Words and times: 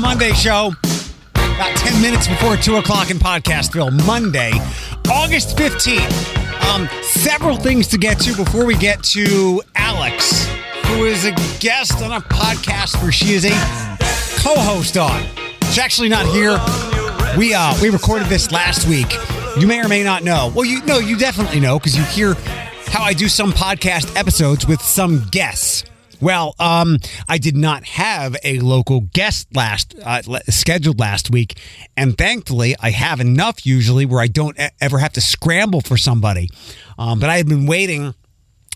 Monday 0.00 0.32
show. 0.32 0.72
About 1.34 1.76
10 1.76 2.00
minutes 2.00 2.26
before 2.26 2.56
2 2.56 2.76
o'clock 2.76 3.10
in 3.10 3.18
Podcastville, 3.18 4.06
Monday, 4.06 4.52
August 5.10 5.56
15th. 5.56 6.72
Um, 6.72 6.88
several 7.02 7.56
things 7.56 7.88
to 7.88 7.98
get 7.98 8.18
to 8.20 8.34
before 8.34 8.64
we 8.64 8.74
get 8.76 9.02
to 9.04 9.62
Alex, 9.76 10.46
who 10.86 11.04
is 11.04 11.24
a 11.24 11.32
guest 11.60 12.02
on 12.02 12.12
a 12.12 12.20
podcast 12.20 13.02
where 13.02 13.12
she 13.12 13.34
is 13.34 13.44
a 13.44 13.50
co 14.40 14.54
host 14.60 14.96
on. 14.96 15.22
She's 15.66 15.78
actually 15.78 16.08
not 16.08 16.26
here. 16.26 16.58
We, 17.36 17.54
uh, 17.54 17.74
we 17.82 17.90
recorded 17.90 18.28
this 18.28 18.50
last 18.52 18.88
week. 18.88 19.12
You 19.58 19.66
may 19.66 19.84
or 19.84 19.88
may 19.88 20.02
not 20.02 20.24
know. 20.24 20.52
Well, 20.54 20.64
you 20.64 20.82
know, 20.84 20.98
you 20.98 21.18
definitely 21.18 21.60
know 21.60 21.78
because 21.78 21.96
you 21.96 22.04
hear 22.04 22.34
how 22.86 23.02
I 23.02 23.12
do 23.12 23.28
some 23.28 23.52
podcast 23.52 24.16
episodes 24.16 24.66
with 24.66 24.80
some 24.80 25.26
guests. 25.30 25.84
Well, 26.22 26.54
um, 26.60 26.98
I 27.28 27.38
did 27.38 27.56
not 27.56 27.84
have 27.84 28.36
a 28.44 28.60
local 28.60 29.00
guest 29.00 29.48
last 29.56 29.96
uh, 30.04 30.22
scheduled 30.48 31.00
last 31.00 31.30
week, 31.30 31.58
and 31.96 32.16
thankfully, 32.16 32.76
I 32.78 32.90
have 32.90 33.18
enough 33.18 33.66
usually 33.66 34.06
where 34.06 34.20
I 34.20 34.28
don't 34.28 34.56
ever 34.80 34.98
have 34.98 35.12
to 35.14 35.20
scramble 35.20 35.80
for 35.80 35.96
somebody. 35.96 36.48
Um, 36.96 37.18
but 37.18 37.28
I 37.28 37.38
had 37.38 37.48
been 37.48 37.66
waiting 37.66 38.14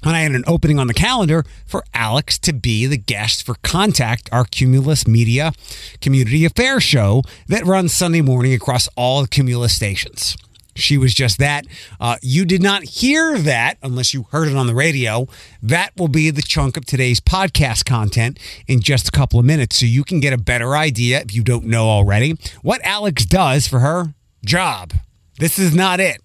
when 0.03 0.17
I 0.17 0.23
had 0.23 0.33
an 0.33 0.43
opening 0.49 0.81
on 0.81 0.89
the 0.89 0.95
calendar 0.95 1.45
for 1.67 1.85
Alex 1.95 2.37
to 2.41 2.53
be 2.53 2.85
the 2.85 2.99
guest 2.99 3.47
for 3.47 3.55
Contact, 3.63 4.29
our 4.33 4.45
Cumulus 4.45 5.07
Media 5.07 5.53
community 6.01 6.45
affairs 6.45 6.83
show 6.83 7.23
that 7.47 7.65
runs 7.65 7.95
Sunday 7.95 8.23
morning 8.23 8.55
across 8.55 8.89
all 8.97 9.25
Cumulus 9.25 9.77
stations. 9.77 10.37
She 10.77 10.99
was 10.99 11.15
just 11.15 11.39
that. 11.39 11.67
Uh, 11.99 12.17
you 12.23 12.45
did 12.45 12.63
not 12.63 12.85
hear 12.85 13.39
that 13.39 13.79
unless 13.83 14.15
you 14.15 14.27
heard 14.31 14.49
it 14.49 14.57
on 14.57 14.67
the 14.67 14.75
radio. 14.75 15.27
That 15.63 15.93
will 15.97 16.09
be 16.09 16.31
the 16.31 16.43
chunk 16.43 16.77
of 16.77 16.85
today's 16.85 17.21
podcast 17.21 17.85
content 17.85 18.39
in 18.67 18.81
just 18.81 19.09
a 19.09 19.11
couple 19.11 19.39
of 19.39 19.47
minutes. 19.47 19.77
So 19.77 19.87
you 19.87 20.05
can 20.05 20.21
get 20.21 20.33
a 20.33 20.39
better 20.39 20.77
idea, 20.77 21.21
if 21.21 21.35
you 21.35 21.43
don't 21.43 21.65
know 21.65 21.89
already, 21.89 22.37
what 22.63 22.81
Alex 22.85 23.25
does 23.25 23.67
for 23.67 23.81
her 23.81 24.15
job. 24.45 24.93
This 25.39 25.59
is 25.59 25.75
not 25.75 26.01
it. 26.01 26.23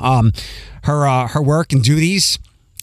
Um, 0.00 0.32
her, 0.84 1.06
uh, 1.06 1.28
her 1.28 1.42
work 1.42 1.72
and 1.72 1.82
duties 1.82 2.38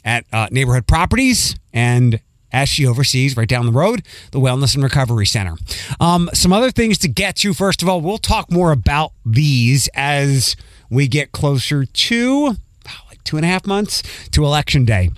at 0.05 0.25
uh, 0.31 0.47
neighborhood 0.51 0.87
properties 0.87 1.55
and 1.73 2.19
as 2.51 2.69
she 2.69 2.85
oversees 2.85 3.37
right 3.37 3.47
down 3.47 3.65
the 3.65 3.71
road 3.71 4.03
the 4.31 4.39
Wellness 4.39 4.75
and 4.75 4.83
Recovery 4.83 5.25
Center. 5.25 5.55
Um, 5.99 6.29
some 6.33 6.53
other 6.53 6.71
things 6.71 6.97
to 6.99 7.07
get 7.07 7.37
to. 7.37 7.53
First 7.53 7.81
of 7.81 7.89
all, 7.89 8.01
we'll 8.01 8.17
talk 8.17 8.51
more 8.51 8.71
about 8.71 9.13
these 9.25 9.89
as 9.93 10.55
we 10.89 11.07
get 11.07 11.31
closer 11.31 11.85
to 11.85 12.55
like 13.07 13.23
two 13.23 13.37
and 13.37 13.45
a 13.45 13.49
half 13.49 13.65
months 13.65 14.01
to 14.31 14.45
election 14.45 14.85
day. 14.85 15.11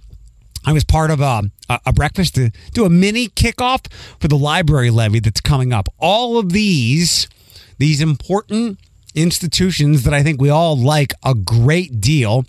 I 0.66 0.74
was 0.74 0.84
part 0.84 1.10
of 1.10 1.22
a, 1.22 1.44
a 1.86 1.92
breakfast 1.92 2.36
to 2.36 2.52
do 2.74 2.86
a 2.86 2.90
mini 2.90 3.30
kickoff 3.30 3.92
for 4.20 4.28
the 4.28 4.38
library 4.38 4.92
levy 4.92 5.20
that's 5.20 5.42
coming 5.42 5.74
up. 5.74 5.90
All 5.98 6.38
of 6.38 6.52
these, 6.52 7.28
these 7.80 8.00
important 8.00 8.80
institutions 9.16 10.04
that 10.04 10.14
I 10.14 10.22
think 10.22 10.40
we 10.40 10.50
all 10.50 10.78
like 10.78 11.14
a 11.26 11.34
great 11.34 12.00
deal. 12.00 12.46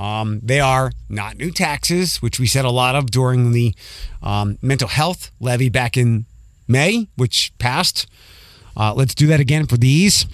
Um, 0.00 0.40
they 0.42 0.60
are 0.60 0.92
not 1.10 1.36
new 1.36 1.50
taxes, 1.50 2.22
which 2.22 2.40
we 2.40 2.46
said 2.46 2.64
a 2.64 2.70
lot 2.70 2.94
of 2.94 3.10
during 3.10 3.52
the 3.52 3.74
um, 4.22 4.56
mental 4.62 4.88
health 4.88 5.30
levy 5.40 5.68
back 5.68 5.98
in 5.98 6.24
May, 6.66 7.08
which 7.16 7.52
passed. 7.58 8.06
Uh, 8.74 8.94
let's 8.94 9.14
do 9.14 9.26
that 9.26 9.40
again 9.40 9.66
for 9.66 9.76
these. 9.76 10.24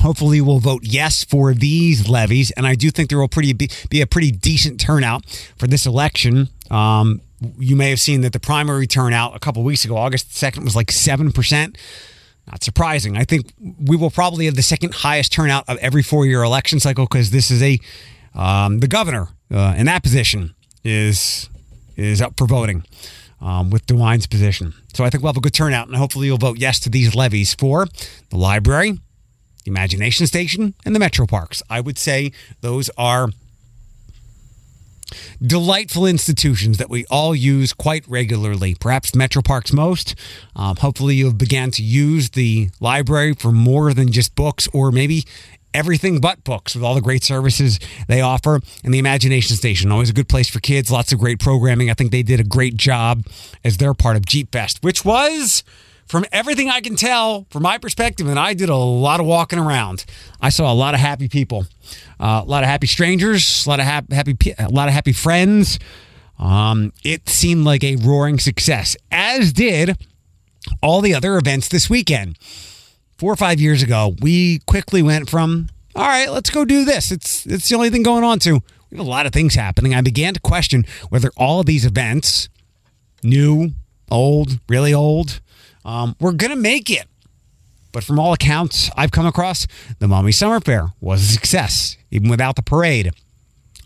Hopefully, 0.00 0.42
we'll 0.42 0.58
vote 0.58 0.82
yes 0.84 1.24
for 1.24 1.54
these 1.54 2.10
levies, 2.10 2.50
and 2.52 2.66
I 2.66 2.74
do 2.74 2.90
think 2.90 3.08
there 3.08 3.18
will 3.18 3.28
pretty 3.28 3.54
be, 3.54 3.70
be 3.88 4.02
a 4.02 4.06
pretty 4.06 4.30
decent 4.30 4.78
turnout 4.78 5.24
for 5.56 5.66
this 5.66 5.86
election. 5.86 6.48
Um, 6.70 7.22
you 7.58 7.76
may 7.76 7.88
have 7.88 8.00
seen 8.00 8.20
that 8.20 8.34
the 8.34 8.40
primary 8.40 8.86
turnout 8.86 9.34
a 9.34 9.38
couple 9.38 9.62
weeks 9.62 9.82
ago, 9.84 9.96
August 9.96 10.36
second, 10.36 10.64
was 10.64 10.76
like 10.76 10.90
seven 10.90 11.32
percent. 11.32 11.78
Not 12.46 12.62
surprising. 12.62 13.16
I 13.16 13.24
think 13.24 13.52
we 13.58 13.96
will 13.96 14.10
probably 14.10 14.44
have 14.44 14.56
the 14.56 14.62
second 14.62 14.92
highest 14.92 15.32
turnout 15.32 15.68
of 15.68 15.78
every 15.78 16.02
four-year 16.02 16.42
election 16.42 16.80
cycle 16.80 17.06
because 17.06 17.30
this 17.30 17.50
is 17.50 17.62
a 17.62 17.78
um, 18.34 18.80
the 18.80 18.88
governor 18.88 19.28
uh, 19.52 19.74
in 19.76 19.86
that 19.86 20.02
position 20.02 20.54
is 20.84 21.48
is 21.96 22.22
up 22.22 22.34
for 22.36 22.46
voting 22.46 22.84
um, 23.40 23.70
with 23.70 23.86
DeWine's 23.86 24.26
position. 24.26 24.74
So 24.94 25.04
I 25.04 25.10
think 25.10 25.22
we'll 25.22 25.32
have 25.32 25.36
a 25.36 25.40
good 25.40 25.54
turnout, 25.54 25.88
and 25.88 25.96
hopefully 25.96 26.26
you'll 26.26 26.38
vote 26.38 26.58
yes 26.58 26.80
to 26.80 26.90
these 26.90 27.14
levies 27.14 27.54
for 27.54 27.86
the 28.30 28.36
library, 28.36 28.92
the 28.92 29.70
Imagination 29.70 30.26
Station, 30.26 30.74
and 30.84 30.94
the 30.94 31.00
Metro 31.00 31.26
Parks. 31.26 31.62
I 31.68 31.80
would 31.80 31.98
say 31.98 32.32
those 32.60 32.90
are 32.96 33.28
delightful 35.44 36.06
institutions 36.06 36.78
that 36.78 36.88
we 36.88 37.04
all 37.10 37.34
use 37.34 37.72
quite 37.72 38.06
regularly. 38.06 38.76
Perhaps 38.78 39.14
Metro 39.14 39.42
Parks 39.42 39.72
most. 39.72 40.14
Um, 40.54 40.76
hopefully, 40.76 41.16
you 41.16 41.26
have 41.26 41.38
began 41.38 41.70
to 41.72 41.82
use 41.82 42.30
the 42.30 42.70
library 42.80 43.34
for 43.34 43.52
more 43.52 43.92
than 43.92 44.12
just 44.12 44.34
books, 44.34 44.68
or 44.72 44.92
maybe 44.92 45.24
everything 45.74 46.20
but 46.20 46.42
books 46.44 46.74
with 46.74 46.84
all 46.84 46.94
the 46.94 47.00
great 47.00 47.24
services 47.24 47.78
they 48.08 48.20
offer. 48.20 48.60
And 48.84 48.92
the 48.92 48.98
Imagination 48.98 49.56
Station, 49.56 49.92
always 49.92 50.10
a 50.10 50.14
good 50.14 50.28
place 50.28 50.48
for 50.48 50.60
kids, 50.60 50.90
lots 50.90 51.12
of 51.12 51.18
great 51.18 51.38
programming. 51.38 51.90
I 51.90 51.94
think 51.94 52.10
they 52.10 52.22
did 52.22 52.40
a 52.40 52.44
great 52.44 52.76
job 52.76 53.26
as 53.64 53.76
their 53.76 53.94
part 53.94 54.16
of 54.16 54.24
Jeep 54.26 54.52
Fest, 54.52 54.82
which 54.82 55.04
was, 55.04 55.62
from 56.06 56.24
everything 56.32 56.68
I 56.68 56.80
can 56.80 56.96
tell, 56.96 57.46
from 57.50 57.62
my 57.62 57.78
perspective, 57.78 58.26
and 58.26 58.38
I 58.38 58.52
did 58.54 58.68
a 58.68 58.76
lot 58.76 59.20
of 59.20 59.26
walking 59.26 59.58
around. 59.58 60.04
I 60.40 60.48
saw 60.48 60.72
a 60.72 60.74
lot 60.74 60.94
of 60.94 61.00
happy 61.00 61.28
people, 61.28 61.66
uh, 62.18 62.42
a 62.44 62.48
lot 62.48 62.64
of 62.64 62.68
happy 62.68 62.88
strangers, 62.88 63.64
a 63.64 63.68
lot 63.70 63.78
of 63.80 63.86
happy, 63.86 64.36
a 64.58 64.68
lot 64.68 64.88
of 64.88 64.94
happy 64.94 65.12
friends. 65.12 65.78
Um, 66.38 66.92
it 67.04 67.28
seemed 67.28 67.64
like 67.64 67.84
a 67.84 67.96
roaring 67.96 68.38
success, 68.38 68.96
as 69.12 69.52
did 69.52 69.96
all 70.82 71.00
the 71.00 71.14
other 71.14 71.36
events 71.36 71.68
this 71.68 71.88
weekend 71.88 72.36
four 73.20 73.30
or 73.30 73.36
five 73.36 73.60
years 73.60 73.82
ago, 73.82 74.16
we 74.22 74.60
quickly 74.60 75.02
went 75.02 75.28
from 75.28 75.68
all 75.94 76.06
right, 76.06 76.30
let's 76.30 76.48
go 76.48 76.64
do 76.64 76.86
this. 76.86 77.12
It's 77.12 77.44
it's 77.44 77.68
the 77.68 77.74
only 77.74 77.90
thing 77.90 78.02
going 78.02 78.24
on 78.24 78.38
to 78.40 78.62
we 78.90 78.96
have 78.96 79.06
a 79.06 79.10
lot 79.10 79.26
of 79.26 79.32
things 79.32 79.54
happening. 79.54 79.94
I 79.94 80.00
began 80.00 80.32
to 80.34 80.40
question 80.40 80.86
whether 81.10 81.30
all 81.36 81.60
of 81.60 81.66
these 81.66 81.84
events, 81.84 82.48
new, 83.22 83.72
old, 84.10 84.58
really 84.68 84.94
old, 84.94 85.40
um, 85.84 86.16
were 86.18 86.32
gonna 86.32 86.56
make 86.56 86.90
it. 86.90 87.06
But 87.92 88.04
from 88.04 88.18
all 88.18 88.32
accounts 88.32 88.90
I've 88.96 89.10
come 89.10 89.26
across, 89.26 89.66
the 89.98 90.08
Maumee 90.08 90.32
Summer 90.32 90.58
Fair 90.58 90.94
was 91.00 91.22
a 91.22 91.26
success, 91.26 91.98
even 92.10 92.30
without 92.30 92.56
the 92.56 92.62
parade. 92.62 93.10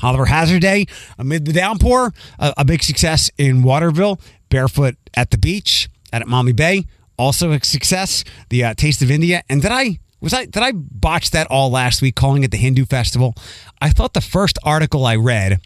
Oliver 0.01 0.27
Hazard 0.27 0.61
Day 0.61 0.87
amid 1.19 1.45
the 1.45 1.53
downpour, 1.53 2.13
a, 2.39 2.55
a 2.59 2.65
big 2.65 2.85
success 2.85 3.31
in 3.37 3.63
Waterville, 3.63 4.21
barefoot 4.49 4.97
at 5.15 5.33
the 5.33 5.39
beach, 5.39 5.89
at 6.13 6.25
Maumee 6.29 6.53
Bay, 6.53 6.85
also 7.19 7.53
a 7.53 7.61
success. 7.65 8.25
The 8.49 8.65
uh, 8.65 8.75
Taste 8.75 9.03
of 9.03 9.11
India, 9.11 9.43
and 9.49 9.63
did 9.63 9.71
I 9.71 9.99
was 10.21 10.33
I 10.33 10.47
did 10.47 10.63
I 10.63 10.73
botch 10.73 11.31
that 11.33 11.47
all 11.49 11.71
last 11.71 12.03
week, 12.03 12.15
calling 12.17 12.45
it 12.45 12.51
the 12.51 12.57
Hindu 12.57 12.87
Festival? 12.87 13.35
I 13.81 13.91
thought 13.91 14.15
the 14.15 14.21
first 14.21 14.59
article 14.65 15.07
I 15.07 15.17
read 15.17 15.61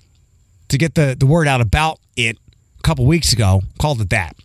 to 0.68 0.78
get 0.78 0.94
the 0.94 1.16
the 1.18 1.26
word 1.26 1.48
out 1.48 1.60
about 1.60 2.00
it 2.16 2.36
a 2.78 2.82
couple 2.82 3.06
weeks 3.06 3.32
ago 3.32 3.62
called 3.78 4.00
it 4.00 4.10
that. 4.10 4.36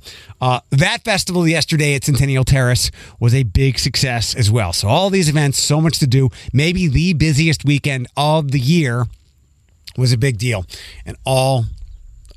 Uh, 0.42 0.60
that 0.72 1.04
festival 1.04 1.48
yesterday 1.48 1.96
at 1.96 2.04
Centennial 2.04 2.44
Terrace 2.44 2.92
was 3.20 3.34
a 3.34 3.44
big 3.44 3.80
success 3.80 4.36
as 4.36 4.52
well. 4.52 4.74
So 4.74 4.88
all 4.88 5.10
these 5.10 5.30
events, 5.30 5.62
so 5.62 5.80
much 5.80 6.00
to 6.00 6.08
do. 6.08 6.30
Maybe 6.52 6.88
the 6.88 7.14
busiest 7.14 7.66
weekend 7.66 8.08
of 8.18 8.52
the 8.52 8.60
year 8.60 9.06
was 9.98 10.12
a 10.12 10.18
big 10.18 10.38
deal, 10.38 10.66
and 11.06 11.18
all 11.26 11.66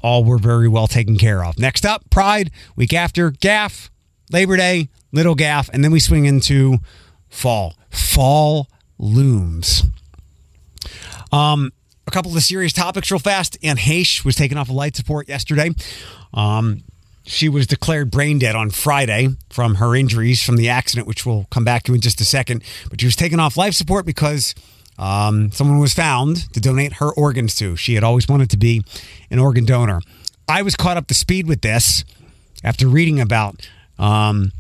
all 0.03 0.25
were 0.25 0.39
very 0.39 0.69
well 0.69 0.87
taken 0.87 1.17
care 1.19 1.45
of. 1.45 1.59
Next 1.59 1.85
up, 1.85 2.09
Pride. 2.11 2.51
Week 2.77 2.93
after, 2.93 3.31
Gaff. 3.31 3.91
Labor 4.31 4.57
Day, 4.57 4.89
Little 5.13 5.35
Gaff, 5.35 5.69
and 5.73 5.85
then 5.85 5.93
we 5.93 6.01
swing 6.01 6.25
into 6.25 6.79
fall. 7.29 7.75
Fall 7.91 8.69
looms. 8.99 9.85
Um, 11.33 11.73
a 12.07 12.11
couple 12.11 12.35
of 12.37 12.43
serious 12.43 12.73
topics 12.73 13.11
real 13.11 13.19
fast. 13.19 13.59
Anne 13.63 13.77
Heche 13.77 14.25
was 14.25 14.37
taken 14.37 14.59
off 14.59 14.69
of 14.69 14.75
light 14.75 14.97
support 14.97 15.29
yesterday. 15.29 15.71
Um, 16.33 16.83
she 17.25 17.49
was 17.49 17.67
declared 17.67 18.11
brain 18.11 18.39
dead 18.39 18.55
on 18.55 18.71
Friday 18.71 19.29
from 19.51 19.77
her 19.77 19.97
injuries 19.97 20.43
from 20.43 20.57
the 20.57 20.69
accident, 20.69 21.09
which 21.09 21.27
we'll 21.27 21.47
come 21.51 21.65
back 21.65 21.83
to 21.85 21.95
in 21.95 22.01
just 22.01 22.21
a 22.21 22.25
second. 22.25 22.63
But 22.89 23.01
she 23.01 23.07
was 23.07 23.17
taken 23.17 23.41
off 23.41 23.57
life 23.57 23.75
support 23.75 24.07
because 24.07 24.55
um, 24.99 25.51
someone 25.51 25.79
was 25.79 25.93
found 25.93 26.53
to 26.53 26.61
donate 26.61 26.95
her 26.95 27.11
organs 27.13 27.55
to. 27.57 27.75
She 27.77 27.95
had 27.95 28.05
always 28.05 28.29
wanted 28.29 28.51
to 28.51 28.57
be 28.57 28.83
an 29.31 29.41
organ 29.41 29.65
donor. 29.65 30.01
I 30.49 30.63
was 30.63 30.77
caught 30.77 30.97
up 30.97 31.09
to 31.09 31.15
speed 31.15 31.49
with 31.49 31.63
this 31.63 32.05
after 32.63 32.87
reading 32.87 33.21
about 33.21 33.69
um, 33.99 34.53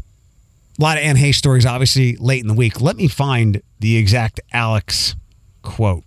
a 0.78 0.82
lot 0.82 0.98
of 0.98 1.04
Anne 1.04 1.16
Heche 1.16 1.34
stories, 1.34 1.66
obviously, 1.66 2.16
late 2.16 2.42
in 2.42 2.48
the 2.48 2.54
week. 2.54 2.80
Let 2.80 2.96
me 2.96 3.08
find 3.08 3.62
the 3.80 3.96
exact 3.96 4.40
Alex 4.52 5.14
quote. 5.62 6.04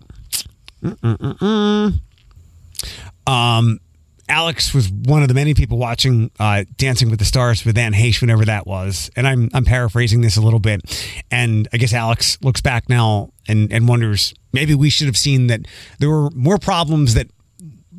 Um, 3.26 3.80
Alex 4.28 4.72
was 4.72 4.88
one 4.90 5.22
of 5.22 5.28
the 5.28 5.34
many 5.34 5.54
people 5.54 5.76
watching 5.76 6.30
uh, 6.38 6.64
Dancing 6.76 7.10
with 7.10 7.18
the 7.18 7.24
Stars 7.24 7.64
with 7.64 7.76
Anne 7.76 7.92
Heche, 7.92 8.20
whenever 8.20 8.44
that 8.44 8.66
was. 8.66 9.10
And 9.16 9.26
I'm, 9.26 9.50
I'm 9.52 9.64
paraphrasing 9.64 10.20
this 10.20 10.36
a 10.36 10.40
little 10.40 10.60
bit. 10.60 10.80
And 11.30 11.68
I 11.72 11.76
guess 11.76 11.92
Alex 11.92 12.38
looks 12.40 12.60
back 12.60 12.88
now 12.88 13.32
and, 13.48 13.72
and 13.72 13.88
wonders 13.88 14.34
maybe 14.52 14.74
we 14.74 14.90
should 14.90 15.06
have 15.06 15.16
seen 15.16 15.46
that 15.48 15.60
there 15.98 16.10
were 16.10 16.30
more 16.30 16.58
problems 16.58 17.14
that 17.14 17.28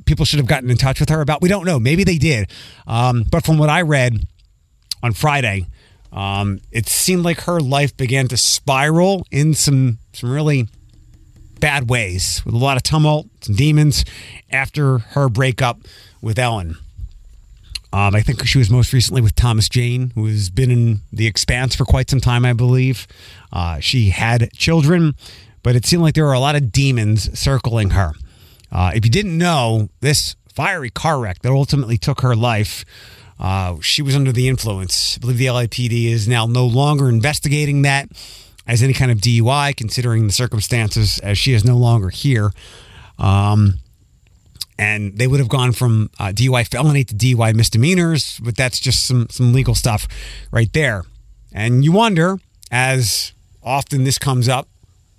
people 0.05 0.25
should 0.25 0.39
have 0.39 0.47
gotten 0.47 0.69
in 0.69 0.77
touch 0.77 0.99
with 0.99 1.09
her 1.09 1.21
about. 1.21 1.41
We 1.41 1.49
don't 1.49 1.65
know. 1.65 1.79
Maybe 1.79 2.03
they 2.03 2.17
did. 2.17 2.51
Um, 2.87 3.23
but 3.29 3.45
from 3.45 3.57
what 3.57 3.69
I 3.69 3.81
read, 3.81 4.25
on 5.03 5.13
Friday, 5.13 5.65
Um, 6.11 6.59
it 6.71 6.89
seemed 6.89 7.23
like 7.23 7.41
her 7.41 7.61
life 7.61 7.95
began 7.95 8.27
to 8.27 8.37
spiral 8.37 9.25
in 9.31 9.53
some 9.53 9.97
some 10.13 10.29
really 10.29 10.67
bad 11.59 11.89
ways 11.89 12.41
with 12.45 12.53
a 12.53 12.57
lot 12.57 12.75
of 12.75 12.83
tumult, 12.83 13.27
some 13.41 13.55
demons 13.55 14.03
after 14.51 14.97
her 15.13 15.29
breakup 15.29 15.79
with 16.21 16.37
Ellen. 16.37 16.75
Um, 17.93 18.15
I 18.15 18.21
think 18.21 18.45
she 18.45 18.57
was 18.57 18.69
most 18.69 18.93
recently 18.93 19.21
with 19.21 19.35
Thomas 19.35 19.69
Jane, 19.69 20.11
who 20.15 20.25
has 20.25 20.49
been 20.49 20.71
in 20.71 21.01
The 21.13 21.27
Expanse 21.27 21.75
for 21.75 21.85
quite 21.85 22.09
some 22.09 22.21
time, 22.21 22.45
I 22.45 22.53
believe. 22.53 23.05
Uh, 23.51 23.79
she 23.79 24.09
had 24.09 24.51
children, 24.53 25.13
but 25.61 25.75
it 25.75 25.85
seemed 25.85 26.01
like 26.01 26.15
there 26.15 26.25
were 26.25 26.33
a 26.33 26.39
lot 26.39 26.55
of 26.55 26.71
demons 26.71 27.37
circling 27.37 27.91
her. 27.91 28.13
Uh, 28.71 28.91
if 28.95 29.05
you 29.05 29.11
didn't 29.11 29.37
know, 29.37 29.89
this 29.99 30.35
fiery 30.53 30.89
car 30.89 31.19
wreck 31.19 31.39
that 31.41 31.51
ultimately 31.51 31.97
took 31.97 32.21
her 32.21 32.35
life, 32.35 32.85
uh, 33.41 33.79
she 33.81 34.03
was 34.03 34.15
under 34.15 34.31
the 34.31 34.47
influence. 34.47 35.17
I 35.17 35.19
believe 35.19 35.39
the 35.39 35.47
LAPD 35.47 36.11
is 36.11 36.27
now 36.27 36.45
no 36.45 36.65
longer 36.65 37.09
investigating 37.09 37.81
that 37.81 38.07
as 38.67 38.83
any 38.83 38.93
kind 38.93 39.09
of 39.09 39.17
DUI, 39.17 39.75
considering 39.75 40.27
the 40.27 40.33
circumstances, 40.33 41.17
as 41.19 41.39
she 41.39 41.53
is 41.53 41.65
no 41.65 41.75
longer 41.75 42.09
here. 42.09 42.51
Um, 43.17 43.79
and 44.77 45.17
they 45.17 45.25
would 45.25 45.39
have 45.39 45.49
gone 45.49 45.71
from 45.71 46.11
uh, 46.19 46.27
DUI 46.27 46.67
felony 46.67 47.03
to 47.03 47.15
DUI 47.15 47.55
misdemeanors, 47.55 48.39
but 48.43 48.55
that's 48.55 48.79
just 48.79 49.05
some 49.05 49.27
some 49.29 49.53
legal 49.53 49.75
stuff 49.75 50.07
right 50.51 50.71
there. 50.73 51.03
And 51.51 51.83
you 51.83 51.91
wonder, 51.91 52.39
as 52.71 53.33
often 53.63 54.03
this 54.03 54.19
comes 54.19 54.47
up 54.47 54.67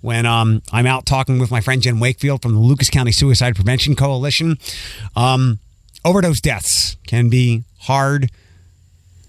when 0.01 0.25
um, 0.25 0.61
I'm 0.71 0.85
out 0.85 1.05
talking 1.05 1.39
with 1.39 1.51
my 1.51 1.61
friend 1.61 1.81
Jen 1.81 1.99
Wakefield 1.99 2.41
from 2.41 2.53
the 2.53 2.59
Lucas 2.59 2.89
County 2.89 3.11
Suicide 3.11 3.55
Prevention 3.55 3.95
Coalition, 3.95 4.57
um, 5.15 5.59
overdose 6.03 6.41
deaths 6.41 6.97
can 7.07 7.29
be 7.29 7.63
hard. 7.83 8.31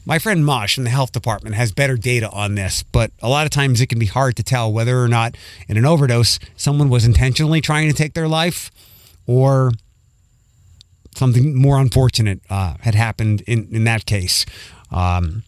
My 0.06 0.18
friend 0.18 0.44
Mosh 0.44 0.76
in 0.76 0.84
the 0.84 0.90
health 0.90 1.12
department 1.12 1.56
has 1.56 1.72
better 1.72 1.96
data 1.96 2.28
on 2.30 2.56
this, 2.56 2.82
but 2.82 3.10
a 3.22 3.28
lot 3.28 3.46
of 3.46 3.50
times 3.50 3.80
it 3.80 3.86
can 3.86 3.98
be 3.98 4.06
hard 4.06 4.36
to 4.36 4.42
tell 4.42 4.70
whether 4.70 5.02
or 5.02 5.08
not 5.08 5.36
in 5.66 5.76
an 5.76 5.86
overdose 5.86 6.38
someone 6.56 6.90
was 6.90 7.06
intentionally 7.06 7.60
trying 7.60 7.88
to 7.88 7.94
take 7.94 8.12
their 8.12 8.28
life 8.28 8.70
or 9.26 9.72
something 11.16 11.54
more 11.54 11.78
unfortunate 11.78 12.40
uh, 12.50 12.74
had 12.80 12.94
happened 12.94 13.40
in, 13.46 13.68
in 13.70 13.84
that 13.84 14.04
case. 14.04 14.44
Um, 14.90 15.42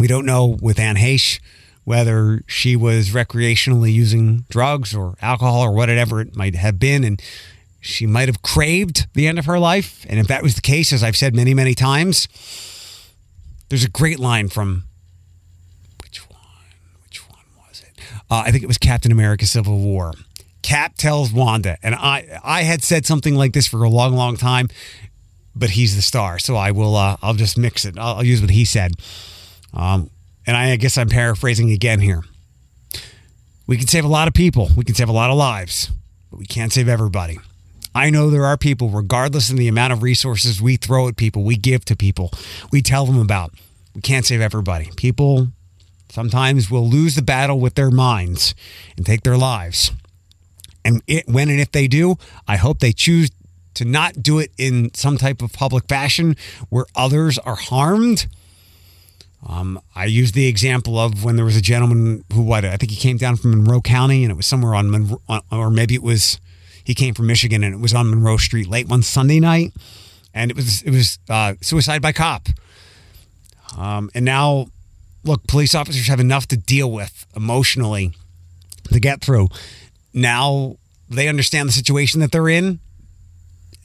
we 0.00 0.06
don't 0.08 0.26
know 0.26 0.58
with 0.60 0.78
Anne 0.78 0.96
Heche 0.96 1.40
whether 1.84 2.42
she 2.48 2.74
was 2.74 3.10
recreationally 3.10 3.92
using 3.92 4.44
drugs 4.48 4.92
or 4.92 5.14
alcohol 5.22 5.60
or 5.60 5.70
whatever 5.70 6.20
it 6.20 6.34
might 6.34 6.56
have 6.56 6.80
been. 6.80 7.04
And 7.04 7.22
she 7.86 8.06
might 8.06 8.28
have 8.28 8.42
craved 8.42 9.06
the 9.14 9.26
end 9.26 9.38
of 9.38 9.46
her 9.46 9.58
life. 9.58 10.04
And 10.08 10.18
if 10.18 10.26
that 10.28 10.42
was 10.42 10.54
the 10.54 10.60
case, 10.60 10.92
as 10.92 11.02
I've 11.02 11.16
said 11.16 11.34
many, 11.34 11.54
many 11.54 11.74
times, 11.74 12.28
there's 13.68 13.84
a 13.84 13.90
great 13.90 14.18
line 14.18 14.48
from 14.48 14.84
which 16.02 16.18
one? 16.28 16.40
Which 17.04 17.28
one 17.28 17.44
was 17.68 17.80
it? 17.80 18.00
Uh, 18.30 18.42
I 18.46 18.50
think 18.50 18.62
it 18.62 18.66
was 18.66 18.78
Captain 18.78 19.12
America 19.12 19.46
Civil 19.46 19.78
War. 19.78 20.12
Cap 20.62 20.96
tells 20.96 21.32
Wanda, 21.32 21.78
and 21.80 21.94
I 21.94 22.40
I 22.42 22.62
had 22.62 22.82
said 22.82 23.06
something 23.06 23.36
like 23.36 23.52
this 23.52 23.68
for 23.68 23.84
a 23.84 23.88
long, 23.88 24.16
long 24.16 24.36
time, 24.36 24.68
but 25.54 25.70
he's 25.70 25.94
the 25.94 26.02
star, 26.02 26.40
so 26.40 26.56
I 26.56 26.72
will 26.72 26.96
uh, 26.96 27.16
I'll 27.22 27.34
just 27.34 27.56
mix 27.56 27.84
it. 27.84 27.96
I'll, 27.96 28.16
I'll 28.16 28.24
use 28.24 28.40
what 28.40 28.50
he 28.50 28.64
said, 28.64 28.94
um, 29.72 30.10
and 30.44 30.56
I, 30.56 30.72
I 30.72 30.76
guess 30.76 30.98
I'm 30.98 31.08
paraphrasing 31.08 31.70
again 31.70 32.00
here. 32.00 32.24
We 33.68 33.76
can 33.76 33.86
save 33.86 34.04
a 34.04 34.08
lot 34.08 34.26
of 34.26 34.34
people, 34.34 34.70
we 34.76 34.82
can 34.82 34.96
save 34.96 35.08
a 35.08 35.12
lot 35.12 35.30
of 35.30 35.36
lives, 35.36 35.92
but 36.32 36.40
we 36.40 36.46
can't 36.46 36.72
save 36.72 36.88
everybody. 36.88 37.38
I 37.96 38.10
know 38.10 38.28
there 38.28 38.44
are 38.44 38.58
people, 38.58 38.90
regardless 38.90 39.48
of 39.48 39.56
the 39.56 39.68
amount 39.68 39.94
of 39.94 40.02
resources 40.02 40.60
we 40.60 40.76
throw 40.76 41.08
at 41.08 41.16
people, 41.16 41.44
we 41.44 41.56
give 41.56 41.82
to 41.86 41.96
people, 41.96 42.30
we 42.70 42.82
tell 42.82 43.06
them 43.06 43.18
about. 43.18 43.54
We 43.94 44.02
can't 44.02 44.26
save 44.26 44.42
everybody. 44.42 44.90
People 44.96 45.48
sometimes 46.10 46.70
will 46.70 46.86
lose 46.86 47.14
the 47.14 47.22
battle 47.22 47.58
with 47.58 47.74
their 47.74 47.90
minds 47.90 48.54
and 48.98 49.06
take 49.06 49.22
their 49.22 49.38
lives. 49.38 49.92
And 50.84 51.02
it, 51.06 51.26
when 51.26 51.48
and 51.48 51.58
if 51.58 51.72
they 51.72 51.88
do, 51.88 52.16
I 52.46 52.56
hope 52.56 52.80
they 52.80 52.92
choose 52.92 53.30
to 53.74 53.86
not 53.86 54.22
do 54.22 54.40
it 54.40 54.50
in 54.58 54.92
some 54.92 55.16
type 55.16 55.40
of 55.40 55.54
public 55.54 55.88
fashion 55.88 56.36
where 56.68 56.84
others 56.94 57.38
are 57.38 57.56
harmed. 57.56 58.26
Um, 59.48 59.80
I 59.94 60.04
used 60.04 60.34
the 60.34 60.48
example 60.48 60.98
of 60.98 61.24
when 61.24 61.36
there 61.36 61.46
was 61.46 61.56
a 61.56 61.62
gentleman 61.62 62.24
who, 62.30 62.42
what, 62.42 62.62
I 62.66 62.76
think 62.76 62.92
he 62.92 62.98
came 62.98 63.16
down 63.16 63.36
from 63.36 63.52
Monroe 63.52 63.80
County 63.80 64.22
and 64.22 64.30
it 64.30 64.36
was 64.36 64.46
somewhere 64.46 64.74
on 64.74 64.90
Monroe, 64.90 65.22
or 65.50 65.70
maybe 65.70 65.94
it 65.94 66.02
was, 66.02 66.38
he 66.86 66.94
came 66.94 67.12
from 67.12 67.26
Michigan 67.26 67.62
and 67.62 67.74
it 67.74 67.80
was 67.80 67.92
on 67.92 68.08
Monroe 68.08 68.38
Street 68.38 68.68
late 68.68 68.88
one 68.88 69.02
Sunday 69.02 69.40
night. 69.40 69.74
And 70.32 70.50
it 70.50 70.56
was, 70.56 70.82
it 70.82 70.90
was 70.90 71.18
uh, 71.28 71.54
suicide 71.60 72.00
by 72.00 72.12
cop. 72.12 72.48
Um, 73.76 74.10
and 74.14 74.24
now, 74.24 74.68
look, 75.24 75.46
police 75.46 75.74
officers 75.74 76.06
have 76.08 76.20
enough 76.20 76.46
to 76.48 76.56
deal 76.56 76.90
with 76.90 77.26
emotionally 77.34 78.12
to 78.92 79.00
get 79.00 79.20
through 79.20 79.48
now 80.16 80.76
they 81.08 81.28
understand 81.28 81.68
the 81.68 81.72
situation 81.72 82.20
that 82.20 82.32
they're 82.32 82.48
in. 82.48 82.80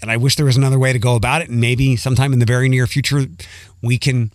And 0.01 0.09
I 0.09 0.17
wish 0.17 0.35
there 0.37 0.45
was 0.45 0.57
another 0.57 0.79
way 0.79 0.93
to 0.93 0.97
go 0.97 1.15
about 1.15 1.43
it. 1.43 1.49
And 1.49 1.61
maybe 1.61 1.95
sometime 1.95 2.33
in 2.33 2.39
the 2.39 2.45
very 2.45 2.67
near 2.67 2.87
future, 2.87 3.25
we 3.83 3.99
can 3.99 4.31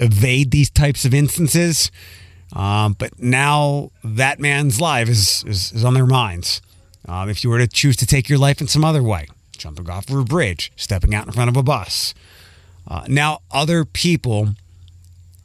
evade 0.00 0.50
these 0.50 0.70
types 0.70 1.04
of 1.04 1.14
instances. 1.14 1.92
Um, 2.52 2.96
but 2.98 3.20
now 3.20 3.92
that 4.02 4.40
man's 4.40 4.80
life 4.80 5.08
is, 5.08 5.44
is, 5.46 5.70
is 5.72 5.84
on 5.84 5.94
their 5.94 6.06
minds. 6.06 6.60
Um, 7.06 7.28
if 7.28 7.44
you 7.44 7.50
were 7.50 7.58
to 7.58 7.68
choose 7.68 7.96
to 7.96 8.06
take 8.06 8.28
your 8.28 8.38
life 8.38 8.60
in 8.60 8.66
some 8.66 8.84
other 8.84 9.02
way, 9.02 9.28
jumping 9.56 9.88
off 9.88 10.08
of 10.10 10.18
a 10.18 10.24
bridge, 10.24 10.72
stepping 10.76 11.14
out 11.14 11.26
in 11.26 11.32
front 11.32 11.48
of 11.48 11.56
a 11.56 11.62
bus, 11.62 12.14
uh, 12.88 13.04
now 13.08 13.40
other 13.50 13.84
people 13.84 14.50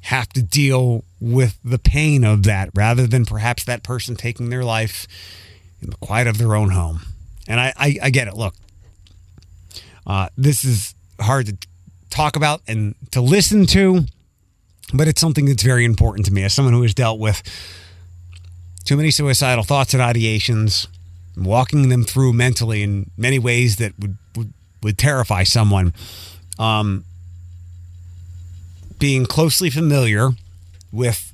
have 0.02 0.30
to 0.30 0.42
deal 0.42 1.04
with 1.20 1.60
the 1.64 1.78
pain 1.78 2.24
of 2.24 2.44
that 2.44 2.70
rather 2.74 3.06
than 3.06 3.26
perhaps 3.26 3.64
that 3.64 3.84
person 3.84 4.16
taking 4.16 4.50
their 4.50 4.64
life 4.64 5.08
in 5.82 5.90
the 5.92 5.98
quiet 5.98 6.28
of 6.28 6.38
their 6.38 6.56
own 6.56 6.72
home. 6.72 7.02
And 7.48 7.60
I, 7.60 7.74
I, 7.78 7.98
I 8.04 8.10
get 8.10 8.28
it. 8.28 8.36
Look, 8.36 8.56
uh, 10.08 10.30
this 10.36 10.64
is 10.64 10.96
hard 11.20 11.46
to 11.48 11.58
talk 12.10 12.36
about 12.36 12.62
and 12.68 12.96
to 13.12 13.22
listen 13.22 13.66
to, 13.68 14.06
but 14.94 15.08
it's 15.08 15.22
something 15.22 15.46
that's 15.46 15.64
very 15.64 15.86
important 15.86 16.26
to 16.26 16.34
me 16.34 16.44
as 16.44 16.54
someone 16.54 16.74
who 16.74 16.82
has 16.82 16.94
dealt 16.94 17.20
with 17.20 17.44
too 18.84 18.98
many 18.98 19.12
suicidal 19.12 19.64
thoughts 19.64 19.94
and 19.94 20.02
ideations, 20.02 20.88
walking 21.36 21.90
them 21.90 22.04
through 22.04 22.34
mentally 22.34 22.84
in 22.84 23.10
many 23.18 23.40
ways 23.40 23.78
that 23.78 23.98
would, 24.00 24.18
would, 24.36 24.54
would 24.84 24.98
terrify 24.98 25.44
someone. 25.44 25.94
Um, 26.60 27.06
being 29.00 29.26
closely 29.26 29.70
familiar 29.70 30.30
with 30.92 31.34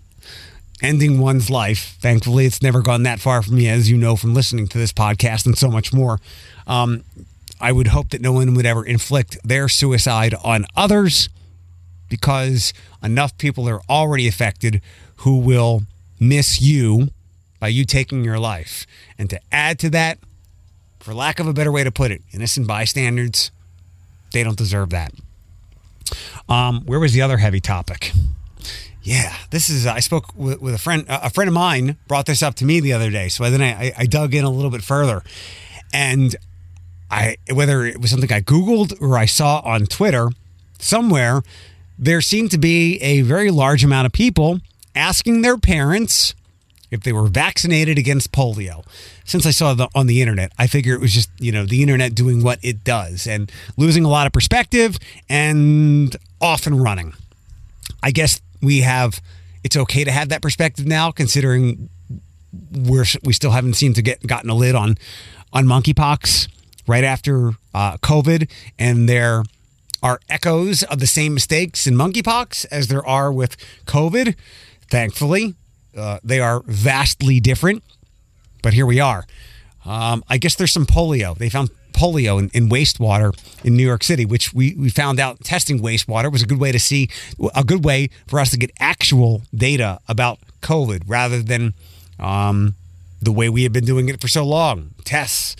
ending 0.82 1.20
one's 1.20 1.50
life. 1.50 1.98
Thankfully, 2.00 2.46
it's 2.46 2.62
never 2.62 2.82
gone 2.82 3.04
that 3.04 3.20
far 3.20 3.42
for 3.42 3.52
me, 3.52 3.68
as 3.68 3.90
you 3.90 3.98
know 3.98 4.16
from 4.16 4.34
listening 4.34 4.68
to 4.70 4.78
this 4.78 4.94
podcast 4.94 5.46
and 5.46 5.58
so 5.58 5.70
much 5.70 5.92
more. 5.94 6.20
Um, 6.66 7.04
I 7.60 7.72
would 7.72 7.88
hope 7.88 8.10
that 8.10 8.22
no 8.22 8.32
one 8.32 8.54
would 8.54 8.66
ever 8.66 8.86
inflict 8.86 9.38
their 9.44 9.68
suicide 9.68 10.36
on 10.44 10.66
others 10.76 11.30
because 12.08 12.72
enough 13.04 13.38
people 13.38 13.68
are 13.68 13.82
already 13.90 14.28
affected 14.28 14.82
who 15.18 15.40
will 15.40 15.84
miss 16.20 16.62
you 16.62 17.10
by 17.60 17.68
you 17.70 17.86
taking 17.86 18.24
your 18.24 18.40
life. 18.40 18.86
And 19.18 19.30
to 19.30 19.40
add 19.52 19.80
to 19.80 19.90
that, 19.92 20.20
for 21.00 21.14
lack 21.14 21.40
of 21.40 21.48
a 21.48 21.54
better 21.54 21.72
way 21.72 21.84
to 21.84 21.92
put 21.92 22.12
it, 22.12 22.22
innocent 22.32 22.68
bystanders, 22.68 23.52
they 24.34 24.44
don't 24.44 24.58
deserve 24.58 24.90
that. 24.90 25.14
Um, 26.50 26.86
where 26.86 27.00
was 27.00 27.14
the 27.14 27.22
other 27.22 27.38
heavy 27.38 27.60
topic? 27.60 28.12
Yeah, 29.04 29.34
this 29.52 29.70
is. 29.70 29.86
I 29.86 30.00
spoke 30.00 30.36
with, 30.36 30.62
with 30.62 30.74
a 30.74 30.78
friend. 30.78 31.06
A 31.08 31.30
friend 31.30 31.48
of 31.48 31.54
mine 31.54 31.96
brought 32.08 32.26
this 32.26 32.44
up 32.44 32.56
to 32.56 32.66
me 32.66 32.82
the 32.82 32.92
other 32.92 33.10
day, 33.10 33.30
so 33.30 33.50
then 33.50 33.62
I, 33.62 33.94
I 33.98 34.06
dug 34.06 34.34
in 34.34 34.44
a 34.44 34.50
little 34.50 34.70
bit 34.72 34.82
further, 34.82 35.24
and 35.94 36.36
I 37.10 37.38
whether 37.54 37.86
it 37.86 38.02
was 38.02 38.12
something 38.12 38.32
I 38.32 38.42
googled 38.42 39.02
or 39.02 39.18
I 39.18 39.26
saw 39.26 39.62
on 39.64 39.86
Twitter 39.86 40.30
somewhere, 40.78 41.42
there 41.98 42.20
seemed 42.20 42.52
to 42.52 42.58
be 42.58 42.98
a 42.98 43.22
very 43.22 43.50
large 43.50 43.84
amount 43.84 44.08
of 44.08 44.12
people 44.12 44.60
asking 44.94 45.42
their 45.42 45.58
parents 45.58 46.36
if 46.92 47.02
they 47.02 47.14
were 47.14 47.28
vaccinated 47.28 47.98
against 47.98 48.32
polio. 48.32 48.86
Since 49.26 49.46
I 49.46 49.52
saw 49.52 49.74
the 49.74 49.90
on 49.94 50.08
the 50.08 50.22
internet, 50.22 50.52
I 50.58 50.68
figure 50.68 50.94
it 50.94 51.02
was 51.02 51.14
just, 51.14 51.30
you 51.40 51.52
know, 51.52 51.66
the 51.66 51.82
internet 51.82 52.16
doing 52.16 52.44
what 52.44 52.60
it 52.62 52.84
does 52.84 53.28
and 53.28 53.52
losing 53.76 54.06
a 54.06 54.10
lot 54.10 54.28
of 54.28 54.34
perspective 54.34 54.98
and 55.30 56.16
off 56.42 56.66
and 56.68 56.82
running. 56.82 57.14
I 58.02 58.12
guess 58.12 58.42
we 58.62 58.82
have 58.82 59.22
it's 59.64 59.76
okay 59.76 60.04
to 60.04 60.12
have 60.12 60.30
that 60.30 60.42
perspective 60.42 60.86
now 60.86 61.12
considering 61.12 61.90
we're 62.72 63.06
we 63.24 63.34
still 63.34 63.52
haven't 63.52 63.74
seemed 63.74 63.96
to 63.96 64.02
get 64.02 64.26
gotten 64.26 64.50
a 64.50 64.56
lid 64.56 64.76
on 64.76 64.98
on 65.52 65.66
monkeypox 65.66 66.48
right 66.88 67.04
after 67.04 67.52
uh, 67.74 67.98
COVID 67.98 68.50
and 68.80 69.10
there 69.10 69.44
are 70.02 70.20
echoes 70.30 70.84
of 70.84 71.00
the 71.00 71.08
same 71.08 71.34
mistakes 71.34 71.88
in 71.88 71.96
monkeypox 71.96 72.66
as 72.72 72.88
there 72.88 73.06
are 73.06 73.32
with 73.32 73.58
COVID. 73.86 74.36
Thankfully, 74.90 75.56
uh, 75.98 76.20
they 76.24 76.40
are 76.40 76.62
vastly 76.66 77.40
different, 77.40 77.84
but 78.62 78.74
here 78.74 78.86
we 78.86 79.00
are. 79.00 79.26
Um, 79.86 80.24
I 80.30 80.38
guess 80.38 80.56
there's 80.56 80.72
some 80.72 80.86
polio. 80.86 81.38
They 81.38 81.50
found 81.50 81.70
polio 81.94 82.40
in, 82.40 82.50
in, 82.54 82.70
wastewater 82.70 83.36
in 83.64 83.76
New 83.76 83.86
York 83.86 84.04
City, 84.04 84.26
which 84.26 84.54
we, 84.54 84.76
we 84.76 84.90
found 84.90 85.20
out 85.20 85.44
testing 85.44 85.80
wastewater 85.80 86.32
was 86.32 86.44
a 86.44 86.46
good 86.46 86.60
way 86.60 86.72
to 86.72 86.80
see, 86.80 87.10
a 87.56 87.64
good 87.64 87.84
way 87.84 88.10
for 88.28 88.40
us 88.40 88.52
to 88.52 88.58
get 88.58 88.72
actual 88.80 89.42
data 89.56 90.00
about 90.08 90.40
COVID 90.62 91.04
rather 91.08 91.42
than 91.42 91.74
um, 92.20 92.76
the 93.22 93.32
way 93.32 93.50
we 93.50 93.64
have 93.64 93.74
been 93.74 93.86
doing 93.86 94.10
it 94.10 94.22
for 94.22 94.28
so 94.28 94.46
long. 94.46 94.92
Tests, 95.04 95.56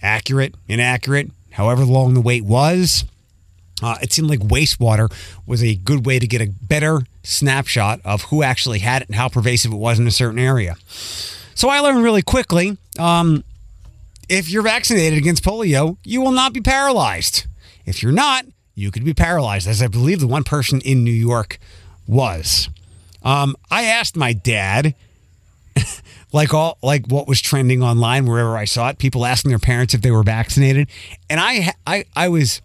accurate, 0.00 0.54
inaccurate, 0.68 1.30
however 1.52 1.84
long 1.84 2.14
the 2.14 2.20
wait 2.20 2.44
was. 2.44 3.04
Uh, 3.82 3.96
it 4.02 4.12
seemed 4.12 4.28
like 4.28 4.40
wastewater 4.40 5.12
was 5.46 5.62
a 5.62 5.74
good 5.74 6.06
way 6.06 6.18
to 6.18 6.26
get 6.26 6.40
a 6.40 6.46
better 6.46 7.00
snapshot 7.22 8.00
of 8.04 8.22
who 8.24 8.42
actually 8.42 8.80
had 8.80 9.02
it 9.02 9.08
and 9.08 9.16
how 9.16 9.28
pervasive 9.28 9.72
it 9.72 9.76
was 9.76 9.98
in 9.98 10.06
a 10.06 10.10
certain 10.10 10.38
area. 10.38 10.76
So 11.54 11.68
I 11.68 11.80
learned 11.80 12.02
really 12.02 12.22
quickly 12.22 12.76
um, 12.98 13.44
if 14.28 14.50
you're 14.50 14.62
vaccinated 14.62 15.18
against 15.18 15.44
polio, 15.44 15.96
you 16.04 16.20
will 16.20 16.30
not 16.30 16.52
be 16.52 16.60
paralyzed. 16.60 17.46
If 17.84 18.02
you're 18.02 18.12
not, 18.12 18.46
you 18.74 18.90
could 18.90 19.04
be 19.04 19.14
paralyzed, 19.14 19.66
as 19.66 19.82
I 19.82 19.88
believe 19.88 20.20
the 20.20 20.26
one 20.26 20.44
person 20.44 20.80
in 20.82 21.04
New 21.04 21.10
York 21.10 21.58
was. 22.06 22.68
Um, 23.22 23.56
I 23.70 23.84
asked 23.84 24.16
my 24.16 24.32
dad, 24.32 24.94
like 26.32 26.54
all 26.54 26.78
like 26.82 27.06
what 27.06 27.26
was 27.26 27.40
trending 27.40 27.82
online 27.82 28.24
wherever 28.26 28.56
I 28.56 28.64
saw 28.64 28.88
it, 28.88 28.98
people 28.98 29.26
asking 29.26 29.50
their 29.50 29.58
parents 29.58 29.94
if 29.94 30.00
they 30.00 30.10
were 30.10 30.22
vaccinated, 30.22 30.88
and 31.28 31.40
I 31.40 31.72
I 31.86 32.04
I 32.14 32.28
was 32.28 32.62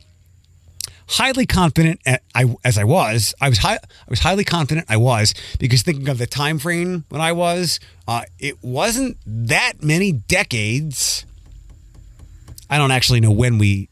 highly 1.08 1.46
confident 1.46 2.02
I 2.34 2.56
as 2.64 2.78
I 2.78 2.84
was 2.84 3.34
I 3.40 3.50
was 3.50 3.60
high, 3.60 3.76
I 3.76 4.10
was 4.10 4.20
highly 4.20 4.44
confident 4.44 4.88
I 4.90 4.98
was 4.98 5.34
because 5.60 5.84
thinking 5.84 6.10
of 6.10 6.18
the 6.18 6.28
time 6.28 6.60
frame 6.60 7.06
when 7.10 7.22
I 7.22 7.32
was 7.32 7.80
uh, 8.08 8.24
it 8.40 8.64
wasn't 8.64 9.18
that 9.26 9.84
many 9.84 10.12
decades. 10.12 11.26
I 12.70 12.78
don't 12.78 12.92
actually 12.92 13.20
know 13.20 13.32
when 13.32 13.58
we 13.58 13.90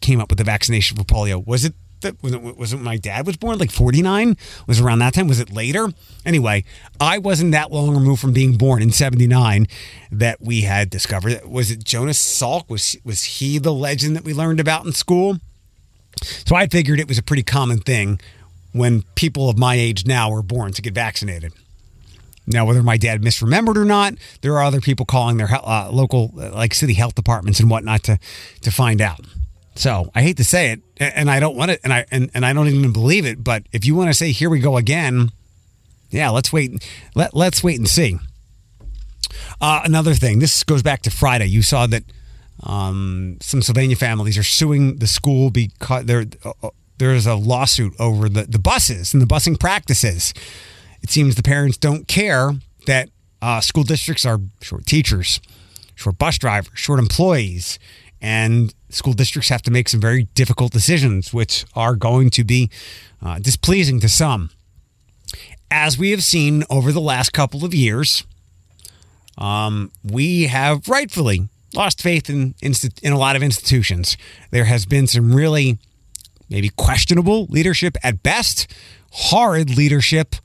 came 0.00 0.20
up 0.20 0.28
with 0.28 0.38
the 0.38 0.44
vaccination 0.44 0.96
for 0.96 1.04
polio. 1.04 1.44
Was 1.46 1.64
it 1.64 1.74
that 2.02 2.22
was 2.22 2.34
it, 2.34 2.42
was 2.42 2.72
it 2.72 2.76
my 2.78 2.96
dad 2.96 3.26
was 3.26 3.36
born 3.36 3.58
like 3.58 3.70
49 3.70 4.36
was 4.66 4.80
around 4.80 4.98
that 5.00 5.14
time? 5.14 5.26
Was 5.26 5.40
it 5.40 5.50
later? 5.50 5.88
Anyway 6.24 6.64
I 7.00 7.18
wasn't 7.18 7.52
that 7.52 7.72
long 7.72 7.94
removed 7.94 8.20
from 8.20 8.32
being 8.32 8.56
born 8.56 8.82
in 8.82 8.92
79 8.92 9.66
that 10.12 10.40
we 10.40 10.62
had 10.62 10.90
discovered 10.90 11.32
it. 11.32 11.48
was 11.48 11.70
it 11.70 11.82
Jonas 11.82 12.18
Salk? 12.18 12.68
Was 12.68 12.96
was 13.04 13.24
he 13.24 13.58
the 13.58 13.72
legend 13.72 14.14
that 14.16 14.24
we 14.24 14.34
learned 14.34 14.60
about 14.60 14.84
in 14.84 14.92
school 14.92 15.38
so 16.22 16.54
I 16.54 16.66
figured 16.66 17.00
it 17.00 17.08
was 17.08 17.18
a 17.18 17.22
pretty 17.22 17.42
common 17.42 17.78
thing 17.78 18.20
when 18.72 19.02
people 19.14 19.48
of 19.48 19.58
my 19.58 19.74
age 19.74 20.06
now 20.06 20.30
were 20.30 20.42
born 20.42 20.72
to 20.72 20.82
get 20.82 20.94
vaccinated. 20.94 21.52
Now, 22.46 22.66
whether 22.66 22.82
my 22.82 22.96
dad 22.98 23.22
misremembered 23.22 23.76
or 23.76 23.84
not, 23.84 24.14
there 24.42 24.52
are 24.54 24.62
other 24.62 24.80
people 24.80 25.06
calling 25.06 25.38
their 25.38 25.48
uh, 25.50 25.90
local, 25.90 26.34
uh, 26.38 26.52
like 26.52 26.74
city 26.74 26.92
health 26.94 27.14
departments 27.14 27.58
and 27.58 27.70
whatnot, 27.70 28.02
to 28.04 28.18
to 28.60 28.70
find 28.70 29.00
out. 29.00 29.20
So 29.76 30.10
I 30.14 30.22
hate 30.22 30.36
to 30.36 30.44
say 30.44 30.70
it, 30.70 30.82
and 30.98 31.30
I 31.30 31.40
don't 31.40 31.56
want 31.56 31.70
it, 31.70 31.80
and 31.82 31.92
I 31.92 32.04
and, 32.10 32.30
and 32.34 32.44
I 32.44 32.52
don't 32.52 32.68
even 32.68 32.92
believe 32.92 33.24
it. 33.24 33.42
But 33.42 33.64
if 33.72 33.86
you 33.86 33.94
want 33.94 34.10
to 34.10 34.14
say 34.14 34.32
here 34.32 34.50
we 34.50 34.60
go 34.60 34.76
again, 34.76 35.30
yeah, 36.10 36.30
let's 36.30 36.52
wait. 36.52 36.84
Let 37.14 37.34
let's 37.34 37.64
wait 37.64 37.78
and 37.78 37.88
see. 37.88 38.18
Uh, 39.60 39.80
another 39.84 40.14
thing, 40.14 40.38
this 40.38 40.62
goes 40.64 40.82
back 40.82 41.02
to 41.02 41.10
Friday. 41.10 41.46
You 41.46 41.62
saw 41.62 41.86
that 41.86 42.04
um, 42.62 43.38
some 43.40 43.62
Sylvania 43.62 43.96
families 43.96 44.38
are 44.38 44.44
suing 44.44 44.96
the 44.96 45.06
school 45.06 45.50
because 45.50 46.04
there 46.06 46.24
uh, 46.44 46.70
there's 46.98 47.26
a 47.26 47.34
lawsuit 47.34 47.92
over 47.98 48.28
the, 48.28 48.44
the 48.44 48.58
buses 48.58 49.12
and 49.12 49.22
the 49.22 49.26
busing 49.26 49.58
practices. 49.58 50.32
It 51.02 51.10
seems 51.10 51.34
the 51.34 51.42
parents 51.42 51.76
don't 51.76 52.06
care 52.06 52.52
that 52.86 53.08
uh, 53.42 53.60
school 53.60 53.82
districts 53.82 54.24
are 54.24 54.40
short 54.62 54.86
teachers, 54.86 55.40
short 55.94 56.18
bus 56.18 56.38
drivers, 56.38 56.78
short 56.78 56.98
employees, 56.98 57.78
and 58.22 58.72
school 58.88 59.12
districts 59.12 59.50
have 59.50 59.62
to 59.62 59.70
make 59.70 59.88
some 59.88 60.00
very 60.00 60.24
difficult 60.34 60.72
decisions, 60.72 61.34
which 61.34 61.66
are 61.74 61.96
going 61.96 62.30
to 62.30 62.44
be 62.44 62.70
uh, 63.22 63.38
displeasing 63.38 64.00
to 64.00 64.08
some. 64.08 64.50
As 65.70 65.98
we 65.98 66.10
have 66.12 66.22
seen 66.22 66.62
over 66.70 66.92
the 66.92 67.00
last 67.00 67.32
couple 67.32 67.64
of 67.64 67.74
years, 67.74 68.24
um, 69.36 69.90
we 70.02 70.44
have 70.44 70.88
rightfully 70.88 71.48
lost 71.74 72.00
faith 72.00 72.30
in, 72.30 72.54
in 72.60 73.12
a 73.12 73.18
lot 73.18 73.36
of 73.36 73.42
institutions. 73.42 74.16
There 74.50 74.64
has 74.64 74.86
been 74.86 75.06
some 75.06 75.34
really 75.34 75.78
maybe 76.48 76.68
questionable 76.70 77.46
leadership 77.46 77.96
at 78.02 78.22
best, 78.22 78.72
horrid 79.10 79.76
leadership 79.76 80.36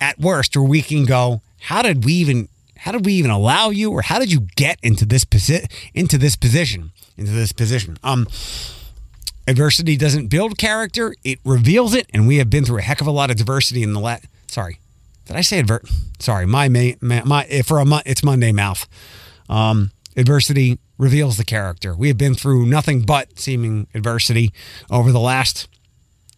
at 0.00 0.18
worst, 0.18 0.56
where 0.56 0.66
we 0.66 0.82
can 0.82 1.04
go, 1.04 1.42
how 1.62 1.82
did 1.82 2.04
we 2.04 2.12
even 2.14 2.48
how 2.76 2.90
did 2.90 3.06
we 3.06 3.12
even 3.12 3.30
allow 3.30 3.70
you 3.70 3.92
or 3.92 4.02
how 4.02 4.18
did 4.18 4.32
you 4.32 4.40
get 4.56 4.76
into 4.82 5.04
this 5.04 5.24
posi- 5.24 5.70
into 5.94 6.18
this 6.18 6.34
position 6.34 6.90
into 7.16 7.30
this 7.30 7.52
position 7.52 7.96
um 8.02 8.26
adversity 9.46 9.96
doesn't 9.96 10.26
build 10.26 10.58
character 10.58 11.14
it 11.22 11.38
reveals 11.44 11.94
it 11.94 12.08
and 12.12 12.26
we 12.26 12.38
have 12.38 12.50
been 12.50 12.64
through 12.64 12.78
a 12.78 12.82
heck 12.82 13.00
of 13.00 13.06
a 13.06 13.10
lot 13.12 13.30
of 13.30 13.36
diversity 13.36 13.84
in 13.84 13.92
the 13.92 14.00
last 14.00 14.24
sorry 14.48 14.78
did 15.26 15.36
i 15.36 15.40
say 15.40 15.60
advert 15.60 15.88
sorry 16.18 16.44
my, 16.46 16.68
my 16.68 16.96
my 17.00 17.44
for 17.64 17.78
a 17.78 17.84
month 17.84 18.02
it's 18.06 18.24
monday 18.24 18.50
mouth 18.50 18.88
um 19.48 19.92
adversity 20.16 20.78
reveals 20.98 21.36
the 21.36 21.44
character. 21.44 21.94
We 21.94 22.08
have 22.08 22.18
been 22.18 22.34
through 22.34 22.66
nothing 22.66 23.02
but 23.02 23.38
seeming 23.38 23.86
adversity 23.94 24.52
over 24.90 25.12
the 25.12 25.20
last 25.20 25.68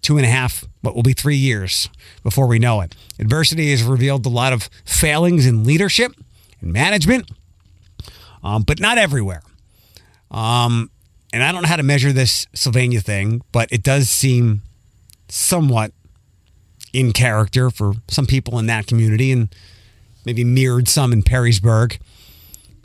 two 0.03 0.17
and 0.19 0.27
a 0.27 0.29
half, 0.29 0.65
what 0.83 0.95
will 0.95 1.03
be 1.03 1.15
three 1.15 1.37
years 1.37 1.89
before 2.23 2.47
we 2.47 2.59
know 2.59 2.81
it. 2.83 2.95
Adversity 3.19 3.71
has 3.71 3.83
revealed 3.83 4.25
a 4.27 4.29
lot 4.29 4.53
of 4.53 4.69
failings 4.85 5.47
in 5.47 5.65
leadership 5.65 6.13
and 6.61 6.73
management, 6.73 7.31
um, 8.43 8.63
but 8.63 8.79
not 8.81 8.99
everywhere. 8.99 9.43
Um, 10.31 10.91
and 11.33 11.43
I 11.43 11.53
don't 11.53 11.63
know 11.63 11.69
how 11.69 11.77
to 11.77 11.83
measure 11.83 12.13
this 12.13 12.47
Sylvania 12.55 13.01
thing, 13.01 13.43
but 13.51 13.73
it 13.73 13.83
does 13.83 14.11
seem 14.11 14.63
somewhat 15.29 15.93
in 16.93 17.13
character 17.13 17.71
for 17.71 17.95
some 18.09 18.27
people 18.27 18.59
in 18.59 18.67
that 18.67 18.87
community 18.87 19.33
and 19.33 19.55
maybe 20.25 20.45
mirrored 20.45 20.87
some 20.87 21.13
in 21.13 21.23
Perrysburg. 21.23 21.99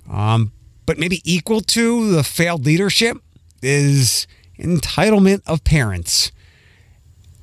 Um, 0.10 0.52
but 0.90 0.98
maybe 0.98 1.22
equal 1.24 1.62
to 1.62 2.10
the 2.10 2.24
failed 2.24 2.66
leadership 2.66 3.16
is 3.62 4.26
entitlement 4.58 5.40
of 5.46 5.64
parents. 5.64 6.32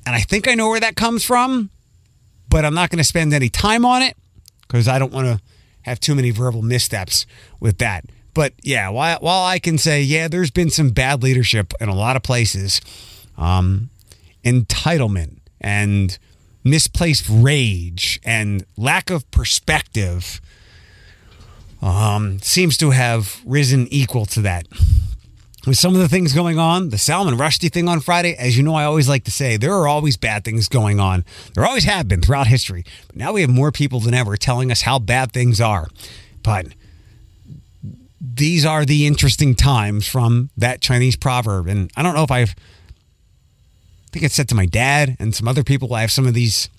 And 0.05 0.13
I 0.13 0.19
think 0.19 0.49
I 0.49 0.53
know 0.53 0.67
where 0.67 0.81
that 0.81 0.97
comes 0.97 1.23
from, 1.23 1.69
but 2.49 2.65
I'm 2.65 2.73
not 2.73 2.89
going 2.89 2.97
to 2.97 3.05
spend 3.05 3.33
any 3.33 3.47
time 3.47 3.85
on 3.85 4.01
it 4.01 4.17
because 4.63 4.89
I 4.89 4.99
don't 4.99 5.13
want 5.13 5.27
to 5.27 5.41
have 5.83 5.97
too 6.01 6.13
many 6.13 6.29
verbal 6.29 6.61
missteps 6.61 7.25
with 7.61 7.77
that. 7.77 8.03
But 8.33 8.51
yeah, 8.63 8.89
while, 8.89 9.17
while 9.21 9.45
I 9.45 9.59
can 9.59 9.77
say, 9.77 10.01
yeah, 10.01 10.27
there's 10.27 10.51
been 10.51 10.69
some 10.69 10.89
bad 10.89 11.23
leadership 11.23 11.73
in 11.79 11.87
a 11.87 11.95
lot 11.95 12.17
of 12.17 12.23
places, 12.23 12.81
um, 13.37 13.91
entitlement 14.43 15.37
and 15.61 16.19
misplaced 16.65 17.29
rage 17.29 18.19
and 18.25 18.65
lack 18.75 19.09
of 19.09 19.31
perspective 19.31 20.41
um, 21.81 22.39
seems 22.39 22.77
to 22.77 22.91
have 22.91 23.41
risen 23.45 23.87
equal 23.89 24.25
to 24.27 24.41
that. 24.41 24.67
With 25.65 25.77
some 25.77 25.93
of 25.93 25.99
the 25.99 26.07
things 26.07 26.31
going 26.31 26.57
on, 26.57 26.89
the 26.89 26.97
Salman 26.97 27.35
Rushdie 27.35 27.71
thing 27.71 27.89
on 27.89 27.99
Friday, 27.99 28.35
as 28.37 28.55
you 28.55 28.63
know, 28.63 28.73
I 28.73 28.85
always 28.85 29.09
like 29.09 29.25
to 29.25 29.31
say, 29.31 29.57
there 29.57 29.73
are 29.73 29.85
always 29.85 30.15
bad 30.15 30.45
things 30.45 30.69
going 30.69 31.01
on. 31.01 31.25
There 31.53 31.65
always 31.65 31.83
have 31.83 32.07
been 32.07 32.21
throughout 32.21 32.47
history. 32.47 32.85
But 33.07 33.17
now 33.17 33.33
we 33.33 33.41
have 33.41 33.49
more 33.49 33.73
people 33.73 33.99
than 33.99 34.13
ever 34.13 34.37
telling 34.37 34.71
us 34.71 34.83
how 34.83 34.97
bad 34.97 35.33
things 35.33 35.59
are. 35.59 35.89
But 36.41 36.67
these 38.21 38.65
are 38.65 38.85
the 38.85 39.05
interesting 39.05 39.55
times 39.55 40.07
from 40.07 40.51
that 40.55 40.79
Chinese 40.79 41.17
proverb. 41.17 41.67
And 41.67 41.91
I 41.97 42.03
don't 42.03 42.15
know 42.15 42.23
if 42.23 42.31
I've, 42.31 42.55
I 42.57 44.09
think 44.13 44.23
it's 44.23 44.35
said 44.35 44.47
to 44.49 44.55
my 44.55 44.67
dad 44.67 45.17
and 45.19 45.35
some 45.35 45.49
other 45.49 45.63
people. 45.63 45.93
I 45.93 46.01
have 46.01 46.11
some 46.11 46.27
of 46.27 46.33
these 46.33 46.69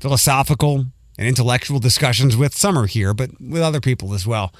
philosophical 0.00 0.86
and 1.18 1.26
intellectual 1.26 1.78
discussions 1.78 2.36
with 2.36 2.54
are 2.54 2.86
here, 2.86 3.14
but 3.14 3.40
with 3.40 3.62
other 3.62 3.80
people 3.80 4.14
as 4.14 4.26
well. 4.26 4.52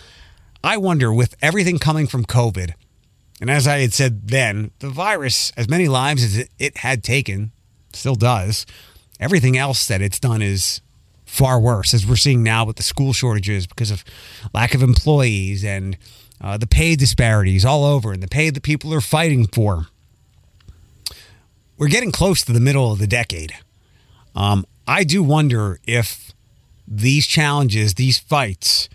I 0.65 0.77
wonder, 0.77 1.13
with 1.13 1.37
everything 1.43 1.79
coming 1.79 2.07
from 2.07 2.25
COVID, 2.25 2.73
and 3.41 3.51
as 3.51 3.67
I 3.67 3.81
had 3.81 3.93
said 3.93 4.29
then, 4.29 4.71
the 4.79 4.89
virus, 4.89 5.53
as 5.57 5.69
many 5.69 5.89
lives 5.89 6.25
as 6.25 6.49
it 6.59 6.79
had 6.79 7.05
taken, 7.05 7.53
still 7.93 8.15
does, 8.15 8.67
everything 9.21 9.57
else 9.57 9.87
that 9.87 10.01
it's 10.01 10.19
done 10.19 10.43
is 10.43 10.81
far 11.25 11.61
worse, 11.61 11.93
as 11.93 12.07
we're 12.07 12.17
seeing 12.17 12.43
now 12.43 12.65
with 12.65 12.77
the 12.77 12.83
school 12.83 13.13
shortages 13.13 13.67
because 13.67 13.91
of 13.91 14.05
lack 14.55 14.75
of 14.75 14.83
employees 14.83 15.65
and 15.65 15.99
uh, 16.41 16.57
the 16.57 16.67
pay 16.67 16.97
disparities 16.97 17.65
all 17.65 17.85
over 17.85 18.13
and 18.13 18.23
the 18.23 18.29
pay 18.29 18.51
that 18.51 18.63
people 18.63 18.93
are 18.95 19.01
fighting 19.01 19.47
for. 19.47 19.87
We're 21.79 21.89
getting 21.89 22.13
close 22.13 22.43
to 22.45 22.53
the 22.53 22.61
middle 22.61 22.93
of 22.93 22.99
the 22.99 23.07
decade. 23.07 23.55
Um, 24.35 24.67
I 24.87 25.05
do 25.05 25.23
wonder 25.23 25.79
if 25.87 26.26
these 26.87 27.27
challenges, 27.27 27.95
these 27.95 28.19
fights, 28.19 28.89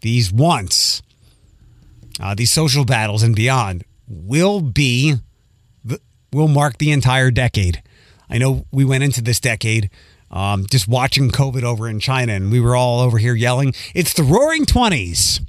these 0.00 0.32
wants, 0.32 1.02
uh, 2.20 2.34
these 2.34 2.50
social 2.50 2.84
battles 2.84 3.22
and 3.22 3.34
beyond 3.34 3.84
will 4.06 4.60
be 4.60 5.14
will 6.32 6.48
mark 6.48 6.78
the 6.78 6.90
entire 6.90 7.30
decade. 7.30 7.82
I 8.28 8.38
know 8.38 8.66
we 8.70 8.84
went 8.84 9.04
into 9.04 9.22
this 9.22 9.40
decade 9.40 9.90
um, 10.30 10.66
just 10.70 10.86
watching 10.86 11.30
COVID 11.30 11.62
over 11.62 11.88
in 11.88 12.00
China, 12.00 12.34
and 12.34 12.52
we 12.52 12.60
were 12.60 12.76
all 12.76 13.00
over 13.00 13.18
here 13.18 13.34
yelling, 13.34 13.74
"It's 13.94 14.12
the 14.12 14.22
Roaring 14.22 14.66
Twenties!" 14.66 15.40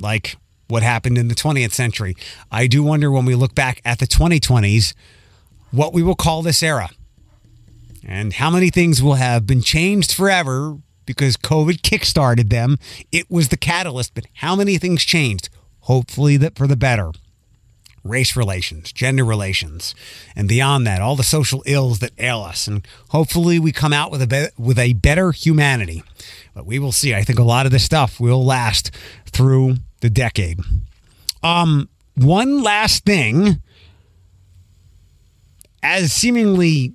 Like 0.00 0.36
what 0.68 0.82
happened 0.82 1.18
in 1.18 1.28
the 1.28 1.34
20th 1.34 1.72
century. 1.72 2.14
I 2.52 2.66
do 2.66 2.82
wonder 2.82 3.10
when 3.10 3.24
we 3.24 3.34
look 3.34 3.54
back 3.54 3.80
at 3.84 3.98
the 3.98 4.06
2020s 4.06 4.94
what 5.70 5.92
we 5.92 6.02
will 6.02 6.14
call 6.14 6.42
this 6.42 6.62
era 6.62 6.90
and 8.06 8.34
how 8.34 8.50
many 8.50 8.70
things 8.70 9.02
will 9.02 9.14
have 9.14 9.46
been 9.46 9.62
changed 9.62 10.12
forever 10.12 10.78
because 11.08 11.38
COVID 11.38 11.80
kickstarted 11.80 12.50
them. 12.50 12.78
It 13.10 13.30
was 13.30 13.48
the 13.48 13.56
catalyst, 13.56 14.14
but 14.14 14.26
how 14.34 14.54
many 14.54 14.76
things 14.76 15.02
changed? 15.02 15.48
Hopefully, 15.80 16.36
that 16.36 16.54
for 16.54 16.66
the 16.66 16.76
better. 16.76 17.12
Race 18.04 18.36
relations, 18.36 18.92
gender 18.92 19.24
relations, 19.24 19.94
and 20.36 20.48
beyond 20.48 20.86
that, 20.86 21.00
all 21.00 21.16
the 21.16 21.24
social 21.24 21.62
ills 21.66 21.98
that 21.98 22.12
ail 22.18 22.40
us, 22.42 22.68
and 22.68 22.86
hopefully 23.08 23.58
we 23.58 23.72
come 23.72 23.92
out 23.92 24.10
with 24.10 24.22
a 24.22 24.26
be- 24.26 24.62
with 24.62 24.78
a 24.78 24.92
better 24.92 25.32
humanity. 25.32 26.04
But 26.54 26.64
we 26.64 26.78
will 26.78 26.92
see. 26.92 27.14
I 27.14 27.22
think 27.22 27.38
a 27.38 27.42
lot 27.42 27.66
of 27.66 27.72
this 27.72 27.84
stuff 27.84 28.20
will 28.20 28.44
last 28.44 28.92
through 29.26 29.76
the 30.00 30.10
decade. 30.10 30.60
Um, 31.42 31.88
one 32.14 32.62
last 32.62 33.04
thing, 33.04 33.60
as 35.82 36.12
seemingly 36.12 36.94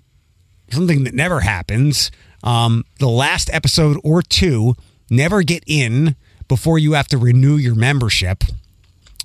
something 0.72 1.04
that 1.04 1.14
never 1.14 1.42
happens. 1.42 2.12
Um, 2.44 2.84
the 3.00 3.10
last 3.10 3.50
episode 3.54 3.98
or 4.04 4.22
two 4.22 4.76
never 5.10 5.44
get 5.44 5.64
in 5.66 6.16
before 6.48 6.78
you 6.78 6.94
have 6.94 7.08
to 7.10 7.18
renew 7.18 7.56
your 7.56 7.76
membership. 7.76 8.44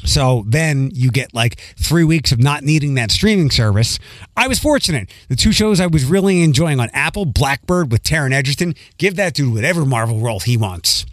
So 0.04 0.44
then 0.46 0.90
you 0.94 1.10
get 1.10 1.34
like 1.34 1.58
three 1.76 2.04
weeks 2.04 2.30
of 2.30 2.38
not 2.38 2.62
needing 2.62 2.94
that 2.94 3.10
streaming 3.10 3.50
service. 3.50 3.98
I 4.36 4.46
was 4.46 4.60
fortunate. 4.60 5.10
The 5.28 5.34
two 5.34 5.50
shows 5.50 5.80
I 5.80 5.88
was 5.88 6.04
really 6.04 6.42
enjoying 6.42 6.78
on 6.78 6.88
Apple 6.92 7.24
Blackbird 7.24 7.90
with 7.90 8.04
Taron 8.04 8.32
Egerton, 8.32 8.76
give 8.96 9.16
that 9.16 9.34
dude 9.34 9.52
whatever 9.52 9.84
Marvel 9.84 10.20
role 10.20 10.38
he 10.38 10.56
wants. 10.56 11.04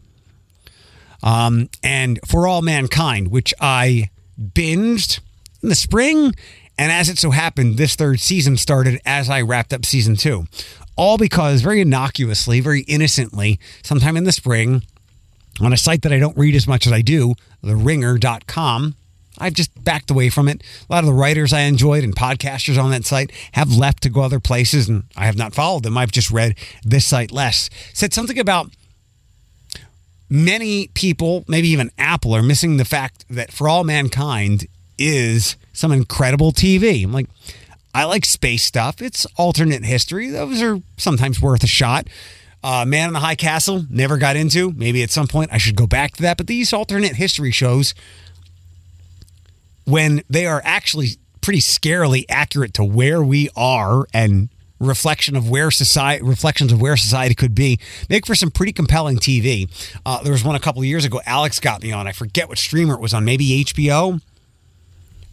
Um, 1.24 1.70
and 1.82 2.20
For 2.28 2.48
All 2.48 2.62
Mankind, 2.62 3.30
which 3.30 3.56
I 3.60 4.12
binged 4.40 5.20
in 5.64 5.70
the 5.70 5.76
spring 5.76 6.34
and 6.78 6.92
as 6.92 7.10
it 7.10 7.18
so 7.18 7.32
happened, 7.32 7.78
this 7.78 7.96
third 7.96 8.20
season 8.20 8.58
started 8.58 9.00
as 9.06 9.30
I 9.30 9.42
wrapped 9.42 9.74
up 9.74 9.86
season 9.86 10.16
two. 10.16 10.48
All 10.96 11.18
because 11.18 11.62
very 11.62 11.82
innocuously, 11.82 12.60
very 12.60 12.82
innocently, 12.82 13.60
sometime 13.84 14.16
in 14.16 14.24
the 14.24 14.32
spring, 14.32 14.84
on 15.60 15.74
a 15.74 15.78
site 15.78 16.02
that 16.04 16.14
I 16.14 16.20
don't 16.20 16.38
read 16.38 16.56
as 16.56 16.68
much 16.68 16.86
as 16.86 16.94
I 16.94 17.02
do, 17.02 17.36
theringer.com, 17.64 18.96
I've 19.38 19.54
just 19.54 19.84
backed 19.84 20.10
away 20.12 20.30
from 20.30 20.48
it. 20.48 20.64
A 20.90 20.94
lot 20.94 21.04
of 21.04 21.08
the 21.08 21.14
writers 21.14 21.52
I 21.52 21.62
enjoyed 21.62 22.04
and 22.04 22.16
podcasters 22.16 22.82
on 22.82 22.92
that 22.92 23.06
site 23.06 23.32
have 23.54 23.76
left 23.76 24.04
to 24.04 24.10
go 24.10 24.22
other 24.22 24.40
places, 24.40 24.88
and 24.88 25.04
I 25.16 25.26
have 25.26 25.38
not 25.38 25.54
followed 25.54 25.84
them. 25.84 25.98
I've 25.98 26.12
just 26.12 26.32
read 26.32 26.56
this 26.84 27.06
site 27.06 27.32
less. 27.32 27.70
Said 27.94 28.14
something 28.14 28.40
about 28.40 28.72
many 30.30 30.88
people, 30.94 31.44
maybe 31.48 31.68
even 31.70 31.92
Apple, 31.98 32.34
are 32.36 32.44
missing 32.44 32.78
the 32.78 32.86
fact 32.86 33.26
that 33.30 33.52
For 33.52 33.68
All 33.68 33.84
Mankind 33.84 34.68
is 34.98 35.58
some 35.74 35.92
incredible 35.92 36.52
TV. 36.54 37.04
I'm 37.04 37.12
like, 37.12 37.28
I 37.96 38.04
like 38.04 38.26
space 38.26 38.64
stuff. 38.64 39.02
It's 39.02 39.26
alternate 39.38 39.86
history. 39.86 40.30
Those 40.30 40.62
are 40.62 40.82
sometimes 40.98 41.42
worth 41.42 41.64
a 41.64 41.68
shot. 41.68 42.10
Uh, 42.62 42.84
Man 42.86 43.08
in 43.08 43.14
the 43.14 43.22
High 43.22 43.36
Castle, 43.36 43.86
never 43.90 44.18
got 44.18 44.36
into. 44.36 44.74
Maybe 44.74 45.02
at 45.02 45.12
some 45.12 45.28
point 45.28 45.54
I 45.54 45.58
should 45.58 45.78
go 45.78 45.88
back 45.88 46.18
to 46.18 46.22
that. 46.24 46.36
But 46.36 46.48
these 46.48 46.74
alternate 46.74 47.16
history 47.16 47.52
shows, 47.52 47.96
when 49.86 50.24
they 50.30 50.46
are 50.46 50.62
actually 50.66 51.12
pretty 51.40 51.60
scarily 51.60 52.26
accurate 52.28 52.74
to 52.74 52.84
where 52.84 53.24
we 53.24 53.50
are 53.56 54.08
and 54.14 54.50
reflection 54.80 55.38
of 55.38 55.50
where 55.50 55.72
society 55.72 56.22
reflections 56.22 56.74
of 56.74 56.82
where 56.82 56.98
society 56.98 57.34
could 57.34 57.56
be 57.56 57.80
make 58.10 58.26
for 58.26 58.36
some 58.36 58.52
pretty 58.52 58.74
compelling 58.74 59.16
tv 59.16 59.70
uh, 60.06 60.22
there 60.22 60.34
was 60.34 60.44
one 60.44 60.54
a 60.54 60.60
couple 60.60 60.84
years 60.84 61.06
ago 61.06 61.22
alex 61.26 61.62
got 61.62 61.82
me 61.82 61.94
on 61.94 62.08
i 62.08 62.12
forget 62.12 62.50
what 62.50 62.58
streamer 62.58 62.94
it 62.94 63.00
was 63.00 63.14
on 63.14 63.24
maybe 63.24 63.64
hbo 63.64 64.20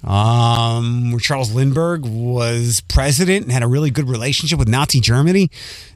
um, 0.04 1.12
where 1.12 1.20
Charles 1.20 1.52
Lindbergh 1.52 2.04
was 2.04 2.82
president 2.88 3.44
and 3.44 3.52
had 3.52 3.62
a 3.62 3.66
really 3.66 3.90
good 3.90 4.08
relationship 4.08 4.58
with 4.58 4.68
Nazi 4.68 5.00
Germany. 5.00 5.50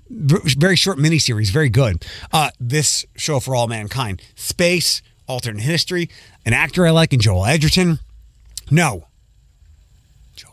Very 0.09 0.77
short 0.77 0.99
miniseries, 0.99 1.51
very 1.51 1.69
good. 1.69 2.07
Uh, 2.33 2.51
this 2.61 3.05
show 3.17 3.41
for 3.41 3.57
all 3.57 3.67
mankind, 3.67 4.23
space, 4.37 5.03
alternate 5.27 5.63
history, 5.63 6.09
an 6.45 6.53
actor 6.53 6.87
I 6.87 6.91
like 6.91 7.13
in 7.13 7.19
Joel 7.21 7.47
Edgerton. 7.47 7.99
No, 8.71 9.09
Joel, 10.37 10.53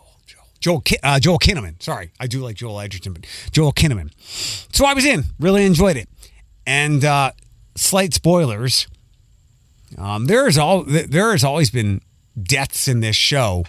Joel, 0.58 0.82
Joel, 0.82 0.98
uh, 1.04 1.20
Joel 1.20 1.38
Kinnaman. 1.38 1.80
Sorry, 1.80 2.10
I 2.18 2.26
do 2.26 2.40
like 2.40 2.56
Joel 2.56 2.80
Edgerton, 2.80 3.12
but 3.12 3.26
Joel 3.52 3.72
Kinnaman. 3.72 4.10
So 4.74 4.84
I 4.84 4.94
was 4.94 5.04
in, 5.04 5.24
really 5.38 5.64
enjoyed 5.64 5.96
it, 5.96 6.08
and 6.66 7.04
uh, 7.04 7.30
slight 7.76 8.12
spoilers. 8.12 8.88
Um, 9.96 10.26
there 10.26 10.48
is 10.48 10.58
all 10.58 10.82
there 10.82 11.30
has 11.30 11.44
always 11.44 11.70
been 11.70 12.00
deaths 12.40 12.88
in 12.88 13.00
this 13.00 13.16
show 13.16 13.64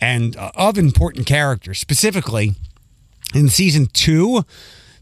and 0.00 0.36
uh, 0.36 0.50
of 0.54 0.78
important 0.78 1.26
characters, 1.26 1.78
specifically 1.78 2.54
in 3.34 3.48
season 3.48 3.86
two. 3.92 4.44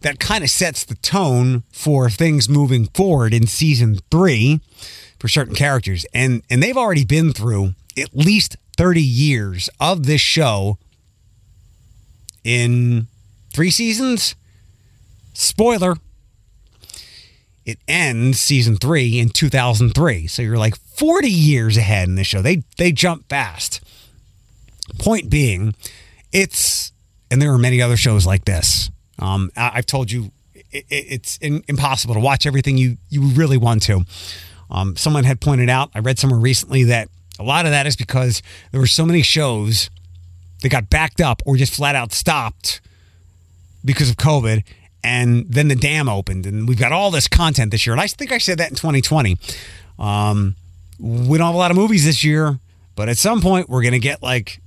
That 0.02 0.20
kind 0.20 0.44
of 0.44 0.50
sets 0.50 0.84
the 0.84 0.94
tone 0.96 1.64
for 1.72 2.10
things 2.10 2.48
moving 2.48 2.86
forward 2.88 3.34
in 3.34 3.46
season 3.46 3.98
three 4.10 4.60
for 5.18 5.26
certain 5.26 5.54
characters. 5.54 6.06
And 6.14 6.42
and 6.48 6.62
they've 6.62 6.76
already 6.76 7.04
been 7.04 7.32
through 7.32 7.74
at 7.98 8.14
least 8.14 8.56
30 8.76 9.02
years 9.02 9.70
of 9.80 10.06
this 10.06 10.20
show 10.20 10.78
in 12.44 13.06
three 13.52 13.70
seasons. 13.70 14.36
Spoiler, 15.32 15.96
it 17.66 17.78
ends 17.88 18.40
season 18.40 18.76
three 18.76 19.18
in 19.18 19.28
2003. 19.28 20.28
So 20.28 20.40
you're 20.40 20.56
like 20.56 20.76
40 20.76 21.28
years 21.28 21.76
ahead 21.76 22.08
in 22.08 22.14
this 22.14 22.28
show. 22.28 22.40
They 22.40 22.62
they 22.78 22.92
jump 22.92 23.28
fast. 23.28 23.80
Point 25.00 25.28
being, 25.28 25.74
it's 26.32 26.92
and 27.30 27.42
there 27.42 27.52
are 27.52 27.58
many 27.58 27.82
other 27.82 27.96
shows 27.96 28.24
like 28.24 28.44
this. 28.44 28.88
Um, 29.18 29.50
I, 29.56 29.70
have 29.70 29.86
told 29.86 30.12
you 30.12 30.30
it, 30.70 30.86
it's 30.88 31.38
in, 31.38 31.64
impossible 31.66 32.14
to 32.14 32.20
watch 32.20 32.46
everything 32.46 32.78
you 32.78 32.96
you 33.10 33.22
really 33.22 33.56
want 33.56 33.82
to. 33.84 34.04
Um, 34.70 34.96
someone 34.96 35.24
had 35.24 35.40
pointed 35.40 35.68
out. 35.68 35.90
I 35.94 35.98
read 35.98 36.20
somewhere 36.20 36.40
recently 36.40 36.84
that 36.84 37.08
a 37.38 37.42
lot 37.42 37.66
of 37.66 37.72
that 37.72 37.86
is 37.86 37.96
because 37.96 38.42
there 38.70 38.80
were 38.80 38.86
so 38.86 39.04
many 39.04 39.22
shows 39.22 39.90
that 40.62 40.68
got 40.68 40.88
backed 40.88 41.20
up 41.20 41.42
or 41.44 41.56
just 41.56 41.74
flat 41.74 41.96
out 41.96 42.12
stopped 42.12 42.80
because 43.84 44.08
of 44.08 44.16
COVID, 44.16 44.64
and 45.06 45.46
then 45.48 45.68
the 45.68 45.76
dam 45.76 46.08
opened, 46.08 46.46
and 46.46 46.68
we've 46.68 46.80
got 46.80 46.90
all 46.90 47.12
this 47.12 47.28
content 47.28 47.70
this 47.70 47.86
year. 47.86 47.92
And 47.92 48.00
I 48.00 48.08
think 48.08 48.32
I 48.32 48.38
said 48.38 48.58
that 48.58 48.70
in 48.70 48.74
2020. 48.74 49.38
Um, 50.00 50.56
we 50.98 51.38
don't 51.38 51.46
have 51.46 51.54
a 51.54 51.58
lot 51.58 51.70
of 51.70 51.76
movies 51.76 52.04
this 52.04 52.24
year, 52.24 52.58
but 52.96 53.08
at 53.08 53.16
some 53.16 53.40
point 53.40 53.68
we're 53.68 53.82
going 53.82 53.92
to 53.92 54.00
get 54.00 54.20
like 54.20 54.60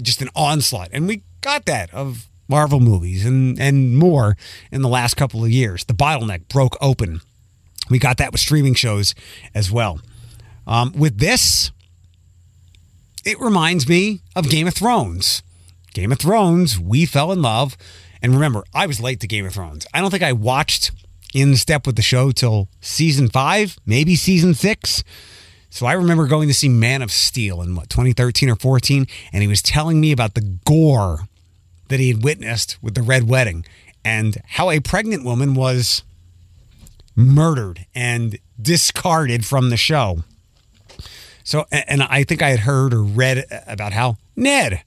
just 0.00 0.22
an 0.22 0.30
onslaught, 0.34 0.88
and 0.92 1.06
we 1.06 1.22
got 1.42 1.66
that 1.66 1.92
of 1.92 2.26
Marvel 2.48 2.80
movies 2.80 3.26
and 3.26 3.60
and 3.60 3.98
more 3.98 4.34
in 4.72 4.80
the 4.80 4.88
last 4.88 5.18
couple 5.18 5.44
of 5.44 5.50
years. 5.50 5.84
The 5.84 5.92
bottleneck 5.92 6.48
broke 6.48 6.78
open. 6.80 7.20
We 7.90 7.98
got 7.98 8.16
that 8.16 8.32
with 8.32 8.40
streaming 8.40 8.74
shows 8.74 9.14
as 9.54 9.70
well. 9.70 10.00
Um, 10.66 10.92
with 10.92 11.18
this, 11.18 11.70
it 13.26 13.38
reminds 13.40 13.86
me 13.86 14.22
of 14.34 14.48
Game 14.48 14.66
of 14.66 14.72
Thrones. 14.74 15.42
Game 15.92 16.12
of 16.12 16.18
Thrones, 16.18 16.78
we 16.78 17.04
fell 17.04 17.30
in 17.30 17.42
love 17.42 17.76
and 18.22 18.32
remember, 18.34 18.64
I 18.74 18.86
was 18.86 19.00
late 19.00 19.20
to 19.20 19.26
Game 19.26 19.46
of 19.46 19.54
Thrones. 19.54 19.86
I 19.92 20.00
don't 20.00 20.10
think 20.10 20.22
I 20.22 20.32
watched 20.32 20.90
in 21.34 21.54
step 21.56 21.86
with 21.86 21.96
the 21.96 22.02
show 22.02 22.30
till 22.30 22.68
season 22.80 23.28
five, 23.28 23.76
maybe 23.86 24.16
season 24.16 24.54
six. 24.54 25.04
So 25.70 25.86
I 25.86 25.92
remember 25.92 26.26
going 26.26 26.48
to 26.48 26.54
see 26.54 26.68
Man 26.68 27.02
of 27.02 27.12
Steel 27.12 27.60
in 27.60 27.74
what 27.74 27.90
2013 27.90 28.48
or 28.48 28.56
14, 28.56 29.06
and 29.32 29.42
he 29.42 29.48
was 29.48 29.62
telling 29.62 30.00
me 30.00 30.12
about 30.12 30.34
the 30.34 30.58
gore 30.64 31.28
that 31.88 32.00
he 32.00 32.08
had 32.08 32.24
witnessed 32.24 32.78
with 32.82 32.94
the 32.94 33.02
Red 33.02 33.28
Wedding 33.28 33.64
and 34.04 34.38
how 34.46 34.70
a 34.70 34.80
pregnant 34.80 35.24
woman 35.24 35.54
was 35.54 36.02
murdered 37.14 37.84
and 37.94 38.38
discarded 38.60 39.44
from 39.44 39.70
the 39.70 39.76
show. 39.76 40.24
So, 41.44 41.66
and 41.70 42.02
I 42.02 42.24
think 42.24 42.42
I 42.42 42.50
had 42.50 42.60
heard 42.60 42.92
or 42.92 43.02
read 43.02 43.44
about 43.66 43.92
how 43.92 44.16
Ned 44.36 44.82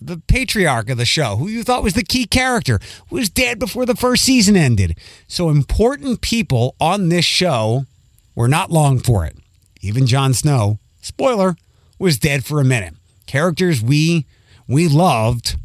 the 0.00 0.18
patriarch 0.26 0.90
of 0.90 0.98
the 0.98 1.04
show, 1.04 1.36
who 1.36 1.48
you 1.48 1.62
thought 1.62 1.82
was 1.82 1.94
the 1.94 2.04
key 2.04 2.26
character, 2.26 2.78
was 3.10 3.30
dead 3.30 3.58
before 3.58 3.86
the 3.86 3.96
first 3.96 4.22
season 4.24 4.56
ended. 4.56 4.98
So 5.26 5.48
important 5.48 6.20
people 6.20 6.76
on 6.80 7.08
this 7.08 7.24
show 7.24 7.86
were 8.34 8.48
not 8.48 8.70
long 8.70 8.98
for 8.98 9.24
it. 9.24 9.36
Even 9.80 10.06
Jon 10.06 10.34
Snow, 10.34 10.78
spoiler, 11.00 11.56
was 11.98 12.18
dead 12.18 12.44
for 12.44 12.60
a 12.60 12.64
minute. 12.64 12.94
Characters 13.26 13.82
we 13.82 14.26
we 14.68 14.88
loved 14.88 15.56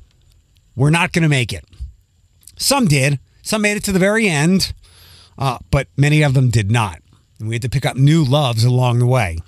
were 0.75 0.91
not 0.91 1.11
going 1.11 1.23
to 1.23 1.29
make 1.29 1.51
it. 1.51 1.65
Some 2.57 2.85
did. 2.85 3.19
Some 3.41 3.63
made 3.63 3.77
it 3.77 3.83
to 3.85 3.91
the 3.91 3.99
very 3.99 4.27
end, 4.27 4.73
uh, 5.37 5.57
but 5.71 5.87
many 5.97 6.21
of 6.21 6.35
them 6.35 6.49
did 6.49 6.69
not. 6.69 6.99
And 7.39 7.49
we 7.49 7.55
had 7.55 7.63
to 7.63 7.69
pick 7.69 7.85
up 7.85 7.97
new 7.97 8.23
loves 8.23 8.63
along 8.63 8.99
the 8.99 9.07
way. 9.07 9.39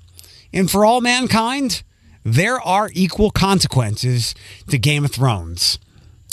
And 0.52 0.68
for 0.68 0.84
all 0.84 1.00
mankind, 1.00 1.82
there 2.24 2.60
are 2.60 2.90
equal 2.92 3.30
consequences 3.30 4.34
to 4.68 4.78
Game 4.78 5.04
of 5.04 5.12
Thrones. 5.12 5.78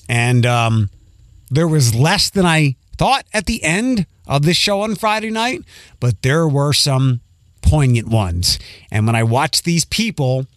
And 0.08 0.45
um, 0.45 0.89
there 1.49 1.67
was 1.67 1.93
less 1.93 2.30
than 2.30 2.45
I 2.45 2.75
thought 2.97 3.25
at 3.34 3.45
the 3.45 3.63
end 3.63 4.06
of 4.27 4.43
this 4.43 4.58
show 4.58 4.82
on 4.82 4.95
Friday 4.95 5.30
night, 5.30 5.63
but 5.99 6.21
there 6.21 6.47
were 6.47 6.73
some 6.73 7.21
poignant 7.62 8.08
ones. 8.08 8.58
And 8.89 9.06
when 9.06 9.15
I 9.15 9.23
watch 9.23 9.63
these 9.63 9.86
people, 9.86 10.47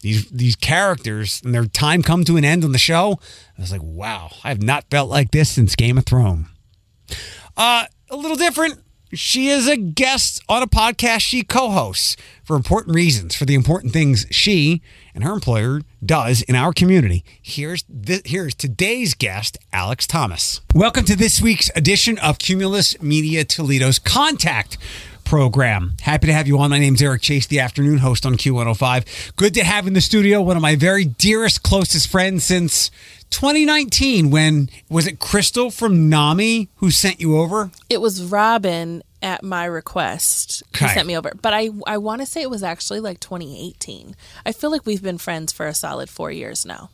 these 0.00 0.28
these 0.30 0.56
characters, 0.56 1.40
and 1.44 1.54
their 1.54 1.66
time 1.66 2.02
come 2.02 2.24
to 2.24 2.36
an 2.36 2.44
end 2.44 2.64
on 2.64 2.72
the 2.72 2.78
show, 2.78 3.18
I 3.56 3.60
was 3.60 3.72
like, 3.72 3.82
wow, 3.82 4.30
I 4.44 4.48
have 4.48 4.62
not 4.62 4.84
felt 4.90 5.10
like 5.10 5.30
this 5.30 5.50
since 5.50 5.74
Game 5.74 5.98
of 5.98 6.04
Thrones. 6.04 6.46
Uh, 7.56 7.86
a 8.10 8.16
little 8.16 8.36
different. 8.36 8.82
She 9.14 9.48
is 9.48 9.66
a 9.66 9.76
guest 9.76 10.42
on 10.48 10.62
a 10.62 10.66
podcast 10.66 11.20
she 11.20 11.42
co-hosts 11.42 12.16
for 12.48 12.56
important 12.56 12.94
reasons, 12.94 13.34
for 13.34 13.44
the 13.44 13.54
important 13.54 13.92
things 13.92 14.24
she 14.30 14.80
and 15.14 15.22
her 15.22 15.34
employer 15.34 15.82
does 16.02 16.40
in 16.40 16.54
our 16.54 16.72
community. 16.72 17.22
Here's 17.42 17.84
here's 18.24 18.54
today's 18.54 19.12
guest, 19.12 19.58
Alex 19.70 20.06
Thomas. 20.06 20.62
Welcome 20.74 21.04
to 21.04 21.14
this 21.14 21.42
week's 21.42 21.70
edition 21.76 22.16
of 22.16 22.38
Cumulus 22.38 23.00
Media 23.02 23.44
Toledo's 23.44 23.98
Contact 23.98 24.78
program. 25.26 25.92
Happy 26.00 26.26
to 26.26 26.32
have 26.32 26.48
you 26.48 26.58
on. 26.58 26.70
My 26.70 26.78
name's 26.78 27.02
Eric 27.02 27.20
Chase, 27.20 27.46
the 27.46 27.60
afternoon 27.60 27.98
host 27.98 28.24
on 28.24 28.36
Q105. 28.36 29.36
Good 29.36 29.52
to 29.52 29.62
have 29.62 29.86
in 29.86 29.92
the 29.92 30.00
studio 30.00 30.40
one 30.40 30.56
of 30.56 30.62
my 30.62 30.74
very 30.74 31.04
dearest, 31.04 31.62
closest 31.62 32.10
friends 32.10 32.44
since 32.44 32.90
2019 33.28 34.30
when 34.30 34.70
was 34.88 35.06
it 35.06 35.18
Crystal 35.18 35.70
from 35.70 36.08
NAMI 36.08 36.70
who 36.76 36.90
sent 36.90 37.20
you 37.20 37.36
over? 37.36 37.70
It 37.90 38.00
was 38.00 38.22
Robin 38.22 39.02
at 39.22 39.42
my 39.42 39.64
request 39.64 40.62
Okay. 40.76 40.92
sent 40.94 41.06
me 41.06 41.16
over. 41.16 41.32
But 41.40 41.52
I 41.54 41.70
I 41.86 41.98
want 41.98 42.20
to 42.22 42.26
say 42.26 42.42
it 42.42 42.50
was 42.50 42.62
actually 42.62 43.00
like 43.00 43.20
2018. 43.20 44.14
I 44.46 44.52
feel 44.52 44.70
like 44.70 44.86
we've 44.86 45.02
been 45.02 45.18
friends 45.18 45.52
for 45.52 45.66
a 45.66 45.74
solid 45.74 46.08
4 46.08 46.30
years 46.30 46.64
now. 46.64 46.90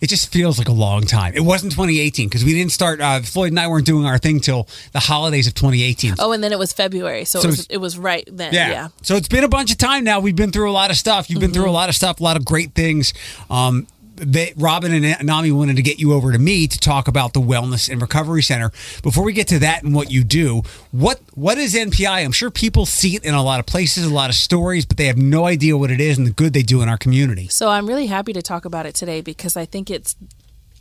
It 0.00 0.06
just 0.06 0.30
feels 0.32 0.58
like 0.58 0.68
a 0.68 0.72
long 0.72 1.02
time. 1.02 1.34
It 1.34 1.40
wasn't 1.40 1.72
2018 1.72 2.28
because 2.28 2.44
we 2.44 2.54
didn't 2.54 2.70
start. 2.70 3.00
Uh, 3.00 3.20
Floyd 3.20 3.50
and 3.50 3.58
I 3.58 3.66
weren't 3.66 3.84
doing 3.84 4.06
our 4.06 4.16
thing 4.16 4.38
till 4.38 4.68
the 4.92 5.00
holidays 5.00 5.48
of 5.48 5.54
2018. 5.54 6.14
Oh, 6.20 6.30
and 6.30 6.42
then 6.42 6.52
it 6.52 6.58
was 6.58 6.72
February, 6.72 7.24
so, 7.24 7.40
So 7.40 7.48
it, 7.48 7.50
was, 7.50 7.66
it 7.68 7.76
was 7.78 7.98
right 7.98 8.22
then. 8.30 8.54
Yeah. 8.54 8.70
Yeah. 8.70 8.88
So 9.02 9.16
it's 9.16 9.26
been 9.26 9.42
a 9.42 9.48
bunch 9.48 9.72
of 9.72 9.78
time 9.78 10.04
now. 10.04 10.20
We've 10.20 10.36
been 10.36 10.52
through 10.52 10.70
a 10.70 10.72
lot 10.72 10.92
of 10.92 10.96
stuff. 10.96 11.28
You've 11.28 11.40
been 11.40 11.52
through 11.52 11.68
a 11.68 11.72
lot 11.72 11.88
of 11.88 11.96
stuff, 11.96 12.20
a 12.20 12.22
lot 12.22 12.36
of 12.36 12.44
great 12.44 12.74
things. 12.76 13.12
Um, 13.50 13.88
they, 14.16 14.52
Robin 14.56 14.92
and 14.92 15.26
NAMI 15.26 15.52
wanted 15.52 15.76
to 15.76 15.82
get 15.82 15.98
you 15.98 16.12
over 16.12 16.32
to 16.32 16.38
me 16.38 16.66
to 16.66 16.78
talk 16.78 17.08
about 17.08 17.32
the 17.32 17.40
Wellness 17.40 17.88
and 17.88 18.00
Recovery 18.00 18.42
Center. 18.42 18.70
Before 19.02 19.24
we 19.24 19.32
get 19.32 19.48
to 19.48 19.58
that 19.60 19.82
and 19.82 19.94
what 19.94 20.10
you 20.10 20.24
do, 20.24 20.62
what 20.90 21.20
what 21.34 21.58
is 21.58 21.74
NPI? 21.74 22.24
I'm 22.24 22.32
sure 22.32 22.50
people 22.50 22.86
see 22.86 23.16
it 23.16 23.24
in 23.24 23.34
a 23.34 23.42
lot 23.42 23.60
of 23.60 23.66
places, 23.66 24.04
a 24.04 24.12
lot 24.12 24.30
of 24.30 24.36
stories, 24.36 24.84
but 24.84 24.96
they 24.96 25.06
have 25.06 25.18
no 25.18 25.46
idea 25.46 25.76
what 25.76 25.90
it 25.90 26.00
is 26.00 26.18
and 26.18 26.26
the 26.26 26.32
good 26.32 26.52
they 26.52 26.62
do 26.62 26.82
in 26.82 26.88
our 26.88 26.98
community. 26.98 27.48
So 27.48 27.68
I'm 27.68 27.86
really 27.86 28.06
happy 28.06 28.32
to 28.32 28.42
talk 28.42 28.64
about 28.64 28.86
it 28.86 28.94
today 28.94 29.20
because 29.20 29.56
I 29.56 29.64
think 29.64 29.90
it's 29.90 30.14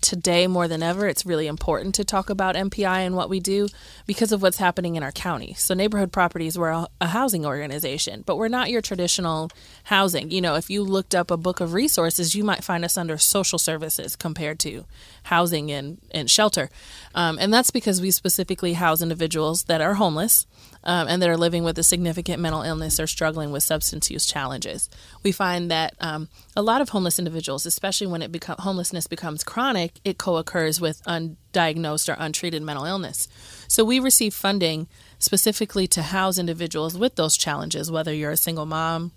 today 0.02 0.48
more 0.48 0.68
than 0.68 0.84
ever 0.84 1.08
it's 1.08 1.26
really 1.26 1.48
important 1.48 1.96
to 1.96 2.04
talk 2.04 2.30
about 2.30 2.56
NPI 2.56 3.06
and 3.06 3.16
what 3.16 3.30
we 3.30 3.40
do 3.40 3.68
because 4.06 4.32
of 4.32 4.42
what's 4.42 4.58
happening 4.58 4.96
in 4.96 5.04
our 5.04 5.12
county. 5.12 5.54
So 5.54 5.74
neighborhood 5.74 6.12
properties 6.12 6.58
we're 6.58 6.70
a, 7.00 7.08
housing 7.08 7.46
organization, 7.46 8.24
but 8.26 8.38
we're 8.38 8.48
not 8.48 8.70
your 8.70 8.82
traditional 8.82 9.50
housing. 9.86 10.32
You 10.32 10.42
know, 10.42 10.56
if 10.56 10.70
you 10.70 10.84
looked 10.84 11.14
up 11.14 11.30
a 11.30 11.38
book 11.38 11.60
of 11.60 11.74
resources, 11.74 12.36
you 12.36 12.44
might 12.44 12.64
find 12.64 12.84
us 12.84 12.98
under 12.98 13.18
social 13.18 13.60
services 13.60 14.16
compared 14.16 14.60
to 14.60 14.86
housing 15.24 15.72
and, 15.72 16.00
and 16.12 16.30
shelter. 16.30 16.70
Um, 17.14 17.38
and 17.40 17.54
that's 17.54 17.72
because 17.72 18.02
we 18.02 18.12
specifically 18.12 18.74
house 18.74 19.02
individuals 19.02 19.64
that 19.64 19.82
are 19.82 19.96
homeless 19.96 20.46
um, 20.84 21.08
and 21.08 21.22
that 21.22 21.30
are 21.30 21.38
living 21.38 21.64
with 21.64 21.78
a 21.78 21.84
significant 21.84 22.42
mental 22.42 22.62
illness 22.62 23.00
or 23.00 23.08
struggling 23.08 23.52
with 23.52 23.64
substance 23.64 24.10
use 24.10 24.26
challenges. 24.26 24.90
We 25.24 25.32
find 25.32 25.70
that 25.72 25.96
um, 26.00 26.30
a 26.56 26.62
lot 26.62 26.82
of 26.82 26.90
homeless 26.90 27.20
individuals, 27.20 27.66
especially 27.66 28.08
when 28.08 28.22
it 28.22 28.32
become, 28.32 28.58
homelessness 28.60 29.08
becomes 29.08 29.44
chronic, 29.44 30.00
it 30.04 30.18
co-occurs 30.18 30.82
with 30.82 31.04
undiagnosed 31.04 32.10
or 32.10 32.16
untreated 32.20 32.62
mental 32.62 32.86
illness. 32.86 33.28
So 33.68 33.84
we 33.84 34.00
receive 34.00 34.34
funding 34.34 34.88
specifically 35.20 35.88
to 35.88 36.02
house 36.02 36.38
individuals 36.38 36.98
with 36.98 37.16
those 37.16 37.38
challenges, 37.38 37.92
whether 37.92 38.14
you're 38.14 38.32
a 38.32 38.38
single 38.38 38.66
mom, 38.66 39.12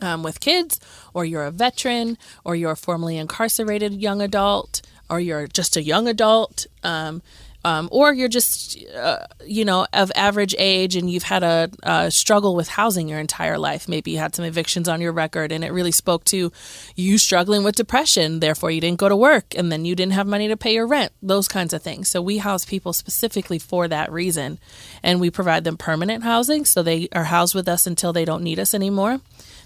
um, 0.00 0.22
with 0.22 0.40
kids, 0.40 0.80
or 1.12 1.24
you're 1.24 1.44
a 1.44 1.50
veteran, 1.50 2.16
or 2.44 2.56
you're 2.56 2.72
a 2.72 2.76
formerly 2.76 3.18
incarcerated 3.18 3.94
young 3.94 4.22
adult, 4.22 4.82
or 5.10 5.20
you're 5.20 5.46
just 5.46 5.76
a 5.76 5.82
young 5.82 6.08
adult, 6.08 6.66
um, 6.82 7.22
um, 7.64 7.88
or 7.92 8.12
you're 8.12 8.28
just, 8.28 8.82
uh, 8.94 9.26
you 9.46 9.64
know, 9.64 9.86
of 9.92 10.10
average 10.14 10.54
age 10.58 10.96
and 10.96 11.10
you've 11.10 11.24
had 11.24 11.42
a, 11.42 11.70
a 11.82 12.10
struggle 12.10 12.54
with 12.54 12.68
housing 12.68 13.08
your 13.08 13.18
entire 13.18 13.58
life. 13.58 13.88
Maybe 13.88 14.12
you 14.12 14.18
had 14.18 14.34
some 14.34 14.44
evictions 14.44 14.88
on 14.88 15.00
your 15.00 15.12
record 15.12 15.52
and 15.52 15.62
it 15.62 15.72
really 15.72 15.92
spoke 15.92 16.24
to 16.26 16.50
you 16.96 17.18
struggling 17.18 17.62
with 17.62 17.76
depression, 17.76 18.40
therefore 18.40 18.70
you 18.70 18.80
didn't 18.80 18.98
go 18.98 19.08
to 19.08 19.16
work 19.16 19.54
and 19.56 19.70
then 19.70 19.84
you 19.84 19.94
didn't 19.94 20.14
have 20.14 20.26
money 20.26 20.48
to 20.48 20.56
pay 20.56 20.74
your 20.74 20.86
rent, 20.86 21.12
those 21.22 21.48
kinds 21.48 21.72
of 21.74 21.82
things. 21.82 22.08
So 22.08 22.22
we 22.22 22.38
house 22.38 22.64
people 22.64 22.92
specifically 22.92 23.58
for 23.58 23.88
that 23.88 24.10
reason 24.10 24.58
and 25.02 25.20
we 25.20 25.30
provide 25.30 25.64
them 25.64 25.76
permanent 25.76 26.24
housing 26.24 26.64
so 26.64 26.82
they 26.82 27.08
are 27.12 27.24
housed 27.24 27.54
with 27.54 27.68
us 27.68 27.86
until 27.86 28.12
they 28.12 28.24
don't 28.24 28.42
need 28.42 28.58
us 28.58 28.72
anymore. 28.72 29.20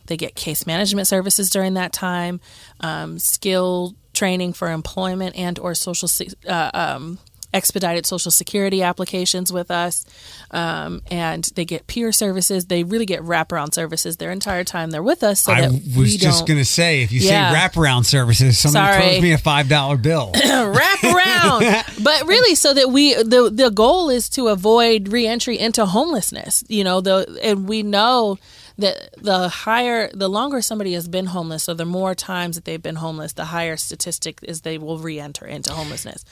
They 0.06 0.16
get 0.16 0.34
case 0.34 0.66
management 0.66 1.06
services 1.06 1.48
during 1.48 1.74
that 1.74 1.92
time, 1.92 2.40
um, 2.80 3.18
skill 3.18 3.94
training 4.12 4.52
for 4.52 4.70
employment 4.70 5.36
and 5.36 5.58
or 5.58 5.74
social 5.74 6.08
uh, 6.48 6.70
um, 6.72 7.18
expedited 7.54 8.04
social 8.04 8.30
security 8.30 8.82
applications 8.82 9.52
with 9.52 9.70
us, 9.70 10.04
um, 10.50 11.00
and 11.10 11.44
they 11.54 11.64
get 11.64 11.86
peer 11.86 12.12
services. 12.12 12.66
They 12.66 12.82
really 12.84 13.06
get 13.06 13.20
wraparound 13.22 13.72
services 13.72 14.16
their 14.18 14.32
entire 14.32 14.64
time 14.64 14.90
they're 14.90 15.02
with 15.02 15.22
us. 15.22 15.40
So 15.42 15.52
I 15.52 15.68
was 15.96 16.16
just 16.16 16.46
going 16.46 16.58
to 16.58 16.64
say, 16.64 17.02
if 17.02 17.12
you 17.12 17.20
Yeah. 17.20 17.50
say 17.52 17.58
wraparound 17.58 18.04
services, 18.04 18.58
somebody 18.58 18.92
Sorry. 18.92 19.08
throws 19.12 19.22
me 19.22 19.32
a 19.32 19.38
five 19.38 19.68
dollar 19.68 19.96
bill. 19.96 20.32
wraparound, 20.34 22.02
but 22.04 22.26
really, 22.26 22.54
so 22.54 22.74
that 22.74 22.90
we 22.90 23.14
the 23.14 23.50
the 23.52 23.70
goal 23.70 24.10
is 24.10 24.28
to 24.30 24.48
avoid 24.48 25.08
reentry 25.08 25.58
into 25.58 25.86
homelessness. 25.86 26.64
You 26.68 26.84
know, 26.84 27.00
the 27.00 27.38
and 27.42 27.68
we 27.68 27.82
know 27.82 28.38
that 28.78 29.10
the 29.22 29.48
higher, 29.48 30.10
the 30.12 30.28
longer 30.28 30.60
somebody 30.60 30.94
has 30.94 31.06
been 31.06 31.26
homeless, 31.26 31.68
or 31.68 31.74
the 31.74 31.84
more 31.84 32.14
times 32.14 32.56
that 32.56 32.64
they've 32.64 32.82
been 32.82 32.96
homeless, 32.96 33.32
the 33.32 33.44
higher 33.46 33.76
statistic 33.76 34.40
is 34.42 34.62
they 34.62 34.78
will 34.78 34.98
reenter 34.98 35.46
into 35.46 35.72
homelessness. 35.72 36.24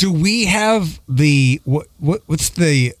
Do 0.00 0.10
we 0.10 0.46
have 0.46 0.98
the 1.10 1.60
what, 1.66 1.86
what 1.98 2.22
what's 2.24 2.48
the 2.48 2.94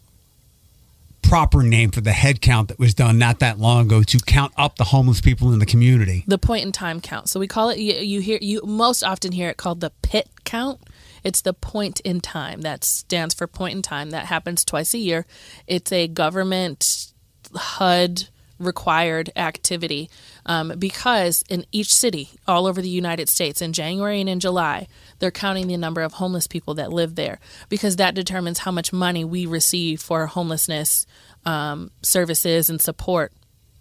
proper 1.22 1.62
name 1.62 1.90
for 1.92 2.02
the 2.02 2.12
head 2.12 2.42
count 2.42 2.68
that 2.68 2.78
was 2.78 2.92
done 2.92 3.16
not 3.16 3.38
that 3.38 3.58
long 3.58 3.86
ago 3.86 4.02
to 4.02 4.18
count 4.18 4.52
up 4.58 4.76
the 4.76 4.84
homeless 4.84 5.22
people 5.22 5.50
in 5.54 5.60
the 5.60 5.64
community? 5.64 6.24
the 6.26 6.36
point 6.36 6.62
in 6.62 6.72
time 6.72 7.00
count. 7.00 7.30
So 7.30 7.40
we 7.40 7.46
call 7.46 7.70
it. 7.70 7.78
You, 7.78 7.94
you 7.94 8.20
hear 8.20 8.36
you 8.42 8.60
most 8.66 9.02
often 9.02 9.32
hear 9.32 9.48
it 9.48 9.56
called 9.56 9.80
the 9.80 9.92
pit 10.02 10.28
count. 10.44 10.78
It's 11.24 11.40
the 11.40 11.54
point 11.54 12.00
in 12.00 12.20
time 12.20 12.60
that 12.60 12.84
stands 12.84 13.34
for 13.34 13.46
point 13.46 13.76
in 13.76 13.80
time. 13.80 14.10
That 14.10 14.26
happens 14.26 14.62
twice 14.62 14.92
a 14.92 14.98
year. 14.98 15.24
It's 15.66 15.90
a 15.92 16.06
government 16.06 17.14
HUD 17.54 18.28
required 18.58 19.32
activity 19.36 20.10
um, 20.44 20.74
because 20.78 21.44
in 21.48 21.64
each 21.72 21.94
city 21.94 22.28
all 22.46 22.66
over 22.66 22.82
the 22.82 22.90
United 22.90 23.30
States 23.30 23.62
in 23.62 23.72
January 23.72 24.20
and 24.20 24.28
in 24.28 24.38
July 24.38 24.86
they're 25.20 25.30
counting 25.30 25.68
the 25.68 25.76
number 25.76 26.02
of 26.02 26.14
homeless 26.14 26.46
people 26.46 26.74
that 26.74 26.92
live 26.92 27.14
there 27.14 27.38
because 27.68 27.96
that 27.96 28.14
determines 28.14 28.58
how 28.60 28.72
much 28.72 28.92
money 28.92 29.24
we 29.24 29.46
receive 29.46 30.00
for 30.00 30.26
homelessness 30.26 31.06
um, 31.44 31.90
services 32.02 32.68
and 32.68 32.82
support 32.82 33.32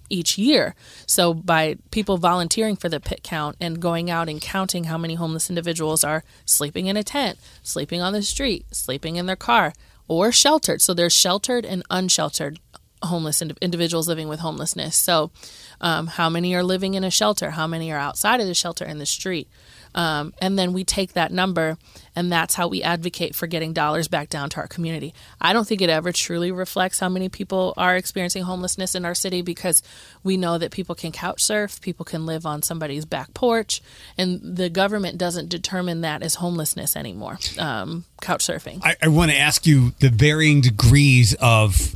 each 0.10 0.38
year. 0.38 0.76
So 1.06 1.34
by 1.34 1.78
people 1.92 2.18
volunteering 2.18 2.76
for 2.76 2.90
the 2.90 3.00
pit 3.00 3.22
count 3.24 3.56
and 3.62 3.82
going 3.82 4.10
out 4.10 4.28
and 4.28 4.42
counting 4.42 4.86
how 4.86 4.98
many 4.98 5.16
homeless 5.16 5.50
individuals 5.50 6.04
are 6.04 6.24
sleeping 6.46 6.88
in 6.88 6.98
a 6.98 7.04
tent, 7.04 7.38
sleeping 7.64 8.02
on 8.02 8.14
the 8.14 8.22
street, 8.22 8.66
sleeping 8.72 9.16
in 9.16 9.28
their 9.28 9.36
car, 9.36 9.74
or 10.08 10.32
sheltered. 10.32 10.82
So 10.82 10.94
there's 10.94 11.14
sheltered 11.14 11.66
and 11.66 11.84
unsheltered 11.90 12.60
homeless 13.04 13.42
ind- 13.42 13.58
individuals 13.62 14.08
living 14.08 14.28
with 14.28 14.40
homelessness. 14.40 14.96
So 14.96 15.32
um, 15.80 16.08
how 16.08 16.30
many 16.30 16.54
are 16.56 16.64
living 16.64 16.96
in 16.96 17.04
a 17.04 17.12
shelter? 17.12 17.52
How 17.52 17.68
many 17.68 17.92
are 17.92 18.00
outside 18.00 18.42
of 18.42 18.48
the 18.48 18.54
shelter 18.54 18.86
in 18.86 18.98
the 18.98 19.06
street? 19.06 19.48
Um, 19.96 20.34
and 20.42 20.58
then 20.58 20.74
we 20.74 20.84
take 20.84 21.14
that 21.14 21.32
number, 21.32 21.78
and 22.16 22.32
that's 22.32 22.56
how 22.56 22.68
we 22.68 22.84
advocate 22.84 23.36
for 23.36 23.48
getting 23.48 23.74
dollars 23.74 24.08
back 24.08 24.30
down 24.30 24.50
to 24.52 24.58
our 24.58 24.68
community. 24.68 25.14
I 25.42 25.54
don't 25.54 25.68
think 25.68 25.82
it 25.82 25.90
ever 25.90 26.12
truly 26.12 26.52
reflects 26.52 27.00
how 27.00 27.10
many 27.10 27.30
people 27.30 27.74
are 27.78 27.96
experiencing 27.96 28.44
homelessness 28.44 28.96
in 28.96 29.06
our 29.06 29.16
city 29.16 29.42
because 29.42 29.82
we 30.24 30.38
know 30.38 30.58
that 30.58 30.72
people 30.72 30.96
can 30.96 31.12
couch 31.12 31.44
surf, 31.44 31.82
people 31.82 32.06
can 32.06 32.26
live 32.26 32.46
on 32.46 32.62
somebody's 32.62 33.06
back 33.06 33.34
porch, 33.34 33.82
and 34.18 34.40
the 34.42 34.70
government 34.70 35.18
doesn't 35.18 35.50
determine 35.50 36.02
that 36.02 36.24
as 36.24 36.36
homelessness 36.36 36.96
anymore. 36.96 37.40
Um, 37.58 38.06
couch 38.22 38.46
surfing. 38.46 38.80
I, 38.84 38.96
I 39.02 39.08
want 39.08 39.32
to 39.32 39.38
ask 39.38 39.66
you 39.66 39.92
the 40.00 40.10
varying 40.10 40.62
degrees 40.62 41.36
of 41.40 41.96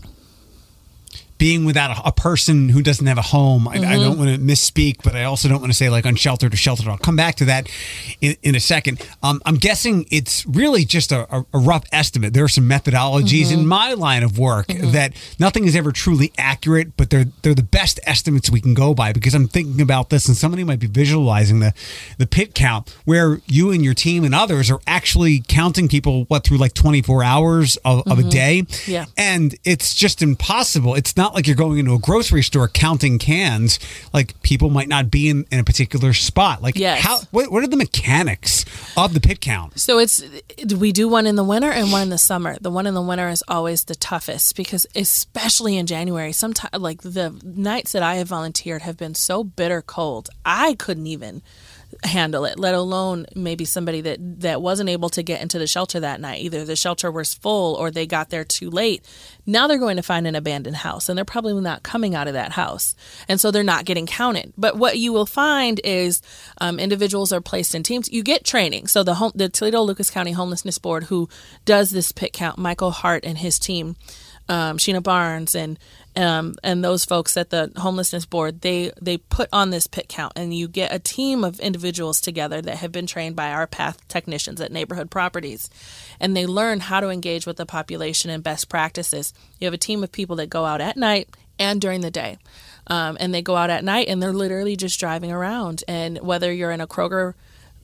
being 1.44 1.66
without 1.66 1.98
a, 1.98 2.08
a 2.08 2.12
person 2.14 2.70
who 2.70 2.82
doesn't 2.82 3.06
have 3.06 3.18
a 3.18 3.22
home. 3.22 3.68
I, 3.68 3.72
I 3.72 3.76
don't 3.76 4.14
mm-hmm. 4.14 4.18
want 4.18 4.32
to 4.32 4.38
misspeak, 4.38 5.04
but 5.04 5.14
I 5.14 5.26
also 5.26 5.50
don't 5.50 5.60
want 5.60 5.74
to 5.74 5.78
say 5.78 5.90
like 5.90 6.06
unsheltered 6.06 6.54
or 6.54 6.56
sheltered. 6.56 6.88
I'll 6.88 6.98
come 6.98 7.18
back 7.18 7.36
to 7.36 7.46
that 7.46 7.70
in, 8.22 8.38
in 8.44 8.56
a 8.56 8.62
second. 8.62 9.06
Um, 9.22 9.42
I'm 9.46 9.58
guessing 9.58 10.06
it's 10.10 10.46
really 10.46 10.86
just 10.86 11.12
a, 11.12 11.28
a, 11.30 11.60
rough 11.60 11.84
estimate. 11.92 12.34
There 12.34 12.46
are 12.46 12.48
some 12.48 12.70
methodologies 12.70 13.52
in 13.52 13.60
mm-hmm. 13.60 13.68
my 13.68 13.92
line 13.92 14.24
of 14.24 14.40
work 14.40 14.68
mm-hmm. 14.68 14.92
that 14.92 15.22
nothing 15.38 15.66
is 15.66 15.76
ever 15.76 15.92
truly 15.92 16.32
accurate, 16.38 16.96
but 16.96 17.10
they're 17.10 17.26
they're 17.42 17.54
the 17.54 17.62
best 17.62 18.00
estimates 18.06 18.50
we 18.50 18.62
can 18.62 18.74
go 18.74 18.94
by 18.94 19.12
because 19.12 19.36
I'm 19.36 19.50
thinking 19.50 19.82
about 19.82 20.12
this 20.12 20.30
and 20.30 20.38
somebody 20.38 20.64
might 20.64 20.80
be 20.80 20.88
visualizing 20.88 21.60
the 21.60 21.74
the 22.20 22.26
pit 22.26 22.56
count 22.56 22.90
where 23.04 23.42
you 23.48 23.70
and 23.72 23.84
your 23.84 23.96
team 23.96 24.24
and 24.24 24.34
others 24.34 24.72
are 24.72 24.80
actually 24.88 25.44
counting 25.46 25.90
people 25.90 26.24
what 26.30 26.46
through 26.46 26.58
like 26.58 26.74
24 26.74 27.22
hours 27.22 27.76
of, 27.84 28.08
of 28.08 28.20
a 28.20 28.24
day 28.24 28.64
Yeah. 28.88 29.08
and 29.18 29.54
it's 29.66 29.94
just 29.94 30.22
impossible. 30.22 30.96
It's 30.96 31.18
not 31.18 31.33
not 31.34 31.38
like 31.38 31.48
you're 31.48 31.56
going 31.56 31.80
into 31.80 31.94
a 31.94 32.00
grocery 32.00 32.44
store 32.44 32.68
counting 32.68 33.18
cans. 33.20 33.80
Like 34.14 34.40
people 34.42 34.70
might 34.70 34.88
not 34.88 35.10
be 35.10 35.30
in, 35.30 35.46
in 35.52 35.60
a 35.60 35.64
particular 35.64 36.14
spot. 36.14 36.62
Like 36.62 36.76
Yes. 36.76 37.02
how 37.02 37.20
what, 37.32 37.52
what 37.52 37.64
are 37.64 37.68
the 37.68 37.78
mechanics 37.78 38.66
of 38.96 39.14
the 39.14 39.20
pit 39.20 39.42
count? 39.42 39.80
So 39.80 39.98
it's 40.00 40.24
we 40.78 40.92
do 40.92 41.08
one 41.08 41.26
in 41.28 41.36
the 41.36 41.44
winter 41.44 41.72
and 41.72 41.92
one 41.92 42.04
in 42.04 42.10
the 42.10 42.18
summer. 42.18 42.58
The 42.62 42.72
one 42.72 42.88
in 42.88 42.94
the 42.94 43.02
winter 43.02 43.30
is 43.30 43.44
always 43.48 43.86
the 43.86 43.96
toughest 43.96 44.56
because 44.56 44.86
especially 44.96 45.78
in 45.78 45.88
January, 45.88 46.32
sometimes 46.32 46.82
like 46.82 47.02
the 47.02 47.40
nights 47.44 47.92
that 47.94 48.04
I 48.04 48.16
have 48.16 48.28
volunteered 48.28 48.84
have 48.84 48.98
been 48.98 49.16
so 49.16 49.44
bitter 49.44 49.82
cold. 49.82 50.30
I 50.46 50.76
couldn't 50.76 51.08
even 51.08 51.42
handle 52.06 52.46
it, 52.46 52.60
let 52.60 52.76
alone 52.76 53.26
maybe 53.36 53.66
somebody 53.66 54.02
that 54.02 54.42
that 54.42 54.62
wasn't 54.62 54.90
able 54.90 55.10
to 55.10 55.24
get 55.24 55.42
into 55.42 55.60
the 55.60 55.68
shelter 55.68 56.00
that 56.00 56.20
night. 56.20 56.42
Either 56.42 56.66
the 56.66 56.76
shelter 56.76 57.12
was 57.12 57.34
full 57.34 57.76
or 57.76 57.92
they 57.92 58.06
got 58.06 58.30
there 58.30 58.44
too 58.44 58.70
late. 58.70 59.06
Now 59.46 59.68
they're 59.68 59.78
going 59.78 59.98
to 59.98 60.04
find 60.04 60.28
an 60.28 60.36
abandoned 60.36 60.78
house 60.78 61.10
and 61.10 61.18
they're 61.18 61.26
probably 61.26 61.54
not 61.62 61.84
coming 61.84 62.16
out 62.16 62.28
of 62.28 62.34
that 62.34 62.54
house. 62.54 62.96
And 63.28 63.40
so 63.40 63.52
they're 63.52 63.64
not 63.64 63.86
getting 63.86 64.06
counted. 64.06 64.54
But 64.58 64.78
what 64.78 64.98
you 64.98 65.14
will 65.14 65.26
find 65.26 65.80
is 65.84 66.22
um, 66.60 66.80
individuals 66.80 67.34
are 67.34 67.42
placed 67.42 67.76
in 67.76 67.84
teams. 67.84 68.12
You 68.12 68.24
get 68.24 68.44
training. 68.46 68.88
So 68.88 69.04
the 69.04 69.16
home, 69.16 69.32
the 69.36 69.50
Toledo 69.50 69.82
Lucas 69.82 70.10
County 70.10 70.32
Homelessness 70.32 70.78
Board, 70.78 71.06
who 71.06 71.30
does 71.66 71.92
this 71.92 72.12
pit 72.12 72.34
count, 72.34 72.58
Michael 72.58 72.92
Hart 72.92 73.26
and 73.26 73.38
his 73.38 73.60
team, 73.60 73.96
um, 74.50 74.78
Sheena 74.78 75.02
Barnes 75.02 75.56
and 75.56 75.80
um, 76.16 76.56
and 76.64 76.84
those 76.84 77.06
folks 77.06 77.36
at 77.38 77.50
the 77.50 77.72
homelessness 77.78 78.26
board, 78.26 78.62
they 78.62 78.92
they 79.02 79.18
put 79.18 79.50
on 79.52 79.70
this 79.70 79.88
pit 79.88 80.08
count, 80.10 80.34
and 80.36 80.54
you 80.54 80.68
get 80.68 80.94
a 80.94 81.00
team 81.00 81.44
of 81.44 81.60
individuals 81.60 82.22
together 82.22 82.62
that 82.62 82.78
have 82.78 82.92
been 82.92 83.08
trained 83.08 83.36
by 83.36 83.52
our 83.52 83.68
path 83.68 84.08
technicians 84.08 84.62
at 84.62 84.72
neighborhood 84.72 85.10
properties, 85.10 85.70
and 86.20 86.36
they 86.36 86.46
learn 86.46 86.80
how 86.80 87.00
to 87.00 87.10
engage 87.10 87.46
with 87.46 87.58
the 87.58 87.66
population 87.66 88.30
and 88.30 88.44
best 88.44 88.70
practices. 88.70 89.34
You 89.60 89.66
have 89.66 89.74
a 89.74 89.78
team 89.78 90.04
of 90.04 90.12
people 90.12 90.36
that 90.38 90.50
go 90.50 90.66
out 90.66 90.82
at 90.82 90.98
night 90.98 91.30
and 91.60 91.82
during 91.82 92.02
the 92.02 92.12
day. 92.12 92.38
Um, 92.88 93.18
and 93.20 93.34
they 93.34 93.42
go 93.42 93.56
out 93.56 93.70
at 93.70 93.84
night 93.84 94.10
and 94.10 94.22
they're 94.22 94.34
literally 94.34 94.76
just 94.76 95.00
driving 95.00 95.32
around. 95.32 95.84
And 95.88 96.20
whether 96.20 96.52
you're 96.52 96.72
in 96.72 96.82
a 96.82 96.88
Kroger 96.88 97.34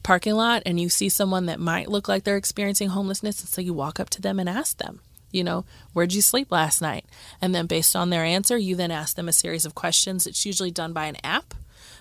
parking 0.03 0.33
lot 0.33 0.63
and 0.65 0.79
you 0.79 0.89
see 0.89 1.09
someone 1.09 1.45
that 1.45 1.59
might 1.59 1.89
look 1.89 2.07
like 2.07 2.23
they're 2.23 2.37
experiencing 2.37 2.89
homelessness, 2.89 3.41
and 3.41 3.49
so 3.49 3.61
you 3.61 3.73
walk 3.73 3.99
up 3.99 4.09
to 4.11 4.21
them 4.21 4.39
and 4.39 4.49
ask 4.49 4.77
them, 4.77 4.99
you 5.31 5.43
know, 5.43 5.65
where'd 5.93 6.13
you 6.13 6.21
sleep 6.21 6.51
last 6.51 6.81
night? 6.81 7.05
And 7.41 7.53
then 7.53 7.67
based 7.67 7.95
on 7.95 8.09
their 8.09 8.23
answer, 8.23 8.57
you 8.57 8.75
then 8.75 8.91
ask 8.91 9.15
them 9.15 9.29
a 9.29 9.33
series 9.33 9.65
of 9.65 9.75
questions. 9.75 10.27
It's 10.27 10.45
usually 10.45 10.71
done 10.71 10.93
by 10.93 11.05
an 11.05 11.17
app, 11.23 11.53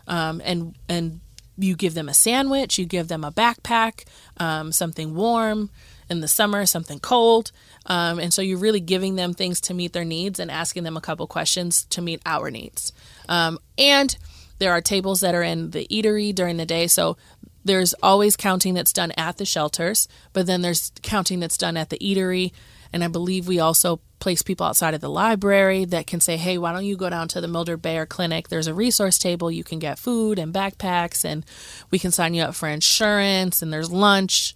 um, 0.07 0.41
and 0.45 0.77
and 0.89 1.21
you 1.59 1.75
give 1.75 1.95
them 1.95 2.09
a 2.09 2.15
sandwich, 2.15 2.79
you 2.79 2.87
give 2.87 3.09
them 3.09 3.25
a 3.25 3.33
backpack, 3.33 4.05
um, 4.37 4.71
something 4.71 5.15
warm 5.15 5.71
in 6.09 6.21
the 6.21 6.29
summer, 6.29 6.65
something 6.65 7.01
cold. 7.01 7.51
Um, 7.87 8.19
and 8.19 8.33
so 8.33 8.43
you're 8.43 8.59
really 8.59 8.81
giving 8.81 9.17
them 9.17 9.35
things 9.35 9.61
to 9.63 9.75
meet 9.75 9.93
their 9.93 10.05
needs 10.05 10.39
and 10.39 10.51
asking 10.51 10.85
them 10.85 10.97
a 10.97 11.01
couple 11.01 11.27
questions 11.27 11.85
to 11.87 12.01
meet 12.01 12.23
our 12.25 12.51
needs. 12.51 12.93
Um, 13.29 13.59
and 13.77 14.17
there 14.59 14.73
are 14.73 14.81
tables 14.81 15.21
that 15.21 15.35
are 15.35 15.43
in 15.43 15.71
the 15.71 15.87
eatery 15.89 16.35
during 16.35 16.57
the 16.57 16.67
day. 16.67 16.87
So 16.87 17.17
there's 17.65 17.95
always 18.03 18.37
counting 18.37 18.75
that's 18.75 18.93
done 18.93 19.13
at 19.17 19.37
the 19.37 19.45
shelters, 19.45 20.09
but 20.33 20.47
then 20.47 20.63
there's 20.63 20.93
counting 21.03 21.41
that's 21.41 21.59
done 21.59 21.77
at 21.77 21.91
the 21.91 21.99
eatery. 21.99 22.53
And 22.93 23.05
I 23.05 23.09
believe 23.09 23.47
we 23.47 23.61
also 23.61 24.01
place 24.19 24.43
people 24.43 24.67
outside 24.67 24.95
of 24.95 25.01
the 25.01 25.11
library 25.11 25.85
that 25.85 26.07
can 26.07 26.21
say, 26.21 26.37
hey, 26.37 26.59
why 26.59 26.73
don't 26.73 26.85
you 26.85 26.97
go 26.97 27.11
down 27.11 27.29
to 27.29 27.41
the 27.41 27.49
Mildred 27.49 27.83
Bayer 27.83 28.07
Clinic? 28.07 28.49
There's 28.49 28.67
a 28.67 28.75
resource 28.75 29.19
table. 29.19 29.51
You 29.51 29.65
can 29.65 29.79
get 29.79 29.99
food 29.99 30.39
and 30.39 30.53
backpacks, 30.53 31.25
and 31.25 31.45
we 31.91 31.99
can 31.99 32.11
sign 32.11 32.35
you 32.35 32.43
up 32.43 32.55
for 32.55 32.69
insurance, 32.69 33.63
and 33.63 33.73
there's 33.73 33.91
lunch. 33.91 34.55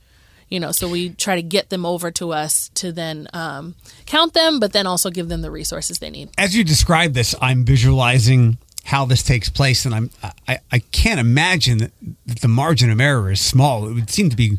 You 0.49 0.61
know, 0.61 0.73
so 0.73 0.87
we 0.87 1.11
try 1.11 1.37
to 1.37 1.43
get 1.43 1.71
them 1.71 1.87
over 1.87 2.11
to 2.11 2.33
us 2.33 2.69
to 2.75 2.93
then 2.93 3.27
um, 3.33 3.75
count 4.05 4.35
them, 4.35 4.61
but 4.61 4.75
then 4.75 4.87
also 4.87 5.09
give 5.09 5.29
them 5.29 5.41
the 5.41 5.51
resources 5.51 5.99
they 5.99 6.11
need. 6.11 6.29
As 6.37 6.55
you 6.55 6.63
describe 6.63 7.15
this, 7.15 7.35
I'm 7.41 7.65
visualizing 7.65 8.59
how 8.85 9.07
this 9.07 9.23
takes 9.23 9.49
place, 9.49 9.87
and 9.87 9.95
I'm 9.95 10.11
I, 10.47 10.59
I 10.71 10.81
can't 10.81 11.21
imagine 11.21 11.79
that 11.79 11.93
the 12.41 12.49
margin 12.49 12.91
of 12.91 13.01
error 13.01 13.31
is 13.31 13.41
small. 13.41 13.89
It 13.89 13.95
would 13.95 14.11
seem 14.11 14.29
to 14.29 14.37
be 14.37 14.59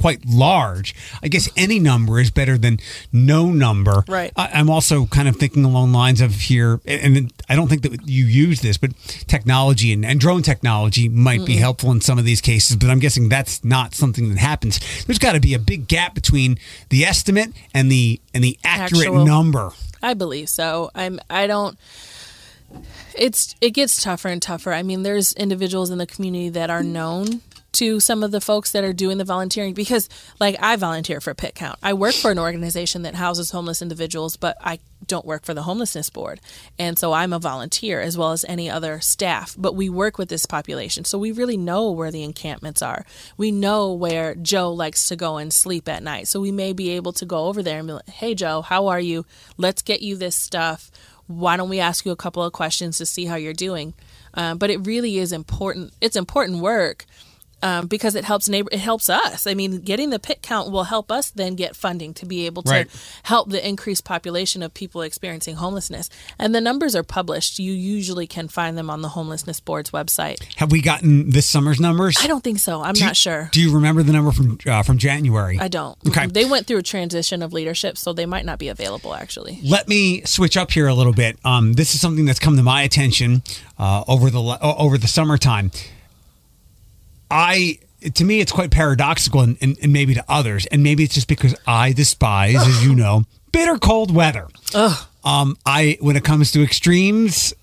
quite 0.00 0.24
large. 0.24 0.94
I 1.22 1.28
guess 1.28 1.48
any 1.56 1.78
number 1.78 2.18
is 2.18 2.30
better 2.30 2.56
than 2.56 2.78
no 3.12 3.52
number. 3.52 4.02
Right. 4.08 4.32
I, 4.34 4.48
I'm 4.54 4.70
also 4.70 5.04
kind 5.06 5.28
of 5.28 5.36
thinking 5.36 5.62
along 5.62 5.92
lines 5.92 6.22
of 6.22 6.32
here, 6.32 6.80
and, 6.86 7.16
and 7.16 7.32
I 7.50 7.54
don't 7.54 7.68
think 7.68 7.82
that 7.82 8.08
you 8.08 8.24
use 8.24 8.62
this, 8.62 8.78
but 8.78 8.96
technology 9.26 9.92
and, 9.92 10.04
and 10.04 10.18
drone 10.18 10.42
technology 10.42 11.08
might 11.10 11.44
be 11.44 11.56
helpful 11.56 11.90
in 11.90 12.00
some 12.00 12.18
of 12.18 12.24
these 12.24 12.40
cases. 12.40 12.76
But 12.76 12.88
I'm 12.88 12.98
guessing 12.98 13.28
that's 13.28 13.62
not 13.62 13.94
something 13.94 14.30
that 14.30 14.38
happens. 14.38 14.80
There's 15.04 15.18
got 15.18 15.32
to 15.32 15.40
be 15.40 15.52
a 15.52 15.58
big 15.58 15.86
gap 15.86 16.14
between 16.14 16.58
the 16.88 17.04
estimate 17.04 17.52
and 17.74 17.92
the 17.92 18.20
and 18.32 18.42
the 18.42 18.58
accurate 18.64 19.08
Actual. 19.08 19.26
number. 19.26 19.72
I 20.02 20.14
believe 20.14 20.48
so. 20.48 20.90
I'm. 20.94 21.20
I 21.28 21.46
don't. 21.46 21.78
It's. 23.14 23.54
It 23.60 23.70
gets 23.72 24.02
tougher 24.02 24.28
and 24.28 24.40
tougher. 24.40 24.72
I 24.72 24.82
mean, 24.82 25.02
there's 25.02 25.34
individuals 25.34 25.90
in 25.90 25.98
the 25.98 26.06
community 26.06 26.48
that 26.50 26.70
are 26.70 26.82
mm. 26.82 26.86
known 26.92 27.42
to 27.72 28.00
some 28.00 28.22
of 28.22 28.30
the 28.30 28.40
folks 28.40 28.72
that 28.72 28.84
are 28.84 28.92
doing 28.92 29.18
the 29.18 29.24
volunteering 29.24 29.74
because, 29.74 30.08
like, 30.38 30.56
I 30.60 30.76
volunteer 30.76 31.20
for 31.20 31.34
Pit 31.34 31.54
Count. 31.54 31.78
I 31.82 31.92
work 31.92 32.14
for 32.14 32.30
an 32.30 32.38
organization 32.38 33.02
that 33.02 33.14
houses 33.14 33.50
homeless 33.50 33.82
individuals, 33.82 34.36
but 34.36 34.56
I 34.60 34.80
don't 35.06 35.26
work 35.26 35.44
for 35.44 35.54
the 35.54 35.62
homelessness 35.62 36.10
board, 36.10 36.40
and 36.78 36.98
so 36.98 37.12
I'm 37.12 37.32
a 37.32 37.38
volunteer 37.38 38.00
as 38.00 38.18
well 38.18 38.32
as 38.32 38.44
any 38.44 38.68
other 38.68 39.00
staff. 39.00 39.54
But 39.58 39.74
we 39.74 39.88
work 39.88 40.18
with 40.18 40.28
this 40.28 40.46
population, 40.46 41.04
so 41.04 41.18
we 41.18 41.32
really 41.32 41.56
know 41.56 41.90
where 41.90 42.10
the 42.10 42.22
encampments 42.22 42.82
are. 42.82 43.04
We 43.36 43.50
know 43.50 43.92
where 43.92 44.34
Joe 44.34 44.72
likes 44.72 45.08
to 45.08 45.16
go 45.16 45.38
and 45.38 45.52
sleep 45.52 45.88
at 45.88 46.02
night, 46.02 46.28
so 46.28 46.40
we 46.40 46.52
may 46.52 46.72
be 46.72 46.90
able 46.90 47.12
to 47.14 47.24
go 47.24 47.46
over 47.46 47.62
there 47.62 47.78
and 47.78 47.88
be 47.88 47.94
like, 47.94 48.08
"Hey, 48.08 48.34
Joe, 48.34 48.62
how 48.62 48.88
are 48.88 49.00
you? 49.00 49.24
Let's 49.56 49.82
get 49.82 50.02
you 50.02 50.16
this 50.16 50.36
stuff." 50.36 50.90
why 51.30 51.56
don't 51.56 51.68
we 51.68 51.78
ask 51.78 52.04
you 52.04 52.10
a 52.10 52.16
couple 52.16 52.42
of 52.42 52.52
questions 52.52 52.98
to 52.98 53.06
see 53.06 53.24
how 53.24 53.36
you're 53.36 53.52
doing? 53.52 53.94
Um, 54.34 54.58
but 54.58 54.68
it 54.68 54.84
really 54.84 55.18
is 55.18 55.32
important. 55.32 55.92
It's 56.00 56.16
important 56.16 56.58
work 56.58 57.06
um, 57.62 57.86
because 57.86 58.14
it 58.14 58.24
helps 58.24 58.48
neighbor. 58.48 58.68
It 58.72 58.78
helps 58.80 59.08
us. 59.10 59.46
I 59.46 59.54
mean, 59.54 59.78
getting 59.80 60.10
the 60.10 60.18
pit 60.18 60.40
count 60.42 60.70
will 60.70 60.84
help 60.84 61.10
us 61.10 61.30
then 61.30 61.54
get 61.54 61.76
funding 61.76 62.14
to 62.14 62.26
be 62.26 62.46
able 62.46 62.62
to 62.64 62.70
Right. 62.70 62.88
help 63.24 63.50
the 63.50 63.66
increased 63.66 64.04
population 64.04 64.62
of 64.62 64.72
people 64.74 65.02
experiencing 65.02 65.56
homelessness. 65.56 66.08
And 66.38 66.54
the 66.54 66.60
numbers 66.60 66.94
are 66.96 67.02
published. 67.02 67.58
You 67.58 67.72
usually 67.72 68.26
can 68.26 68.48
find 68.48 68.76
them 68.78 68.88
on 68.90 69.02
the 69.02 69.10
homelessness 69.10 69.60
board's 69.60 69.90
website. 69.90 70.38
Have 70.56 70.70
we 70.72 70.80
gotten 70.80 71.30
this 71.30 71.46
summer's 71.46 71.80
numbers? 71.80 72.16
I 72.20 72.26
don't 72.26 72.42
think 72.44 72.58
so. 72.58 72.82
I'm 72.82 72.94
Do 72.94 73.00
you- 73.00 73.06
not 73.06 73.16
sure. 73.16 73.48
Do 73.52 73.60
you 73.60 73.72
remember 73.74 74.02
the 74.02 74.12
number 74.12 74.32
from 74.32 74.58
uh, 74.66 74.82
from 74.82 74.98
January? 74.98 75.58
I 75.60 75.68
don't. 75.68 75.96
Okay. 76.08 76.26
They 76.26 76.44
went 76.44 76.66
through 76.66 76.78
a 76.78 76.82
transition 76.82 77.42
of 77.42 77.52
leadership, 77.52 77.98
so 77.98 78.12
they 78.12 78.26
might 78.26 78.44
not 78.44 78.58
be 78.58 78.68
available 78.68 79.14
actually. 79.14 79.60
Let 79.64 79.88
me 79.88 80.22
switch 80.24 80.56
up 80.56 80.70
here 80.70 80.86
a 80.88 80.94
little 80.94 81.12
bit. 81.12 81.38
Um, 81.44 81.74
this 81.74 81.94
is 81.94 82.00
something 82.00 82.24
that's 82.24 82.38
come 82.38 82.56
to 82.56 82.62
my 82.62 82.82
attention 82.82 83.42
uh, 83.78 84.04
over 84.08 84.30
the 84.30 84.40
o- 84.40 84.58
over 84.78 84.96
the 84.98 85.08
summertime. 85.08 85.70
I 87.30 87.78
to 88.14 88.24
me 88.24 88.40
it's 88.40 88.52
quite 88.52 88.70
paradoxical, 88.70 89.40
and, 89.42 89.56
and, 89.60 89.76
and 89.82 89.92
maybe 89.92 90.14
to 90.14 90.24
others, 90.28 90.66
and 90.66 90.82
maybe 90.82 91.04
it's 91.04 91.14
just 91.14 91.28
because 91.28 91.54
I 91.66 91.92
despise, 91.92 92.56
as 92.56 92.84
you 92.84 92.94
know, 92.94 93.24
bitter 93.52 93.78
cold 93.78 94.14
weather. 94.14 94.48
Um, 95.22 95.56
I 95.66 95.98
when 96.00 96.16
it 96.16 96.24
comes 96.24 96.52
to 96.52 96.62
extremes. 96.62 97.54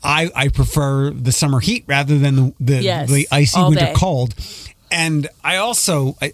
I, 0.00 0.30
I 0.36 0.48
prefer 0.48 1.10
the 1.10 1.32
summer 1.32 1.58
heat 1.58 1.82
rather 1.88 2.16
than 2.18 2.36
the 2.36 2.54
the, 2.60 2.82
Yes, 2.82 3.10
the 3.10 3.26
icy 3.32 3.60
winter 3.60 3.86
day. 3.86 3.92
cold, 3.96 4.32
and 4.92 5.28
I 5.42 5.56
also 5.56 6.16
I, 6.22 6.32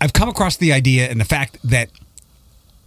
I've 0.00 0.14
come 0.14 0.28
across 0.30 0.56
the 0.56 0.72
idea 0.72 1.10
and 1.10 1.20
the 1.20 1.26
fact 1.26 1.58
that 1.64 1.90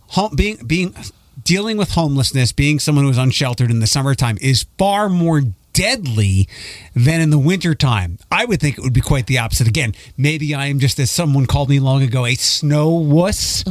home, 0.07 0.35
being 0.35 0.57
being 0.65 0.95
dealing 1.43 1.77
with 1.77 1.91
homelessness, 1.91 2.51
being 2.51 2.79
someone 2.79 3.05
who's 3.05 3.19
unsheltered 3.19 3.69
in 3.69 3.79
the 3.81 3.87
summertime 3.87 4.37
is 4.41 4.65
far 4.79 5.09
more 5.09 5.43
deadly 5.75 6.47
than 6.95 7.21
in 7.21 7.29
the 7.29 7.37
wintertime. 7.37 8.17
I 8.31 8.45
would 8.45 8.59
think 8.59 8.77
it 8.77 8.81
would 8.81 8.93
be 8.93 9.01
quite 9.01 9.27
the 9.27 9.37
opposite. 9.37 9.67
Again, 9.67 9.93
maybe 10.17 10.55
I 10.55 10.67
am 10.67 10.79
just 10.79 10.97
as 10.99 11.11
someone 11.11 11.45
called 11.45 11.69
me 11.69 11.79
long 11.79 12.01
ago 12.01 12.25
a 12.25 12.35
snow 12.35 12.89
wuss. 12.89 13.63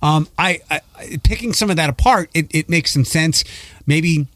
Um, 0.00 0.28
I, 0.38 0.60
I 0.70 0.80
picking 1.24 1.52
some 1.52 1.68
of 1.68 1.76
that 1.76 1.90
apart, 1.90 2.30
it, 2.32 2.46
it 2.54 2.68
makes 2.68 2.92
some 2.92 3.04
sense. 3.04 3.44
Maybe 3.86 4.28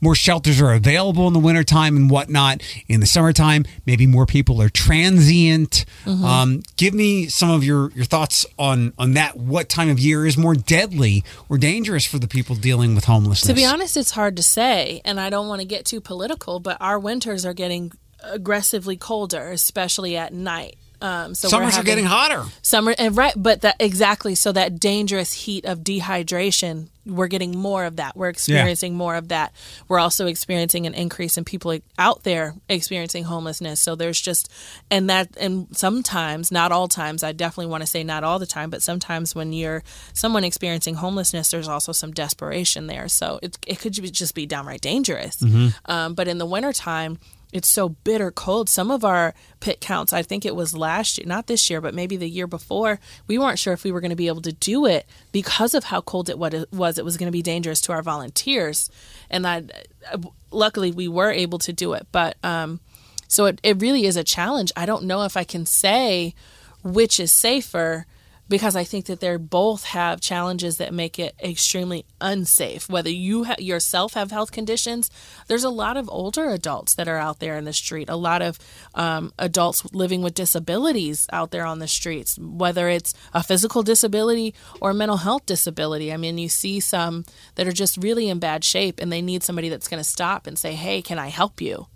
more 0.00 0.14
shelters 0.14 0.60
are 0.60 0.72
available 0.72 1.26
in 1.26 1.32
the 1.32 1.38
wintertime 1.38 1.96
and 1.96 2.10
whatnot. 2.10 2.62
In 2.88 3.00
the 3.00 3.06
summertime, 3.06 3.64
maybe 3.86 4.06
more 4.06 4.26
people 4.26 4.60
are 4.62 4.68
transient. 4.68 5.84
Um, 6.06 6.62
give 6.76 6.94
me 6.94 7.26
some 7.26 7.50
of 7.50 7.64
your, 7.64 7.90
your 7.92 8.04
thoughts 8.04 8.46
on, 8.58 8.92
on 8.98 9.14
that. 9.14 9.36
What 9.36 9.68
time 9.68 9.88
of 9.88 9.98
year 9.98 10.26
is 10.26 10.36
more 10.36 10.54
deadly 10.54 11.24
or 11.48 11.58
dangerous 11.58 12.04
for 12.04 12.18
the 12.18 12.28
people 12.28 12.56
dealing 12.56 12.94
with 12.94 13.04
homelessness? 13.04 13.48
To 13.48 13.54
be 13.54 13.64
honest, 13.64 13.96
it's 13.96 14.12
hard 14.12 14.36
to 14.36 14.42
say, 14.42 15.00
and 15.04 15.20
I 15.20 15.30
don't 15.30 15.48
want 15.48 15.60
to 15.60 15.66
get 15.66 15.84
too 15.84 16.00
political, 16.00 16.60
but 16.60 16.76
our 16.80 16.98
winters 16.98 17.44
are 17.44 17.54
getting 17.54 17.92
aggressively 18.22 18.96
colder, 18.96 19.50
especially 19.50 20.16
at 20.16 20.32
night. 20.32 20.76
Um, 21.00 21.34
so 21.34 21.48
Summers 21.48 21.68
are 21.68 21.76
having, 21.76 21.86
getting 21.86 22.04
hotter. 22.04 22.44
Summer 22.62 22.94
and 22.98 23.16
right, 23.16 23.32
but 23.36 23.62
that 23.62 23.76
exactly. 23.80 24.34
So 24.34 24.52
that 24.52 24.78
dangerous 24.78 25.32
heat 25.32 25.64
of 25.64 25.80
dehydration, 25.80 26.88
we're 27.06 27.28
getting 27.28 27.56
more 27.56 27.84
of 27.84 27.96
that. 27.96 28.16
We're 28.16 28.28
experiencing 28.28 28.92
yeah. 28.92 28.98
more 28.98 29.14
of 29.16 29.28
that. 29.28 29.52
We're 29.88 29.98
also 29.98 30.26
experiencing 30.26 30.86
an 30.86 30.94
increase 30.94 31.38
in 31.38 31.44
people 31.44 31.78
out 31.98 32.24
there 32.24 32.54
experiencing 32.68 33.24
homelessness. 33.24 33.80
So 33.80 33.94
there's 33.94 34.20
just 34.20 34.50
and 34.90 35.08
that 35.08 35.36
and 35.38 35.74
sometimes, 35.76 36.52
not 36.52 36.70
all 36.70 36.88
times. 36.88 37.22
I 37.22 37.32
definitely 37.32 37.70
want 37.70 37.82
to 37.82 37.86
say 37.86 38.04
not 38.04 38.22
all 38.22 38.38
the 38.38 38.46
time, 38.46 38.68
but 38.68 38.82
sometimes 38.82 39.34
when 39.34 39.52
you're 39.52 39.82
someone 40.12 40.44
experiencing 40.44 40.96
homelessness, 40.96 41.50
there's 41.50 41.68
also 41.68 41.92
some 41.92 42.12
desperation 42.12 42.88
there. 42.88 43.08
So 43.08 43.38
it 43.42 43.58
it 43.66 43.80
could 43.80 43.92
just 43.92 44.34
be 44.34 44.44
downright 44.44 44.82
dangerous. 44.82 45.36
Mm-hmm. 45.36 45.68
Um, 45.90 46.14
but 46.14 46.28
in 46.28 46.38
the 46.38 46.46
wintertime 46.46 47.18
it's 47.52 47.68
so 47.68 47.90
bitter 47.90 48.30
cold. 48.30 48.68
Some 48.68 48.90
of 48.90 49.04
our 49.04 49.34
pit 49.60 49.80
counts, 49.80 50.12
I 50.12 50.22
think 50.22 50.44
it 50.44 50.54
was 50.54 50.76
last 50.76 51.18
year, 51.18 51.26
not 51.26 51.46
this 51.46 51.68
year, 51.68 51.80
but 51.80 51.94
maybe 51.94 52.16
the 52.16 52.28
year 52.28 52.46
before, 52.46 53.00
we 53.26 53.38
weren't 53.38 53.58
sure 53.58 53.72
if 53.72 53.84
we 53.84 53.92
were 53.92 54.00
going 54.00 54.10
to 54.10 54.16
be 54.16 54.28
able 54.28 54.42
to 54.42 54.52
do 54.52 54.86
it 54.86 55.06
because 55.32 55.74
of 55.74 55.84
how 55.84 56.00
cold 56.00 56.28
it 56.28 56.38
was. 56.38 56.98
It 56.98 57.04
was 57.04 57.16
going 57.16 57.26
to 57.26 57.32
be 57.32 57.42
dangerous 57.42 57.80
to 57.82 57.92
our 57.92 58.02
volunteers. 58.02 58.90
And 59.30 59.46
I, 59.46 59.64
luckily, 60.50 60.92
we 60.92 61.08
were 61.08 61.30
able 61.30 61.58
to 61.60 61.72
do 61.72 61.92
it. 61.94 62.06
But 62.12 62.36
um, 62.44 62.80
so 63.26 63.46
it, 63.46 63.60
it 63.62 63.80
really 63.80 64.04
is 64.04 64.16
a 64.16 64.24
challenge. 64.24 64.72
I 64.76 64.86
don't 64.86 65.04
know 65.04 65.22
if 65.22 65.36
I 65.36 65.44
can 65.44 65.66
say 65.66 66.34
which 66.82 67.20
is 67.20 67.32
safer 67.32 68.06
because 68.50 68.74
I 68.74 68.82
think 68.82 69.06
that 69.06 69.20
they 69.20 69.36
both 69.36 69.84
have 69.84 70.20
challenges 70.20 70.78
that 70.78 70.92
make 70.92 71.20
it 71.20 71.34
extremely 71.42 72.04
unsafe. 72.20 72.88
Whether 72.88 73.08
you 73.08 73.44
ha- 73.44 73.54
yourself 73.58 74.14
have 74.14 74.32
health 74.32 74.50
conditions, 74.50 75.08
there's 75.46 75.62
a 75.62 75.70
lot 75.70 75.96
of 75.96 76.10
older 76.10 76.50
adults 76.50 76.94
that 76.96 77.06
are 77.06 77.16
out 77.16 77.38
there 77.38 77.56
in 77.56 77.64
the 77.64 77.72
street, 77.72 78.10
a 78.10 78.16
lot 78.16 78.42
of 78.42 78.58
um, 78.96 79.32
adults 79.38 79.84
living 79.94 80.20
with 80.20 80.34
disabilities 80.34 81.28
out 81.32 81.52
there 81.52 81.64
on 81.64 81.78
the 81.78 81.86
streets, 81.86 82.38
whether 82.40 82.88
it's 82.88 83.14
a 83.32 83.42
physical 83.42 83.84
disability 83.84 84.52
or 84.80 84.90
a 84.90 84.94
mental 84.94 85.18
health 85.18 85.46
disability. 85.46 86.12
I 86.12 86.16
mean, 86.16 86.36
you 86.36 86.48
see 86.48 86.80
some 86.80 87.24
that 87.54 87.68
are 87.68 87.72
just 87.72 87.96
really 87.98 88.28
in 88.28 88.40
bad 88.40 88.64
shape 88.64 88.98
and 88.98 89.12
they 89.12 89.22
need 89.22 89.44
somebody 89.44 89.68
that's 89.68 89.86
going 89.86 90.02
to 90.02 90.08
stop 90.08 90.48
and 90.48 90.58
say, 90.58 90.74
hey, 90.74 91.02
can 91.02 91.20
I 91.20 91.28
help 91.28 91.60
you? 91.60 91.86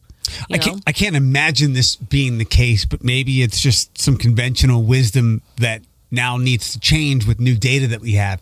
You 0.48 0.54
I 0.54 0.58
can't, 0.58 0.82
I 0.86 0.92
can't 0.92 1.16
imagine 1.16 1.72
this 1.72 1.96
being 1.96 2.38
the 2.38 2.44
case, 2.44 2.84
but 2.84 3.02
maybe 3.02 3.42
it's 3.42 3.60
just 3.60 3.98
some 3.98 4.16
conventional 4.16 4.82
wisdom 4.82 5.42
that 5.56 5.82
now 6.10 6.36
needs 6.36 6.72
to 6.72 6.80
change 6.80 7.26
with 7.26 7.40
new 7.40 7.56
data 7.56 7.88
that 7.88 8.00
we 8.00 8.12
have. 8.12 8.40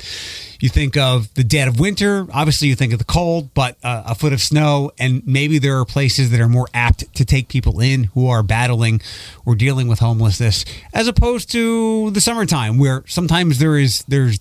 You 0.60 0.68
think 0.68 0.96
of 0.96 1.32
the 1.34 1.42
dead 1.42 1.68
of 1.68 1.80
winter, 1.80 2.26
obviously, 2.32 2.68
you 2.68 2.76
think 2.76 2.92
of 2.92 2.98
the 2.98 3.04
cold, 3.04 3.52
but 3.54 3.76
uh, 3.82 4.04
a 4.06 4.14
foot 4.14 4.32
of 4.32 4.40
snow, 4.40 4.92
and 4.98 5.26
maybe 5.26 5.58
there 5.58 5.78
are 5.78 5.84
places 5.84 6.30
that 6.30 6.40
are 6.40 6.48
more 6.48 6.68
apt 6.72 7.12
to 7.16 7.24
take 7.24 7.48
people 7.48 7.80
in 7.80 8.04
who 8.04 8.28
are 8.28 8.42
battling 8.42 9.00
or 9.44 9.54
dealing 9.54 9.88
with 9.88 9.98
homelessness, 9.98 10.64
as 10.92 11.08
opposed 11.08 11.50
to 11.52 12.10
the 12.10 12.20
summertime, 12.20 12.78
where 12.78 13.02
sometimes 13.06 13.58
there 13.58 13.76
is 13.76 14.04
there's 14.06 14.38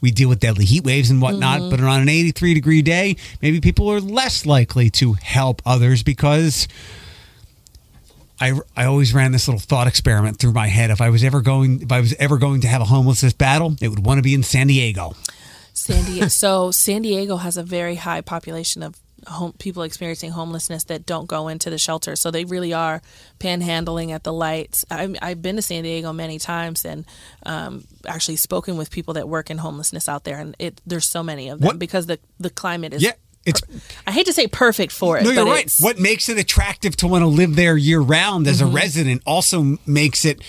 we 0.00 0.10
deal 0.10 0.28
with 0.28 0.40
deadly 0.40 0.64
heat 0.64 0.84
waves 0.84 1.10
and 1.10 1.20
whatnot, 1.20 1.60
mm-hmm. 1.60 1.70
but 1.70 1.80
on 1.80 2.00
an 2.00 2.08
83 2.08 2.54
degree 2.54 2.82
day, 2.82 3.16
maybe 3.42 3.60
people 3.60 3.90
are 3.90 4.00
less 4.00 4.46
likely 4.46 4.90
to 4.90 5.14
help 5.14 5.62
others 5.66 6.02
because 6.02 6.68
I, 8.40 8.52
I 8.76 8.84
always 8.84 9.12
ran 9.12 9.32
this 9.32 9.48
little 9.48 9.60
thought 9.60 9.86
experiment 9.86 10.38
through 10.38 10.52
my 10.52 10.68
head. 10.68 10.90
If 10.90 11.00
I 11.00 11.10
was 11.10 11.24
ever 11.24 11.40
going, 11.40 11.82
if 11.82 11.92
I 11.92 12.00
was 12.00 12.14
ever 12.14 12.38
going 12.38 12.60
to 12.62 12.68
have 12.68 12.80
a 12.80 12.86
homelessness 12.86 13.32
battle, 13.32 13.74
it 13.80 13.88
would 13.88 14.04
want 14.04 14.18
to 14.18 14.22
be 14.22 14.34
in 14.34 14.42
San 14.42 14.68
Diego. 14.68 15.14
San 15.72 16.04
Diego. 16.04 16.28
so 16.28 16.70
San 16.70 17.02
Diego 17.02 17.36
has 17.36 17.56
a 17.56 17.62
very 17.62 17.96
high 17.96 18.20
population 18.20 18.82
of 18.82 18.96
home, 19.26 19.52
people 19.58 19.82
experiencing 19.82 20.30
homelessness 20.30 20.84
that 20.84 21.06
don't 21.06 21.26
go 21.26 21.48
into 21.48 21.70
the 21.70 21.78
shelter. 21.78 22.16
So 22.16 22.30
they 22.30 22.44
really 22.44 22.72
are 22.72 23.02
panhandling 23.40 24.10
at 24.10 24.24
the 24.24 24.32
lights. 24.32 24.84
i 24.90 25.08
have 25.20 25.42
been 25.42 25.56
to 25.56 25.62
San 25.62 25.82
Diego 25.82 26.12
many 26.12 26.38
times 26.38 26.84
and 26.84 27.04
um, 27.44 27.84
actually 28.06 28.36
spoken 28.36 28.76
with 28.76 28.90
people 28.90 29.14
that 29.14 29.28
work 29.28 29.50
in 29.50 29.58
homelessness 29.58 30.08
out 30.08 30.24
there, 30.24 30.38
and 30.38 30.54
it 30.58 30.80
there's 30.86 31.08
so 31.08 31.22
many 31.22 31.48
of 31.48 31.60
them 31.60 31.66
what? 31.66 31.78
because 31.78 32.06
the 32.06 32.18
the 32.38 32.50
climate 32.50 32.94
is 32.94 33.02
yeah. 33.02 33.12
It's, 33.48 33.62
I 34.06 34.12
hate 34.12 34.26
to 34.26 34.32
say 34.32 34.46
perfect 34.46 34.92
for 34.92 35.18
it. 35.18 35.24
No, 35.24 35.30
you're 35.30 35.46
right. 35.46 35.74
What 35.80 35.98
makes 35.98 36.28
it 36.28 36.38
attractive 36.38 36.96
to 36.96 37.06
want 37.06 37.22
to 37.22 37.26
live 37.26 37.56
there 37.56 37.76
year 37.76 38.00
round 38.00 38.46
as 38.46 38.60
mm-hmm. 38.60 38.70
a 38.70 38.74
resident 38.74 39.22
also 39.26 39.78
makes 39.86 40.24
it 40.24 40.40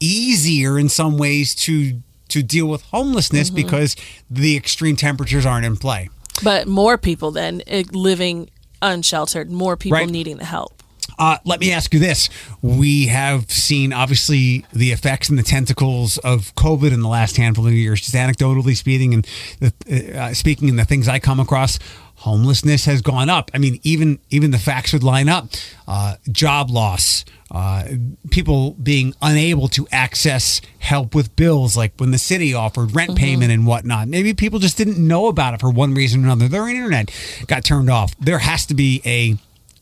easier 0.00 0.78
in 0.78 0.88
some 0.88 1.18
ways 1.18 1.54
to 1.54 2.02
to 2.28 2.42
deal 2.42 2.66
with 2.66 2.82
homelessness 2.82 3.48
mm-hmm. 3.48 3.56
because 3.56 3.96
the 4.30 4.56
extreme 4.56 4.96
temperatures 4.96 5.46
aren't 5.46 5.64
in 5.64 5.76
play. 5.76 6.10
But 6.44 6.68
more 6.68 6.98
people 6.98 7.30
than 7.30 7.62
eh, 7.66 7.84
living 7.90 8.50
unsheltered, 8.82 9.50
more 9.50 9.76
people 9.76 9.98
right. 9.98 10.08
needing 10.08 10.36
the 10.36 10.44
help. 10.44 10.82
Uh, 11.18 11.38
let 11.44 11.58
me 11.58 11.72
ask 11.72 11.92
you 11.92 11.98
this. 11.98 12.28
We 12.62 13.06
have 13.06 13.50
seen, 13.50 13.92
obviously, 13.92 14.64
the 14.72 14.92
effects 14.92 15.28
and 15.28 15.38
the 15.38 15.42
tentacles 15.42 16.18
of 16.18 16.54
COVID 16.54 16.92
in 16.92 17.00
the 17.00 17.08
last 17.08 17.36
handful 17.36 17.66
of 17.66 17.72
years, 17.72 18.00
just 18.00 18.14
anecdotally 18.14 18.76
speaking 18.76 19.14
and 19.14 19.26
the, 19.58 20.16
uh, 20.16 20.34
speaking 20.34 20.68
and 20.68 20.78
the 20.78 20.84
things 20.84 21.08
I 21.08 21.18
come 21.18 21.40
across 21.40 21.78
homelessness 22.18 22.84
has 22.84 23.00
gone 23.00 23.30
up. 23.30 23.50
I 23.54 23.58
mean, 23.58 23.80
even 23.82 24.18
even 24.30 24.50
the 24.50 24.58
facts 24.58 24.92
would 24.92 25.02
line 25.02 25.28
up. 25.28 25.48
Uh, 25.86 26.16
job 26.30 26.70
loss, 26.70 27.24
uh, 27.50 27.84
people 28.30 28.72
being 28.72 29.14
unable 29.22 29.68
to 29.68 29.86
access 29.92 30.60
help 30.80 31.14
with 31.14 31.34
bills, 31.36 31.76
like 31.76 31.92
when 31.98 32.10
the 32.10 32.18
city 32.18 32.52
offered 32.54 32.94
rent 32.94 33.10
mm-hmm. 33.10 33.18
payment 33.18 33.52
and 33.52 33.66
whatnot. 33.66 34.08
Maybe 34.08 34.34
people 34.34 34.58
just 34.58 34.76
didn't 34.76 34.98
know 34.98 35.28
about 35.28 35.54
it 35.54 35.60
for 35.60 35.70
one 35.70 35.94
reason 35.94 36.22
or 36.22 36.24
another. 36.24 36.48
Their 36.48 36.68
internet 36.68 37.10
got 37.46 37.64
turned 37.64 37.88
off. 37.88 38.16
There 38.18 38.38
has 38.38 38.66
to 38.66 38.74
be 38.74 39.00
a 39.06 39.36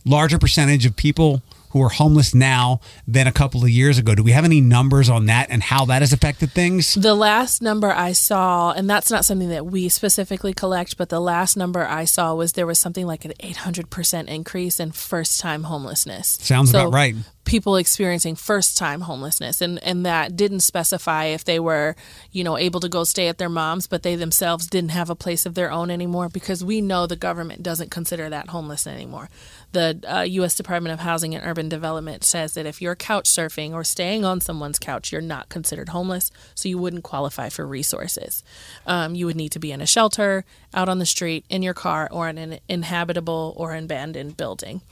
larger 0.05 0.39
percentage 0.39 0.87
of 0.87 0.95
people 0.95 1.43
who 1.77 1.83
are 1.83 1.91
homeless 1.91 2.35
now 2.35 2.81
than 3.07 3.27
a 3.27 3.33
couple 3.33 3.63
of 3.63 3.69
years 3.69 3.99
ago. 3.99 4.15
Do 4.15 4.23
we 4.23 4.33
have 4.33 4.45
any 4.45 4.61
numbers 4.61 5.09
on 5.09 5.27
that 5.27 5.49
and 5.51 5.63
how 5.63 5.85
that 5.87 6.01
has 6.01 6.13
affected 6.13 6.53
things? 6.53 6.95
The 6.95 7.15
last 7.15 7.61
number 7.61 7.91
I 7.91 8.13
saw, 8.13 8.73
and 8.73 8.89
that's 8.89 9.11
not 9.11 9.25
something 9.25 9.51
that 9.51 9.67
we 9.67 9.89
specifically 9.89 10.55
collect, 10.55 10.97
but 10.97 11.11
the 11.11 11.21
last 11.21 11.57
number 11.57 11.87
I 11.87 12.05
saw 12.05 12.35
was 12.35 12.53
there 12.53 12.67
was 12.67 12.79
something 12.79 13.07
like 13.07 13.25
an 13.25 13.33
800% 13.41 14.27
increase 14.29 14.81
in 14.81 14.93
first 14.93 15.39
time 15.41 15.65
homelessness. 15.65 16.39
Sounds 16.41 16.71
so 16.71 16.81
about 16.81 16.95
right 16.95 17.15
people 17.47 17.77
experiencing 17.77 18.35
first 18.35 18.77
time 18.77 19.03
homelessness 19.03 19.63
and 19.63 19.83
and 19.85 20.05
that 20.05 20.37
didn't 20.37 20.61
specify 20.61 21.27
if 21.27 21.45
they 21.45 21.61
were 21.61 21.95
you 22.33 22.43
know 22.43 22.59
able 22.59 22.81
to 22.81 22.89
go 22.89 23.05
stay 23.05 23.29
at 23.29 23.39
their 23.39 23.49
mom's 23.49 23.87
but 23.87 24.03
they 24.03 24.17
themselves 24.17 24.67
didn't 24.67 24.91
have 24.91 25.09
a 25.09 25.15
place 25.15 25.47
of 25.47 25.55
their 25.55 25.71
own 25.71 25.89
anymore 25.89 26.29
because 26.29 26.65
we 26.65 26.81
know 26.81 27.07
the 27.07 27.17
government 27.17 27.63
doesn't 27.63 27.91
consider 27.91 28.29
that 28.29 28.49
homeless 28.49 28.87
anymore. 28.87 29.31
The 29.73 30.01
uh, 30.07 30.23
US 30.23 30.57
Department 30.57 30.93
of 30.93 31.01
Housing 31.01 31.35
and 31.35 31.47
Urban 31.47 31.69
Development 31.69 32.25
says 32.25 32.55
that 32.55 32.67
if 32.67 32.83
you're 32.83 32.97
couch 32.97 33.31
surfing 33.31 33.73
or 33.73 33.85
staying 33.85 34.25
on 34.25 34.41
someone's 34.41 34.81
couch 34.81 35.13
you're 35.13 35.21
not 35.21 35.49
considered 35.49 35.91
homeless 35.91 36.33
so 36.57 36.69
you 36.69 36.79
wouldn't 36.79 37.05
qualify 37.05 37.49
for 37.49 37.65
resources. 37.65 38.43
Um, 38.87 39.15
you 39.15 39.25
would 39.25 39.37
need 39.37 39.53
to 39.53 39.61
be 39.61 39.71
in 39.71 39.81
a 39.81 39.87
shelter 39.87 40.45
out 40.75 40.89
on 40.89 40.99
the 40.99 41.07
street 41.07 41.45
in 41.49 41.63
your 41.63 41.75
car 41.75 42.09
or 42.11 42.29
in 42.29 42.39
an 42.39 42.59
inhabitable 42.69 43.55
or 43.57 43.75
abandoned 43.75 44.37
building. 44.37 44.83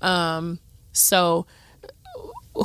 Um, 0.00 0.60
so 0.92 1.46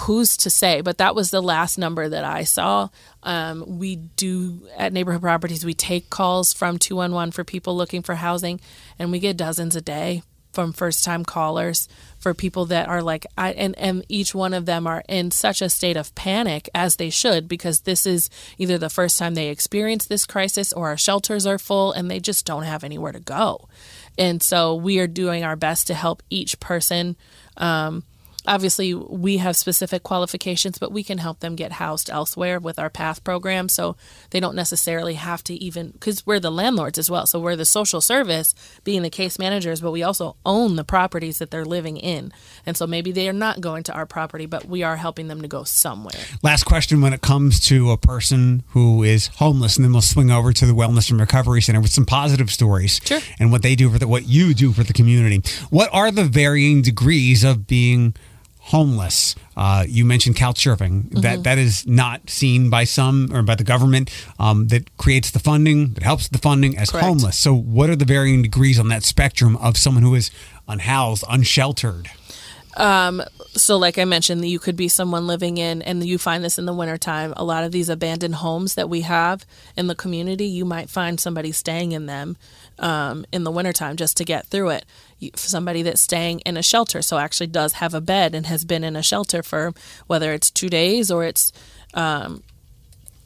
who's 0.01 0.37
to 0.37 0.49
say? 0.49 0.81
But 0.81 0.97
that 0.97 1.15
was 1.15 1.31
the 1.31 1.41
last 1.41 1.77
number 1.77 2.07
that 2.07 2.23
I 2.23 2.43
saw. 2.43 2.89
Um, 3.23 3.79
we 3.79 3.95
do 3.95 4.67
at 4.77 4.93
neighborhood 4.93 5.21
properties, 5.21 5.65
we 5.65 5.73
take 5.73 6.09
calls 6.09 6.53
from 6.53 6.77
211 6.77 7.31
for 7.31 7.43
people 7.43 7.75
looking 7.75 8.01
for 8.01 8.15
housing, 8.15 8.59
and 8.97 9.11
we 9.11 9.19
get 9.19 9.37
dozens 9.37 9.75
a 9.75 9.81
day 9.81 10.23
from 10.51 10.73
first 10.73 11.03
time 11.03 11.23
callers 11.23 11.87
for 12.19 12.33
people 12.33 12.65
that 12.65 12.87
are 12.87 13.01
like 13.01 13.25
I 13.37 13.51
and, 13.53 13.77
and 13.77 14.05
each 14.09 14.35
one 14.35 14.53
of 14.53 14.65
them 14.65 14.85
are 14.85 15.03
in 15.07 15.31
such 15.31 15.61
a 15.61 15.69
state 15.69 15.97
of 15.97 16.13
panic 16.15 16.69
as 16.75 16.97
they 16.97 17.09
should 17.09 17.47
because 17.47 17.81
this 17.81 18.05
is 18.05 18.29
either 18.57 18.77
the 18.77 18.89
first 18.89 19.17
time 19.17 19.33
they 19.33 19.47
experience 19.47 20.05
this 20.05 20.25
crisis 20.25 20.73
or 20.73 20.89
our 20.89 20.97
shelters 20.97 21.45
are 21.45 21.57
full 21.57 21.91
and 21.91 22.11
they 22.11 22.19
just 22.19 22.45
don't 22.45 22.63
have 22.63 22.83
anywhere 22.83 23.11
to 23.11 23.19
go. 23.19 23.67
And 24.17 24.43
so 24.43 24.75
we 24.75 24.99
are 24.99 25.07
doing 25.07 25.43
our 25.43 25.55
best 25.55 25.87
to 25.87 25.93
help 25.93 26.21
each 26.29 26.59
person 26.59 27.15
um, 27.57 28.03
obviously 28.47 28.93
we 28.93 29.37
have 29.37 29.55
specific 29.55 30.03
qualifications 30.03 30.77
but 30.77 30.91
we 30.91 31.03
can 31.03 31.17
help 31.17 31.39
them 31.39 31.55
get 31.55 31.73
housed 31.73 32.09
elsewhere 32.09 32.59
with 32.59 32.79
our 32.79 32.89
path 32.89 33.23
program. 33.23 33.69
So 33.69 33.95
they 34.31 34.39
don't 34.39 34.55
necessarily 34.55 35.15
have 35.15 35.43
to 35.45 35.53
even 35.55 35.91
because 35.91 36.25
we're 36.25 36.39
the 36.39 36.51
landlords 36.51 36.97
as 36.97 37.09
well. 37.09 37.25
So 37.25 37.39
we're 37.39 37.55
the 37.55 37.65
social 37.65 38.01
service 38.01 38.53
being 38.83 39.01
the 39.01 39.09
case 39.09 39.37
managers 39.37 39.81
but 39.81 39.91
we 39.91 40.03
also 40.03 40.35
own 40.45 40.75
the 40.75 40.83
properties 40.83 41.39
that 41.39 41.51
they're 41.51 41.65
living 41.65 41.97
in. 41.97 42.31
And 42.65 42.75
so 42.75 42.87
maybe 42.87 43.11
they 43.11 43.27
are 43.29 43.33
not 43.33 43.61
going 43.61 43.83
to 43.83 43.93
our 43.93 44.05
property 44.05 44.45
but 44.45 44.65
we 44.65 44.83
are 44.83 44.95
helping 44.95 45.27
them 45.27 45.41
to 45.41 45.47
go 45.47 45.63
somewhere. 45.63 46.19
Last 46.43 46.63
question 46.63 47.01
when 47.01 47.13
it 47.13 47.21
comes 47.21 47.59
to 47.67 47.91
a 47.91 47.97
person 47.97 48.63
who 48.69 49.03
is 49.03 49.27
homeless 49.27 49.77
and 49.77 49.85
then 49.85 49.91
we'll 49.91 50.01
swing 50.01 50.31
over 50.31 50.51
to 50.53 50.65
the 50.65 50.73
wellness 50.73 51.11
and 51.11 51.19
recovery 51.19 51.61
center 51.61 51.81
with 51.81 51.91
some 51.91 52.05
positive 52.05 52.49
stories 52.49 52.99
sure. 53.03 53.19
and 53.39 53.51
what 53.51 53.61
they 53.61 53.75
do 53.75 53.89
for 53.89 53.99
the 53.99 54.07
what 54.07 54.27
you 54.27 54.53
do 54.53 54.71
for 54.73 54.83
the 54.83 54.93
community. 54.93 55.41
What 55.69 55.89
are 55.93 56.11
the 56.11 56.23
varying 56.23 56.81
degrees 56.81 57.43
of 57.43 57.67
being 57.67 58.15
homeless. 58.61 59.35
Uh, 59.57 59.85
you 59.87 60.05
mentioned 60.05 60.35
couch 60.35 60.63
surfing. 60.63 61.03
Mm-hmm. 61.03 61.21
That 61.21 61.43
that 61.43 61.57
is 61.57 61.85
not 61.85 62.29
seen 62.29 62.69
by 62.69 62.83
some 62.85 63.29
or 63.33 63.41
by 63.41 63.55
the 63.55 63.63
government. 63.63 64.09
Um, 64.39 64.67
that 64.67 64.95
creates 64.97 65.31
the 65.31 65.39
funding 65.39 65.93
that 65.93 66.03
helps 66.03 66.29
the 66.29 66.37
funding 66.37 66.77
as 66.77 66.89
Correct. 66.91 67.05
homeless. 67.05 67.37
So, 67.37 67.53
what 67.53 67.89
are 67.89 67.95
the 67.95 68.05
varying 68.05 68.41
degrees 68.41 68.79
on 68.79 68.87
that 68.89 69.03
spectrum 69.03 69.57
of 69.57 69.77
someone 69.77 70.03
who 70.03 70.15
is 70.15 70.31
unhoused, 70.67 71.23
unsheltered? 71.29 72.09
Um, 72.77 73.21
so 73.53 73.77
like 73.77 73.97
I 73.97 74.05
mentioned, 74.05 74.47
you 74.47 74.59
could 74.59 74.77
be 74.77 74.87
someone 74.87 75.27
living 75.27 75.57
in, 75.57 75.81
and 75.81 76.05
you 76.05 76.17
find 76.17 76.43
this 76.43 76.57
in 76.57 76.65
the 76.65 76.73
wintertime, 76.73 77.33
a 77.35 77.43
lot 77.43 77.65
of 77.65 77.71
these 77.71 77.89
abandoned 77.89 78.35
homes 78.35 78.75
that 78.75 78.89
we 78.89 79.01
have 79.01 79.45
in 79.75 79.87
the 79.87 79.95
community, 79.95 80.45
you 80.45 80.63
might 80.63 80.89
find 80.89 81.19
somebody 81.19 81.51
staying 81.51 81.91
in 81.91 82.05
them 82.05 82.37
um, 82.79 83.25
in 83.31 83.43
the 83.43 83.51
wintertime 83.51 83.97
just 83.97 84.15
to 84.17 84.23
get 84.23 84.47
through 84.47 84.69
it. 84.69 84.85
You, 85.21 85.31
somebody 85.35 85.83
that's 85.83 86.01
staying 86.01 86.39
in 86.41 86.57
a 86.57 86.63
shelter, 86.63 87.01
so 87.01 87.17
actually 87.17 87.47
does 87.47 87.73
have 87.73 87.93
a 87.93 88.01
bed 88.01 88.35
and 88.35 88.47
has 88.47 88.65
been 88.65 88.83
in 88.83 88.95
a 88.95 89.03
shelter 89.03 89.43
for 89.43 89.73
whether 90.07 90.33
it's 90.33 90.51
two 90.51 90.67
days 90.67 91.11
or 91.11 91.23
it's 91.23 91.53
um, 91.93 92.43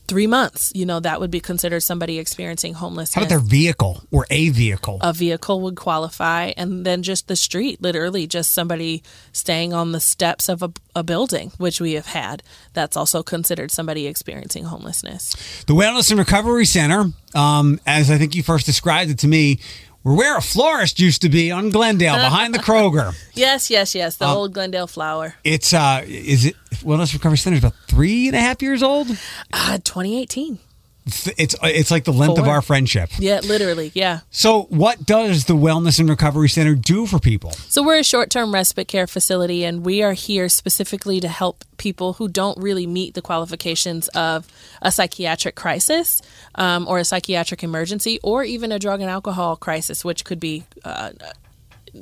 three 0.07 0.27
months, 0.27 0.71
you 0.75 0.85
know, 0.85 0.99
that 0.99 1.19
would 1.19 1.31
be 1.31 1.39
considered 1.39 1.81
somebody 1.81 2.19
experiencing 2.19 2.73
homelessness. 2.73 3.15
How 3.15 3.21
about 3.21 3.29
their 3.29 3.39
vehicle 3.39 4.03
or 4.11 4.25
a 4.29 4.49
vehicle? 4.49 4.99
a 5.01 5.13
vehicle 5.13 5.61
would 5.61 5.75
qualify, 5.75 6.53
and 6.57 6.85
then 6.85 7.03
just 7.03 7.27
the 7.27 7.35
street, 7.35 7.81
literally 7.81 8.27
just 8.27 8.51
somebody 8.51 9.03
staying 9.31 9.73
on 9.73 9.91
the 9.91 9.99
steps 9.99 10.49
of 10.49 10.61
a, 10.61 10.71
a 10.95 11.03
building, 11.03 11.51
which 11.57 11.81
we 11.81 11.93
have 11.93 12.07
had. 12.07 12.43
That's 12.73 12.95
also 12.95 13.23
considered 13.23 13.71
somebody 13.71 14.07
experiencing 14.07 14.65
homelessness. 14.65 15.33
The 15.65 15.73
Wellness 15.73 16.09
and 16.11 16.19
Recovery 16.19 16.65
Center, 16.65 17.11
um, 17.33 17.79
as 17.85 18.11
I 18.11 18.17
think 18.17 18.35
you 18.35 18.43
first 18.43 18.65
described 18.65 19.11
it 19.11 19.19
to 19.19 19.27
me, 19.27 19.59
were 20.05 20.15
where 20.15 20.37
a 20.37 20.41
florist 20.41 20.99
used 20.99 21.23
to 21.23 21.29
be 21.29 21.51
on 21.51 21.71
Glendale 21.71 22.15
behind 22.15 22.53
the 22.53 22.59
Kroger. 22.59 23.13
Yes, 23.33 23.69
yes, 23.69 23.93
yes. 23.93 24.15
The 24.15 24.27
old 24.27 24.53
Glendale 24.53 24.87
flower. 24.87 25.35
It's 25.43 25.73
uh, 25.73 26.03
is 26.07 26.45
it 26.45 26.55
Wellness 26.75 27.13
Recovery 27.13 27.37
Center 27.37 27.57
is 27.57 27.63
about 27.65 27.75
three 27.85 28.27
and 28.27 28.35
a 28.35 28.39
half 28.39 28.61
years 28.61 28.81
old. 28.81 29.09
Uh, 29.51 29.77
2018. 29.83 30.57
It's 31.05 31.55
it's 31.61 31.91
like 31.91 32.03
the 32.03 32.13
length 32.13 32.39
of 32.39 32.47
our 32.47 32.63
friendship. 32.63 33.11
Yeah, 33.19 33.41
literally. 33.41 33.91
Yeah. 33.93 34.21
So, 34.31 34.63
what 34.63 35.05
does 35.05 35.45
the 35.45 35.53
Wellness 35.53 35.99
and 35.99 36.09
Recovery 36.09 36.49
Center 36.49 36.73
do 36.73 37.05
for 37.05 37.19
people? 37.19 37.51
So 37.51 37.83
we're 37.83 37.99
a 37.99 38.03
short-term 38.03 38.51
respite 38.51 38.87
care 38.87 39.05
facility, 39.05 39.63
and 39.63 39.85
we 39.85 40.01
are 40.01 40.13
here 40.13 40.49
specifically 40.49 41.19
to 41.19 41.27
help 41.27 41.63
people 41.77 42.13
who 42.13 42.27
don't 42.27 42.57
really 42.57 42.87
meet 42.87 43.13
the 43.13 43.21
qualifications 43.21 44.07
of 44.09 44.47
a 44.81 44.91
psychiatric 44.91 45.55
crisis 45.55 46.23
um, 46.55 46.87
or 46.87 46.97
a 46.97 47.05
psychiatric 47.05 47.63
emergency, 47.63 48.19
or 48.23 48.43
even 48.43 48.71
a 48.71 48.79
drug 48.79 48.99
and 48.99 49.09
alcohol 49.09 49.55
crisis, 49.55 50.03
which 50.03 50.25
could 50.25 50.39
be 50.39 50.63
uh, 50.83 51.11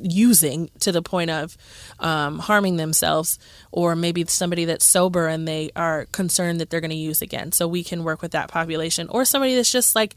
using 0.01 0.69
to 0.79 0.91
the 0.91 1.01
point 1.01 1.29
of 1.29 1.55
um, 1.99 2.39
harming 2.39 2.77
themselves, 2.77 3.37
or 3.71 3.95
maybe 3.95 4.25
somebody 4.25 4.65
that's 4.65 4.85
sober 4.85 5.27
and 5.27 5.47
they 5.47 5.71
are 5.75 6.05
concerned 6.11 6.59
that 6.59 6.69
they're 6.69 6.81
going 6.81 6.89
to 6.91 6.95
use 6.95 7.21
again. 7.21 7.51
So 7.51 7.67
we 7.67 7.83
can 7.83 8.03
work 8.03 8.21
with 8.21 8.31
that 8.31 8.49
population, 8.49 9.07
or 9.09 9.25
somebody 9.25 9.55
that's 9.55 9.71
just 9.71 9.95
like 9.95 10.15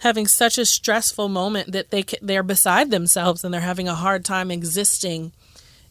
having 0.00 0.26
such 0.26 0.58
a 0.58 0.64
stressful 0.64 1.28
moment 1.28 1.72
that 1.72 1.90
they 1.90 2.04
they're 2.22 2.42
beside 2.42 2.90
themselves 2.90 3.44
and 3.44 3.52
they're 3.52 3.60
having 3.60 3.88
a 3.88 3.94
hard 3.94 4.24
time 4.24 4.50
existing 4.50 5.32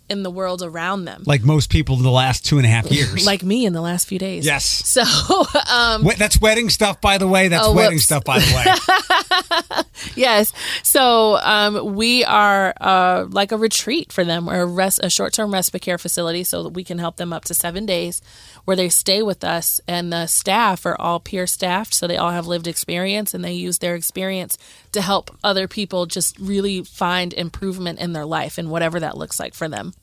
in 0.09 0.23
the 0.23 0.31
world 0.31 0.61
around 0.63 1.05
them. 1.05 1.23
Like 1.25 1.43
most 1.43 1.69
people 1.69 1.95
in 1.97 2.03
the 2.03 2.11
last 2.11 2.45
two 2.45 2.57
and 2.57 2.65
a 2.65 2.69
half 2.69 2.91
years. 2.91 3.25
Like 3.25 3.43
me 3.43 3.65
in 3.65 3.73
the 3.73 3.81
last 3.81 4.07
few 4.07 4.19
days. 4.19 4.45
yes. 4.45 4.65
So, 4.65 5.03
um, 5.71 6.03
Wait, 6.03 6.17
that's 6.17 6.39
wedding 6.41 6.69
stuff, 6.69 6.99
by 7.01 7.17
the 7.17 7.27
way. 7.27 7.47
That's 7.47 7.67
Oh, 7.67 7.73
wedding 7.73 7.99
stuff, 7.99 8.23
by 8.23 8.39
the 8.39 8.55
way. 8.55 9.83
yes. 10.15 10.53
So, 10.83 11.37
um, 11.37 11.95
we 11.95 12.23
are 12.25 12.73
uh, 12.79 13.25
like 13.29 13.51
a 13.51 13.57
retreat 13.57 14.11
for 14.11 14.23
them. 14.23 14.45
We're 14.45 14.61
a, 14.61 14.65
res- 14.65 14.99
a 14.99 15.09
short 15.09 15.33
term 15.33 15.53
respite 15.53 15.81
care 15.81 15.97
facility 15.97 16.43
so 16.43 16.63
that 16.63 16.69
we 16.69 16.83
can 16.83 16.99
help 16.99 17.17
them 17.17 17.33
up 17.33 17.45
to 17.45 17.53
seven 17.53 17.85
days 17.85 18.21
where 18.65 18.75
they 18.75 18.89
stay 18.89 19.21
with 19.23 19.43
us. 19.43 19.81
And 19.87 20.11
the 20.11 20.27
staff 20.27 20.85
are 20.85 20.99
all 20.99 21.19
peer 21.19 21.47
staffed. 21.47 21.93
So 21.93 22.07
they 22.07 22.17
all 22.17 22.31
have 22.31 22.47
lived 22.47 22.67
experience 22.67 23.33
and 23.33 23.43
they 23.43 23.53
use 23.53 23.79
their 23.79 23.95
experience 23.95 24.57
to 24.93 25.01
help 25.01 25.35
other 25.43 25.67
people 25.67 26.05
just 26.05 26.37
really 26.39 26.83
find 26.83 27.33
improvement 27.33 27.99
in 27.99 28.13
their 28.13 28.25
life 28.25 28.57
and 28.57 28.69
whatever 28.69 28.99
that 28.99 29.17
looks 29.17 29.39
like 29.39 29.53
for 29.53 29.67
them. 29.67 29.93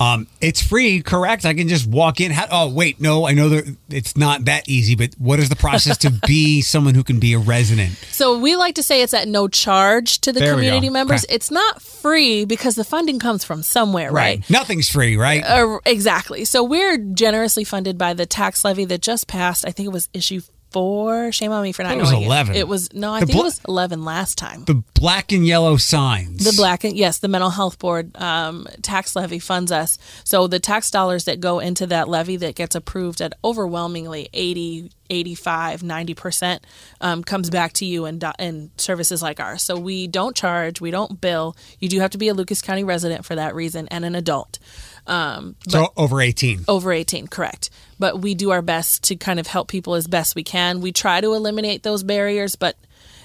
Um, 0.00 0.26
it's 0.40 0.60
free, 0.60 1.00
correct? 1.00 1.44
I 1.44 1.54
can 1.54 1.68
just 1.68 1.86
walk 1.86 2.20
in. 2.20 2.32
How, 2.32 2.48
oh, 2.50 2.68
wait, 2.68 3.00
no, 3.00 3.24
I 3.24 3.34
know 3.34 3.50
that 3.50 3.76
it's 3.88 4.16
not 4.16 4.46
that 4.46 4.68
easy, 4.68 4.96
but 4.96 5.14
what 5.16 5.38
is 5.38 5.48
the 5.48 5.54
process 5.54 5.96
to 5.98 6.10
be 6.26 6.60
someone 6.62 6.94
who 6.94 7.04
can 7.04 7.20
be 7.20 7.34
a 7.34 7.38
resident? 7.38 7.92
So 8.10 8.36
we 8.36 8.56
like 8.56 8.74
to 8.76 8.82
say 8.82 9.02
it's 9.02 9.14
at 9.14 9.28
no 9.28 9.46
charge 9.46 10.20
to 10.22 10.32
the 10.32 10.40
There 10.40 10.54
community 10.54 10.90
members. 10.90 11.24
Okay. 11.24 11.36
It's 11.36 11.52
not 11.52 11.80
free 11.80 12.44
because 12.44 12.74
the 12.74 12.84
funding 12.84 13.20
comes 13.20 13.44
from 13.44 13.62
somewhere, 13.62 14.10
right? 14.10 14.48
Nothing's 14.50 14.88
free, 14.88 15.16
right? 15.16 15.44
Uh, 15.44 15.78
exactly. 15.86 16.44
So 16.46 16.64
we're 16.64 16.98
generously 16.98 17.62
funded 17.62 17.96
by 17.96 18.12
the 18.14 18.26
tax 18.26 18.64
levy 18.64 18.84
that 18.86 19.02
just 19.02 19.28
passed. 19.28 19.64
I 19.64 19.70
think 19.70 19.86
it 19.86 19.92
was 19.92 20.08
issue 20.12 20.40
four. 20.72 21.32
Shame 21.32 21.52
on 21.52 21.62
me 21.62 21.72
for 21.72 21.82
not 21.82 21.92
it 21.94 21.98
was 21.98 22.10
knowing 22.12 22.24
11. 22.24 22.54
It. 22.54 22.58
It 22.60 22.68
was 22.68 22.92
no, 22.92 23.12
I 23.12 23.20
The 23.20 23.26
think 23.26 23.36
bla- 23.36 23.42
it 23.42 23.44
was 23.44 23.60
eleven 23.68 24.04
last 24.04 24.38
time. 24.38 24.64
the 24.64 24.82
black 24.94 25.32
and 25.32 25.46
yellow 25.46 25.76
signs. 25.76 26.44
The 26.44 26.56
black 26.56 26.84
and 26.84 26.96
yes, 26.96 27.18
the 27.18 27.28
mental 27.28 27.50
health 27.50 27.78
board 27.78 28.16
um, 28.20 28.66
tax 28.82 29.14
levy 29.16 29.38
funds 29.38 29.70
us. 29.72 29.98
So 30.24 30.46
the 30.46 30.58
tax 30.60 30.90
dollars 30.90 31.24
that 31.24 31.40
go 31.40 31.58
into 31.58 31.86
that 31.88 32.08
levy 32.08 32.36
that 32.38 32.54
gets 32.54 32.74
approved 32.74 33.20
at 33.20 33.32
overwhelmingly 33.44 34.28
80, 34.32 34.90
85, 35.10 35.82
90 35.82 36.14
percent 36.14 36.66
um, 37.00 37.22
comes 37.24 37.50
back 37.50 37.72
to 37.74 37.84
you 37.84 38.10
do- 38.12 38.30
in 38.38 38.70
services 38.76 39.22
like 39.22 39.40
ours. 39.40 39.62
So 39.62 39.78
we 39.78 40.06
don't 40.06 40.34
charge, 40.36 40.80
we 40.80 40.90
don't 40.90 41.20
bill. 41.20 41.56
You 41.78 41.88
do 41.88 42.00
have 42.00 42.10
to 42.10 42.18
be 42.18 42.28
a 42.28 42.34
Lucas 42.34 42.62
County 42.62 42.84
resident 42.84 43.24
for 43.24 43.34
that 43.34 43.54
reason 43.54 43.88
and 43.88 44.04
an 44.04 44.14
adult. 44.14 44.58
Um, 45.06 45.56
so 45.68 45.92
over 45.96 46.20
18. 46.20 46.64
over 46.68 46.92
18 46.92 47.26
correct 47.26 47.70
but 48.02 48.20
we 48.20 48.34
do 48.34 48.50
our 48.50 48.62
best 48.62 49.04
to 49.04 49.14
kind 49.14 49.38
of 49.38 49.46
help 49.46 49.68
people 49.68 49.94
as 49.94 50.08
best 50.08 50.34
we 50.34 50.42
can. 50.42 50.80
We 50.80 50.90
try 50.90 51.20
to 51.20 51.34
eliminate 51.34 51.84
those 51.84 52.02
barriers 52.02 52.56
but 52.56 52.76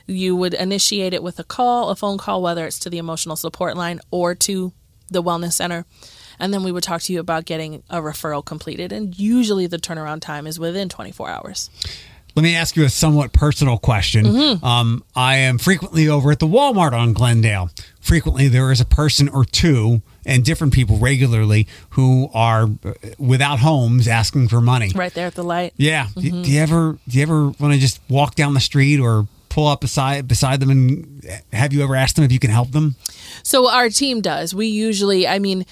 you 0.05 0.35
would 0.35 0.53
initiate 0.53 1.15
it 1.15 1.23
with 1.23 1.39
a 1.39 1.43
call 1.43 1.89
a 1.89 1.95
phone 1.95 2.19
call 2.19 2.43
whether 2.43 2.63
it's 2.67 2.77
to 2.79 2.91
the 2.91 2.99
emotional 2.99 3.35
support 3.35 3.75
line 3.75 3.99
or 4.11 4.35
to 4.35 4.71
the 5.09 5.23
wellness 5.23 5.53
center. 5.53 5.87
And 6.37 6.53
then 6.53 6.61
we 6.61 6.71
would 6.71 6.83
talk 6.83 7.01
to 7.01 7.13
you 7.13 7.19
about 7.19 7.45
getting 7.45 7.81
a 7.89 8.01
referral 8.01 8.45
completed. 8.45 8.91
And 8.91 9.17
usually 9.17 9.65
the 9.65 9.79
turnaround 9.79 10.21
time 10.21 10.45
is 10.45 10.59
within 10.59 10.89
24 10.89 11.27
hours 11.27 11.71
Let 12.37 12.43
me 12.43 12.55
ask 12.55 12.75
you 12.75 12.85
a 12.85 12.89
somewhat 12.89 13.33
personal 13.33 13.79
question. 13.79 14.25
Mm-hmm. 14.25 14.63
Um, 14.63 15.03
I 15.15 15.37
am 15.37 15.57
frequently 15.57 16.07
over 16.07 16.31
at 16.31 16.37
the 16.37 16.45
Walmart 16.45 16.93
on 16.93 17.13
Glendale. 17.13 17.71
Frequently, 17.99 18.47
there 18.47 18.71
is 18.71 18.79
a 18.79 18.85
person 18.85 19.27
or 19.27 19.43
two, 19.43 20.03
and 20.23 20.45
different 20.45 20.71
people 20.71 20.97
regularly, 20.99 21.67
who 21.91 22.29
are 22.35 22.65
uh, 22.85 22.93
without 23.17 23.57
homes 23.57 24.07
asking 24.07 24.49
for 24.49 24.61
money. 24.61 24.91
right 24.93 25.11
there 25.15 25.25
at 25.25 25.33
the 25.33 25.43
light 25.43 25.73
Yeah. 25.77 26.09
Do- 26.15 26.21
Mm-hmm. 26.21 26.41
Do, 26.43 26.51
you 26.51 26.61
ever 26.61 26.97
do 27.07 27.17
you 27.17 27.23
ever 27.23 27.45
want 27.59 27.73
to 27.73 27.79
just 27.79 27.99
walk 28.07 28.35
down 28.35 28.53
the 28.53 28.59
street 28.59 28.99
or 28.99 29.27
pull 29.49 29.65
up 29.65 29.81
beside 29.81 30.27
beside 30.27 30.59
them 30.59 30.69
and 30.69 31.25
have 31.51 31.73
you 31.73 31.81
ever 31.83 31.95
asked 31.95 32.17
them 32.17 32.23
if 32.25 32.31
you 32.31 32.37
can 32.37 32.51
help 32.51 32.71
them? 32.71 32.95
So 33.41 33.67
our 33.67 33.89
team 33.89 34.21
does. 34.21 34.53
We 34.53 34.67
usually, 34.67 35.27
I 35.27 35.39
mean, 35.39 35.65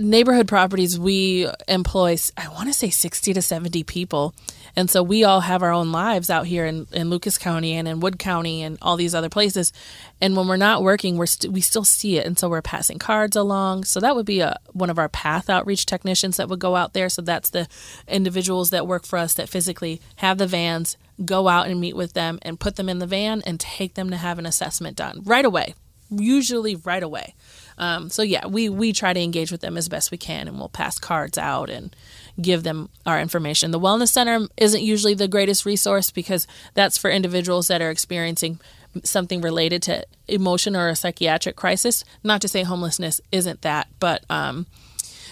neighborhood 0.00 0.48
properties, 0.48 0.98
we 0.98 1.48
employ, 1.68 2.16
I 2.36 2.48
want 2.48 2.68
to 2.68 2.74
say 2.74 2.90
60 2.90 3.32
to 3.32 3.40
70 3.42 3.82
people. 3.84 4.34
And 4.76 4.90
so 4.90 5.02
we 5.02 5.24
all 5.24 5.40
have 5.40 5.62
our 5.62 5.72
own 5.72 5.90
lives 5.90 6.28
out 6.28 6.46
here 6.46 6.66
in, 6.66 6.86
in 6.92 7.08
Lucas 7.08 7.38
County 7.38 7.72
and 7.72 7.88
in 7.88 8.00
Wood 8.00 8.18
County 8.18 8.62
and 8.62 8.76
all 8.82 8.96
these 8.96 9.14
other 9.14 9.30
places. 9.30 9.72
And 10.20 10.36
when 10.36 10.46
we're 10.46 10.58
not 10.58 10.82
working, 10.82 11.16
we're 11.16 11.26
st- 11.26 11.52
we 11.52 11.62
still 11.62 11.84
see 11.84 12.18
it. 12.18 12.26
And 12.26 12.38
so 12.38 12.50
we're 12.50 12.60
passing 12.60 12.98
cards 12.98 13.36
along. 13.36 13.84
So 13.84 14.00
that 14.00 14.14
would 14.14 14.26
be 14.26 14.40
a, 14.40 14.58
one 14.72 14.90
of 14.90 14.98
our 14.98 15.08
path 15.08 15.48
outreach 15.48 15.86
technicians 15.86 16.36
that 16.36 16.50
would 16.50 16.58
go 16.58 16.76
out 16.76 16.92
there. 16.92 17.08
So 17.08 17.22
that's 17.22 17.48
the 17.50 17.68
individuals 18.06 18.68
that 18.70 18.86
work 18.86 19.06
for 19.06 19.18
us 19.18 19.32
that 19.34 19.48
physically 19.48 20.02
have 20.16 20.36
the 20.36 20.46
vans, 20.46 20.98
go 21.24 21.48
out 21.48 21.68
and 21.68 21.80
meet 21.80 21.96
with 21.96 22.12
them 22.12 22.38
and 22.42 22.60
put 22.60 22.76
them 22.76 22.90
in 22.90 22.98
the 22.98 23.06
van 23.06 23.42
and 23.46 23.58
take 23.58 23.94
them 23.94 24.10
to 24.10 24.16
have 24.16 24.38
an 24.38 24.44
assessment 24.44 24.96
done 24.96 25.22
right 25.24 25.44
away 25.44 25.74
usually 26.10 26.76
right 26.76 27.02
away. 27.02 27.34
Um, 27.78 28.10
so 28.10 28.22
yeah, 28.22 28.46
we 28.46 28.68
we 28.68 28.92
try 28.92 29.12
to 29.12 29.20
engage 29.20 29.52
with 29.52 29.60
them 29.60 29.76
as 29.76 29.88
best 29.88 30.10
we 30.10 30.18
can, 30.18 30.48
and 30.48 30.58
we'll 30.58 30.68
pass 30.68 30.98
cards 30.98 31.36
out 31.36 31.68
and 31.68 31.94
give 32.40 32.62
them 32.62 32.88
our 33.06 33.20
information. 33.20 33.70
The 33.70 33.80
wellness 33.80 34.08
center 34.08 34.46
isn't 34.56 34.82
usually 34.82 35.14
the 35.14 35.28
greatest 35.28 35.64
resource 35.64 36.10
because 36.10 36.46
that's 36.74 36.98
for 36.98 37.10
individuals 37.10 37.68
that 37.68 37.80
are 37.82 37.90
experiencing 37.90 38.60
something 39.04 39.40
related 39.40 39.82
to 39.84 40.04
emotion 40.28 40.74
or 40.76 40.88
a 40.88 40.96
psychiatric 40.96 41.56
crisis. 41.56 42.04
Not 42.24 42.40
to 42.42 42.48
say 42.48 42.62
homelessness 42.62 43.20
isn't 43.32 43.62
that, 43.62 43.88
but 44.00 44.24
um, 44.30 44.66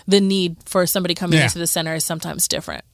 the 0.07 0.21
need 0.21 0.57
for 0.67 0.87
somebody 0.87 1.15
coming 1.15 1.39
Yeah. 1.39 1.45
into 1.47 1.59
the 1.59 1.67
center 1.67 1.95
is 1.95 2.05
sometimes 2.05 2.47
different. 2.49 2.85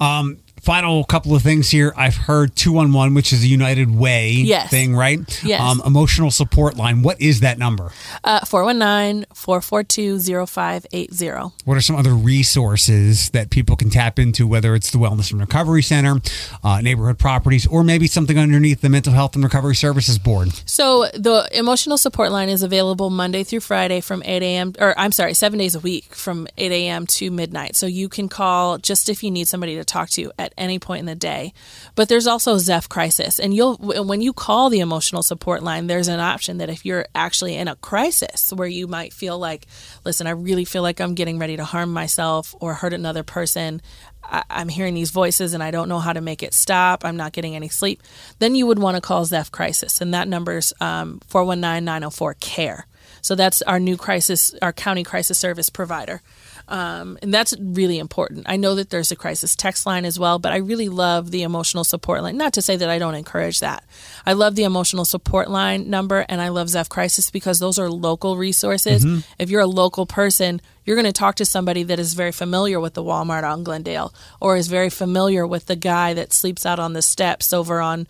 Um, 0.00 0.38
final 0.62 1.04
couple 1.04 1.34
of 1.34 1.42
things 1.42 1.70
here. 1.70 1.92
I've 1.96 2.16
heard 2.16 2.54
211, 2.56 3.14
which 3.14 3.32
is 3.32 3.42
a 3.42 3.46
United 3.46 3.94
Way 3.94 4.30
Yes. 4.32 4.70
thing, 4.70 4.94
right? 4.94 5.20
Yes. 5.44 5.60
Um, 5.60 5.82
emotional 5.86 6.30
support 6.30 6.76
line. 6.76 7.02
What 7.02 7.20
is 7.20 7.40
that 7.40 7.58
number? 7.58 7.92
Uh, 8.24 8.44
419 8.44 9.26
442 9.34 10.46
0580. 10.46 11.52
What 11.64 11.76
are 11.76 11.80
some 11.80 11.96
other 11.96 12.14
resources 12.14 13.30
that 13.30 13.50
people 13.50 13.76
can 13.76 13.90
tap 13.90 14.18
into, 14.18 14.46
whether 14.46 14.74
it's 14.74 14.90
the 14.90 14.98
Wellness 14.98 15.30
and 15.32 15.40
Recovery 15.40 15.82
Center, 15.82 16.20
uh, 16.62 16.80
neighborhood 16.80 17.18
properties, 17.18 17.66
or 17.66 17.82
maybe 17.82 18.06
something 18.06 18.38
underneath 18.38 18.80
the 18.80 18.88
Mental 18.88 19.12
Health 19.12 19.34
and 19.34 19.44
Recovery 19.44 19.74
Services 19.74 20.18
Board? 20.18 20.50
So 20.66 21.06
the 21.14 21.48
emotional 21.52 21.96
support 21.98 22.30
line 22.32 22.48
is 22.48 22.62
available 22.62 23.10
Monday 23.10 23.44
through 23.44 23.60
Friday 23.60 24.00
from 24.00 24.22
8 24.24 24.42
a.m. 24.42 24.72
or 24.78 24.98
I'm 24.98 25.12
sorry, 25.12 25.34
seven 25.34 25.58
days 25.58 25.74
a 25.74 25.80
week 25.80 26.14
from 26.14 26.46
8 26.58 26.70
a.m. 26.72 27.06
to 27.06 27.30
midnight. 27.30 27.76
So 27.76 27.86
you 27.86 28.08
can 28.08 28.28
call 28.28 28.78
just 28.78 29.08
if 29.08 29.22
you 29.22 29.30
need 29.30 29.48
somebody 29.48 29.76
to 29.76 29.84
talk 29.84 30.10
to 30.10 30.30
at 30.38 30.49
at 30.50 30.62
any 30.62 30.78
point 30.78 31.00
in 31.00 31.06
the 31.06 31.14
day. 31.14 31.52
But 31.94 32.08
there's 32.08 32.26
also 32.26 32.56
Zepf 32.56 32.88
Crisis. 32.88 33.38
And 33.38 33.54
you'll 33.54 33.76
when 33.76 34.20
you 34.20 34.32
call 34.32 34.70
the 34.70 34.80
emotional 34.80 35.22
support 35.22 35.62
line, 35.62 35.86
there's 35.86 36.08
an 36.08 36.20
option 36.20 36.58
that 36.58 36.70
if 36.70 36.84
you're 36.84 37.06
actually 37.14 37.56
in 37.56 37.68
a 37.68 37.76
crisis 37.76 38.52
where 38.52 38.68
you 38.68 38.86
might 38.86 39.12
feel 39.12 39.38
like, 39.38 39.66
listen, 40.04 40.26
I 40.26 40.30
really 40.30 40.64
feel 40.64 40.82
like 40.82 41.00
I'm 41.00 41.14
getting 41.14 41.38
ready 41.38 41.56
to 41.56 41.64
harm 41.64 41.92
myself 41.92 42.54
or 42.60 42.74
hurt 42.74 42.92
another 42.92 43.22
person. 43.22 43.80
I, 44.22 44.44
am 44.50 44.68
hearing 44.68 44.94
these 44.94 45.10
voices 45.10 45.54
and 45.54 45.62
I 45.62 45.70
don't 45.70 45.88
know 45.88 45.98
how 45.98 46.12
to 46.12 46.20
make 46.20 46.42
it 46.42 46.54
stop. 46.54 47.04
I'm 47.04 47.16
not 47.16 47.32
getting 47.32 47.56
any 47.56 47.68
sleep. 47.68 48.02
Then 48.38 48.54
you 48.54 48.66
would 48.66 48.78
want 48.78 48.96
to 48.96 49.00
call 49.00 49.24
Zepf 49.24 49.50
Crisis, 49.50 50.00
and 50.00 50.14
that 50.14 50.28
number 50.28 50.58
is 50.58 50.74
um, 50.80 51.20
419 51.26 51.84
904 51.84 52.34
CARE. 52.34 52.86
So 53.22 53.34
that's 53.34 53.62
our 53.62 53.80
new 53.80 53.96
crisis, 53.96 54.54
our 54.62 54.72
county 54.72 55.04
crisis 55.04 55.38
service 55.38 55.70
provider. 55.70 56.22
Um, 56.70 57.18
and 57.20 57.34
that's 57.34 57.52
really 57.58 57.98
important. 57.98 58.46
I 58.48 58.56
know 58.56 58.76
that 58.76 58.90
there's 58.90 59.10
a 59.10 59.16
crisis 59.16 59.56
text 59.56 59.86
line 59.86 60.04
as 60.04 60.20
well, 60.20 60.38
but 60.38 60.52
I 60.52 60.58
really 60.58 60.88
love 60.88 61.32
the 61.32 61.42
emotional 61.42 61.82
support 61.82 62.22
line. 62.22 62.36
Not 62.36 62.52
to 62.54 62.62
say 62.62 62.76
that 62.76 62.88
I 62.88 62.98
don't 62.98 63.16
encourage 63.16 63.58
that. 63.58 63.84
I 64.24 64.34
love 64.34 64.54
the 64.54 64.62
emotional 64.62 65.04
support 65.04 65.50
line 65.50 65.90
number 65.90 66.24
and 66.28 66.40
I 66.40 66.48
love 66.48 66.68
Zepf 66.68 66.88
Crisis 66.88 67.28
because 67.30 67.58
those 67.58 67.78
are 67.78 67.90
local 67.90 68.36
resources. 68.36 69.04
Mm-hmm. 69.04 69.20
If 69.40 69.50
you're 69.50 69.60
a 69.60 69.66
local 69.66 70.06
person, 70.06 70.60
you're 70.84 70.96
going 70.96 71.06
to 71.06 71.12
talk 71.12 71.34
to 71.36 71.44
somebody 71.44 71.82
that 71.82 71.98
is 71.98 72.14
very 72.14 72.32
familiar 72.32 72.80
with 72.80 72.94
the 72.94 73.02
Walmart 73.02 73.42
on 73.42 73.64
Glendale 73.64 74.14
or 74.40 74.56
is 74.56 74.68
very 74.68 74.90
familiar 74.90 75.46
with 75.46 75.66
the 75.66 75.76
guy 75.76 76.14
that 76.14 76.32
sleeps 76.32 76.64
out 76.64 76.78
on 76.78 76.92
the 76.94 77.02
steps 77.02 77.52
over 77.52 77.80
on 77.80 78.06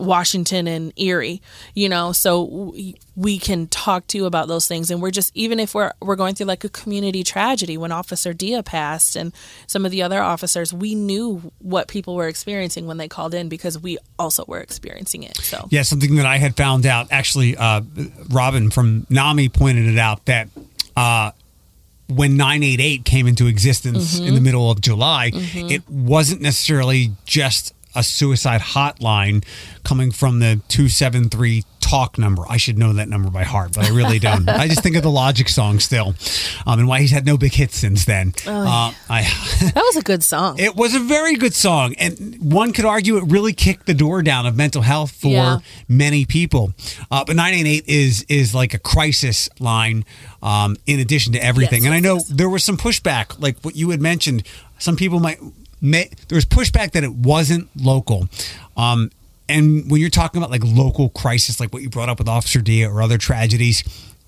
Washington 0.00 0.66
and 0.66 0.92
Erie, 0.96 1.42
you 1.74 1.88
know, 1.88 2.12
so 2.12 2.74
we 3.16 3.38
can 3.38 3.66
talk 3.68 4.06
to 4.08 4.18
you 4.18 4.24
about 4.24 4.48
those 4.48 4.66
things. 4.66 4.90
And 4.90 5.02
we're 5.02 5.10
just, 5.10 5.30
even 5.36 5.60
if 5.60 5.74
we're, 5.74 5.92
we're 6.00 6.16
going 6.16 6.34
through 6.34 6.46
like 6.46 6.64
a 6.64 6.68
community 6.68 7.22
tragedy 7.22 7.76
when 7.76 7.92
Officer 7.92 8.32
Dia 8.32 8.62
passed 8.62 9.16
and 9.16 9.32
some 9.66 9.84
of 9.84 9.90
the 9.90 10.02
other 10.02 10.20
officers, 10.20 10.72
we 10.72 10.94
knew 10.94 11.52
what 11.58 11.88
people 11.88 12.14
were 12.14 12.28
experiencing 12.28 12.86
when 12.86 12.96
they 12.96 13.08
called 13.08 13.34
in 13.34 13.48
because 13.48 13.78
we 13.78 13.98
also 14.18 14.44
were 14.48 14.60
experiencing 14.60 15.22
it. 15.22 15.36
So, 15.36 15.68
yeah, 15.70 15.82
something 15.82 16.16
that 16.16 16.26
I 16.26 16.38
had 16.38 16.56
found 16.56 16.86
out 16.86 17.08
actually, 17.10 17.56
uh, 17.56 17.82
Robin 18.30 18.70
from 18.70 19.06
NAMI 19.10 19.50
pointed 19.50 19.86
it 19.86 19.98
out 19.98 20.24
that, 20.26 20.48
uh, 20.96 21.32
when 22.08 22.36
988 22.36 23.04
came 23.04 23.28
into 23.28 23.46
existence 23.46 24.16
mm-hmm. 24.16 24.26
in 24.26 24.34
the 24.34 24.40
middle 24.40 24.68
of 24.68 24.80
July, 24.80 25.30
mm-hmm. 25.30 25.70
it 25.70 25.88
wasn't 25.88 26.40
necessarily 26.40 27.12
just 27.24 27.72
a 27.94 28.02
suicide 28.02 28.60
hotline 28.60 29.44
coming 29.84 30.10
from 30.10 30.38
the 30.38 30.60
273 30.68 31.64
talk 31.80 32.18
number. 32.18 32.44
I 32.48 32.56
should 32.56 32.78
know 32.78 32.92
that 32.92 33.08
number 33.08 33.30
by 33.30 33.42
heart, 33.42 33.72
but 33.74 33.84
I 33.84 33.88
really 33.88 34.18
don't. 34.28 34.48
I 34.48 34.68
just 34.68 34.82
think 34.82 34.96
of 34.96 35.02
the 35.02 35.10
Logic 35.10 35.48
song 35.48 35.80
still, 35.80 36.14
um, 36.66 36.78
and 36.78 36.88
why 36.88 37.00
he's 37.00 37.10
had 37.10 37.26
no 37.26 37.36
big 37.36 37.52
hits 37.52 37.76
since 37.76 38.04
then. 38.04 38.32
Oh, 38.46 38.52
uh, 38.52 38.92
I, 39.08 39.22
that 39.74 39.82
was 39.84 39.96
a 39.96 40.02
good 40.02 40.22
song. 40.22 40.58
It 40.58 40.76
was 40.76 40.94
a 40.94 41.00
very 41.00 41.34
good 41.34 41.54
song, 41.54 41.94
and 41.98 42.36
one 42.40 42.72
could 42.72 42.84
argue 42.84 43.16
it 43.16 43.24
really 43.24 43.52
kicked 43.52 43.86
the 43.86 43.94
door 43.94 44.22
down 44.22 44.46
of 44.46 44.56
mental 44.56 44.82
health 44.82 45.10
for 45.10 45.28
yeah. 45.28 45.58
many 45.88 46.24
people. 46.24 46.72
Uh, 47.10 47.24
but 47.24 47.36
988 47.36 47.84
is 47.88 48.24
is 48.28 48.54
like 48.54 48.74
a 48.74 48.78
crisis 48.78 49.48
line. 49.58 50.04
Um, 50.42 50.76
in 50.86 51.00
addition 51.00 51.34
to 51.34 51.44
everything, 51.44 51.82
yes, 51.82 51.86
and 51.86 51.94
I 51.94 52.00
know 52.00 52.14
yes. 52.14 52.28
there 52.28 52.48
was 52.48 52.64
some 52.64 52.78
pushback, 52.78 53.38
like 53.40 53.58
what 53.60 53.76
you 53.76 53.90
had 53.90 54.00
mentioned. 54.00 54.44
Some 54.78 54.96
people 54.96 55.20
might 55.20 55.38
may, 55.80 56.10
there 56.28 56.36
was 56.36 56.44
pushback 56.44 56.92
that 56.92 57.04
it 57.04 57.12
wasn't 57.12 57.68
local. 57.76 58.28
Um, 58.76 59.10
and 59.48 59.90
when 59.90 60.00
you're 60.00 60.10
talking 60.10 60.40
about 60.40 60.50
like 60.50 60.62
local 60.64 61.08
crisis, 61.10 61.58
like 61.60 61.72
what 61.72 61.82
you 61.82 61.90
brought 61.90 62.08
up 62.08 62.18
with 62.18 62.28
Officer 62.28 62.60
Dia 62.60 62.88
or 62.88 63.02
other 63.02 63.18
tragedies, 63.18 63.82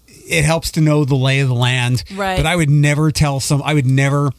it 0.09 0.45
helps 0.45 0.73
to 0.73 0.81
know 0.81 1.05
the 1.05 1.15
lay 1.15 1.41
of 1.41 1.49
the 1.49 1.55
land. 1.55 2.05
Right. 2.15 2.37
But 2.37 2.47
I 2.47 2.57
would 2.57 2.71
never 2.71 3.11
tell 3.11 3.41
some. 3.41 3.63
I 3.63 3.75
would 3.75 3.87
never 3.87 4.33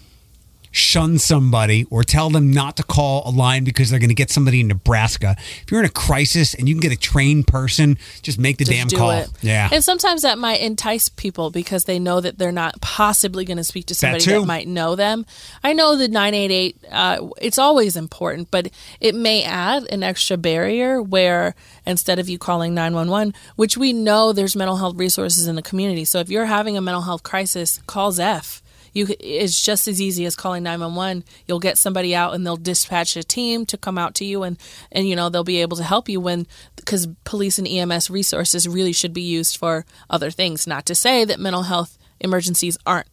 shun 0.73 1.19
somebody 1.19 1.85
or 1.91 2.03
tell 2.03 2.31
them 2.31 2.51
not 2.51 2.75
to 2.77 2.83
call 2.83 3.21
a 3.25 3.29
line 3.29 3.63
because 3.63 3.91
they're 3.91 3.99
going 3.99 4.09
to 4.09 4.15
get 4.15 4.31
somebody 4.31 4.59
in 4.59 4.67
Nebraska. 4.67 5.35
If 5.61 5.71
you're 5.71 5.79
in 5.79 5.85
a 5.85 5.89
crisis 5.89 6.55
and 6.55 6.67
you 6.67 6.73
can 6.73 6.81
get 6.81 6.91
a 6.91 6.99
trained 6.99 7.45
person, 7.45 7.97
just 8.23 8.39
make 8.39 8.57
the 8.57 8.65
just 8.65 8.75
damn 8.75 8.89
call. 8.89 9.11
It. 9.11 9.29
Yeah. 9.41 9.69
And 9.71 9.83
sometimes 9.83 10.23
that 10.23 10.39
might 10.39 10.61
entice 10.61 11.09
people 11.09 11.51
because 11.51 11.85
they 11.85 11.99
know 11.99 12.19
that 12.19 12.39
they're 12.39 12.51
not 12.51 12.81
possibly 12.81 13.45
going 13.45 13.57
to 13.57 13.63
speak 13.63 13.85
to 13.85 13.95
somebody 13.95 14.25
that, 14.25 14.39
that, 14.39 14.45
might 14.47 14.67
know 14.67 14.95
them. 14.95 15.27
I 15.63 15.73
know 15.73 15.95
the 15.95 16.07
988, 16.07 16.77
uh, 16.91 17.27
it's 17.39 17.59
always 17.59 17.95
important, 17.95 18.49
but 18.49 18.69
it 18.99 19.13
may 19.13 19.43
add 19.43 19.83
an 19.91 20.01
extra 20.01 20.37
barrier 20.37 21.03
where 21.03 21.53
instead 21.85 22.17
of 22.17 22.27
you 22.27 22.39
calling 22.39 22.73
911, 22.73 23.35
which 23.57 23.77
we 23.77 23.93
know 23.93 24.33
there's 24.33 24.55
mental 24.55 24.77
health 24.77 24.95
resources 24.95 25.47
in 25.47 25.55
the 25.55 25.61
community. 25.61 26.03
So 26.03 26.19
if 26.19 26.29
you're 26.29 26.45
having 26.45 26.77
a 26.77 26.81
mental 26.81 27.03
health 27.03 27.21
crisis, 27.21 27.79
call 27.85 28.11
Zepf 28.11 28.62
you 28.93 29.07
it's 29.19 29.61
just 29.61 29.87
as 29.87 29.99
easy 29.99 30.25
as 30.25 30.35
calling 30.35 30.63
911 30.63 31.23
you'll 31.47 31.59
get 31.59 31.77
somebody 31.77 32.15
out 32.15 32.33
and 32.33 32.45
they'll 32.45 32.55
dispatch 32.55 33.17
a 33.17 33.23
team 33.23 33.65
to 33.65 33.77
come 33.77 33.97
out 33.97 34.15
to 34.15 34.25
you 34.25 34.43
and 34.43 34.57
and 34.91 35.07
you 35.07 35.15
know 35.15 35.29
they'll 35.29 35.43
be 35.43 35.61
able 35.61 35.77
to 35.77 35.83
help 35.83 36.07
you 36.07 36.19
when 36.19 36.47
because 36.75 37.07
police 37.23 37.57
and 37.57 37.67
EMS 37.67 38.09
resources 38.09 38.67
really 38.67 38.93
should 38.93 39.13
be 39.13 39.21
used 39.21 39.57
for 39.57 39.85
other 40.09 40.31
things. 40.31 40.67
Not 40.67 40.85
to 40.87 40.95
say 40.95 41.25
that 41.25 41.39
mental 41.39 41.63
health 41.63 41.97
emergencies 42.19 42.77
aren't 42.85 43.07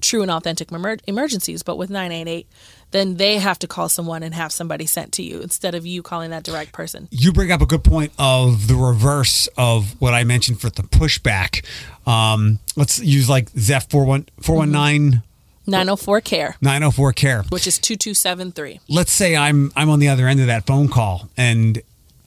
true 0.00 0.22
and 0.22 0.30
authentic 0.32 0.70
emergencies 0.72 1.62
but 1.62 1.78
with 1.78 1.88
988 1.88 2.48
then 2.92 3.16
they 3.16 3.38
have 3.38 3.58
to 3.60 3.66
call 3.66 3.88
someone 3.88 4.22
and 4.22 4.34
have 4.34 4.52
somebody 4.52 4.86
sent 4.86 5.12
to 5.12 5.22
you 5.22 5.40
instead 5.40 5.74
of 5.74 5.86
you 5.86 6.02
calling 6.02 6.30
that 6.30 6.44
direct 6.44 6.72
person. 6.72 7.08
You 7.10 7.32
bring 7.32 7.50
up 7.50 7.60
a 7.60 7.66
good 7.66 7.84
point 7.84 8.12
of 8.18 8.68
the 8.68 8.74
reverse 8.74 9.48
of 9.58 10.00
what 10.00 10.14
I 10.14 10.24
mentioned 10.24 10.60
for 10.60 10.70
the 10.70 10.82
pushback. 10.82 11.64
Um, 12.06 12.58
let's 12.76 13.00
use 13.00 13.28
like 13.28 13.50
Zepf 13.52 13.90
419. 13.90 15.22
904 15.64 16.20
care 16.22 16.56
904 16.60 17.12
care 17.12 17.44
which 17.50 17.68
is 17.68 17.78
2273 17.78 18.80
let's 18.88 19.12
say 19.12 19.36
i'm 19.36 19.70
i'm 19.76 19.88
on 19.90 20.00
the 20.00 20.08
other 20.08 20.26
end 20.26 20.40
of 20.40 20.48
that 20.48 20.66
phone 20.66 20.88
call 20.88 21.28
and 21.36 21.80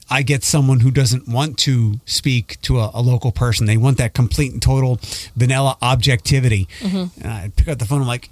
I 0.10 0.22
get 0.22 0.44
someone 0.44 0.82
who 0.82 0.92
doesn't 0.92 1.28
want 1.28 1.58
to 1.60 2.00
speak 2.06 2.62
to 2.62 2.80
a, 2.80 2.92
a 2.94 3.02
local 3.02 3.32
person. 3.32 3.66
They 3.66 3.78
want 3.78 3.98
that 3.98 4.14
complete 4.14 4.54
and 4.54 4.62
total 4.62 5.00
vanilla 5.36 5.78
objectivity. 5.82 6.68
Mm-hmm. 6.80 7.22
And 7.24 7.32
I 7.32 7.52
pick 7.56 7.68
up 7.68 7.80
the 7.80 7.86
phone. 7.86 8.02
I'm 8.02 8.08
like, 8.08 8.30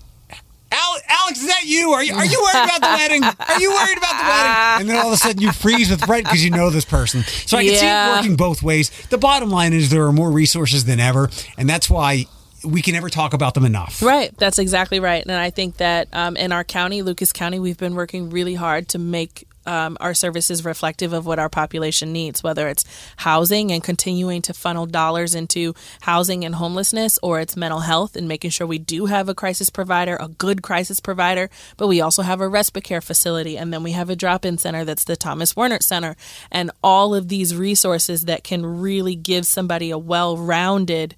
Alex, 0.74 1.40
is 1.40 1.48
that 1.48 1.64
you? 1.66 1.92
Are 1.92 2.04
you 2.04 2.14
are 2.16 2.26
you 2.26 2.42
worried 2.42 2.66
about 2.66 2.82
the 2.82 2.88
wedding? 2.88 3.24
Are 3.24 3.60
you 3.60 3.72
worried 3.72 3.98
about 3.98 4.18
the 4.18 4.28
wedding? 4.28 4.54
And 4.84 4.90
then 4.90 4.98
all 4.98 5.08
of 5.08 5.14
a 5.14 5.18
sudden 5.18 5.42
you 5.42 5.52
freeze 5.52 5.90
with 5.90 6.04
fright 6.04 6.24
because 6.24 6.44
you 6.44 6.50
know 6.50 6.70
this 6.70 6.86
person. 6.86 7.24
So 7.24 7.58
I 7.58 7.62
yeah. 7.62 7.72
can 7.72 7.80
see 7.80 7.88
it 7.88 8.16
working 8.18 8.36
both 8.36 8.64
ways. 8.64 8.90
The 9.08 9.18
bottom 9.18 9.50
line 9.50 9.74
is 9.74 9.90
there 9.90 10.06
are 10.06 10.12
more 10.12 10.32
resources 10.32 10.86
than 10.86 11.00
ever, 11.00 11.30
and 11.58 11.70
that's 11.70 11.90
why 11.90 12.26
we 12.64 12.82
can 12.82 12.94
never 12.94 13.10
talk 13.10 13.34
about 13.34 13.54
them 13.54 13.66
enough. 13.66 14.02
Right. 14.02 14.36
That's 14.38 14.58
exactly 14.58 15.00
right. 15.00 15.22
And 15.22 15.32
I 15.32 15.50
think 15.50 15.78
that 15.78 16.08
um, 16.14 16.38
in 16.38 16.52
our 16.52 16.64
county, 16.64 17.02
Lucas 17.02 17.34
County, 17.34 17.60
we've 17.60 17.78
been 17.78 17.96
working 17.96 18.30
really 18.30 18.56
hard 18.56 18.88
to 18.90 19.00
make 19.00 19.48
um, 19.66 19.98
our 20.00 20.14
services 20.14 20.66
reflective 20.66 21.14
of 21.14 21.26
what 21.26 21.40
our 21.40 21.50
population 21.50 22.12
needs, 22.12 22.44
whether 22.44 22.68
it's 22.68 22.86
housing 23.18 23.72
and 23.72 23.84
continuing 23.84 24.42
to 24.44 24.54
funnel 24.54 24.86
dollars 24.86 25.36
into 25.36 25.74
housing 26.02 26.44
and 26.44 26.56
homelessness, 26.56 27.20
or 27.22 27.40
it's 27.40 27.56
mental 27.56 27.82
health 27.82 28.16
and 28.16 28.28
making 28.28 28.52
sure 28.52 28.68
we 28.68 28.80
do 28.80 29.06
have 29.06 29.30
a 29.30 29.36
crisis 29.36 29.70
provider, 29.70 30.18
a 30.20 30.28
good 30.28 30.62
crisis 30.62 31.00
provider, 31.00 31.50
but 31.78 31.88
we 31.88 32.02
also 32.02 32.22
have 32.22 32.42
a 32.42 32.48
respite 32.48 32.84
care 32.84 33.02
facility, 33.02 33.58
and 33.58 33.74
then 33.74 33.84
we 33.84 33.92
have 33.92 34.10
a 34.10 34.16
drop 34.16 34.46
in 34.46 34.58
center 34.58 34.86
that's 34.86 35.04
the 35.04 35.16
Thomas 35.16 35.56
Wernert 35.56 35.84
Center, 35.84 36.16
and 36.52 36.72
all 36.84 37.16
of 37.16 37.30
these 37.30 37.56
resources 37.56 38.24
that 38.24 38.44
can 38.44 38.66
really 38.66 39.16
give 39.16 39.46
somebody 39.46 39.92
a 39.92 39.98
well 39.98 40.38
rounded 40.38 41.16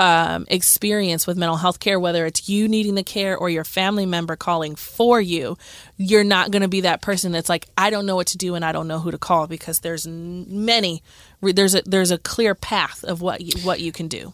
um, 0.00 0.46
experience 0.48 1.26
with 1.26 1.36
mental 1.36 1.58
health 1.58 1.78
care, 1.78 2.00
whether 2.00 2.24
it's 2.24 2.48
you 2.48 2.68
needing 2.68 2.94
the 2.94 3.02
care 3.02 3.36
or 3.36 3.50
your 3.50 3.64
family 3.64 4.06
member 4.06 4.34
calling 4.34 4.74
for 4.74 5.20
you, 5.20 5.58
you're 5.98 6.24
not 6.24 6.50
going 6.50 6.62
to 6.62 6.68
be 6.68 6.80
that 6.80 7.02
person 7.02 7.32
that's 7.32 7.50
like, 7.50 7.66
I 7.76 7.90
don't 7.90 8.06
know 8.06 8.16
what 8.16 8.28
to 8.28 8.38
do 8.38 8.54
and 8.54 8.64
I 8.64 8.72
don't 8.72 8.88
know 8.88 8.98
who 8.98 9.10
to 9.10 9.18
call 9.18 9.46
because 9.46 9.80
there's 9.80 10.06
many, 10.06 11.02
there's 11.42 11.74
a 11.74 11.82
there's 11.84 12.10
a 12.10 12.16
clear 12.16 12.54
path 12.54 13.04
of 13.04 13.20
what 13.20 13.42
you, 13.42 13.62
what 13.62 13.80
you 13.80 13.92
can 13.92 14.08
do 14.08 14.32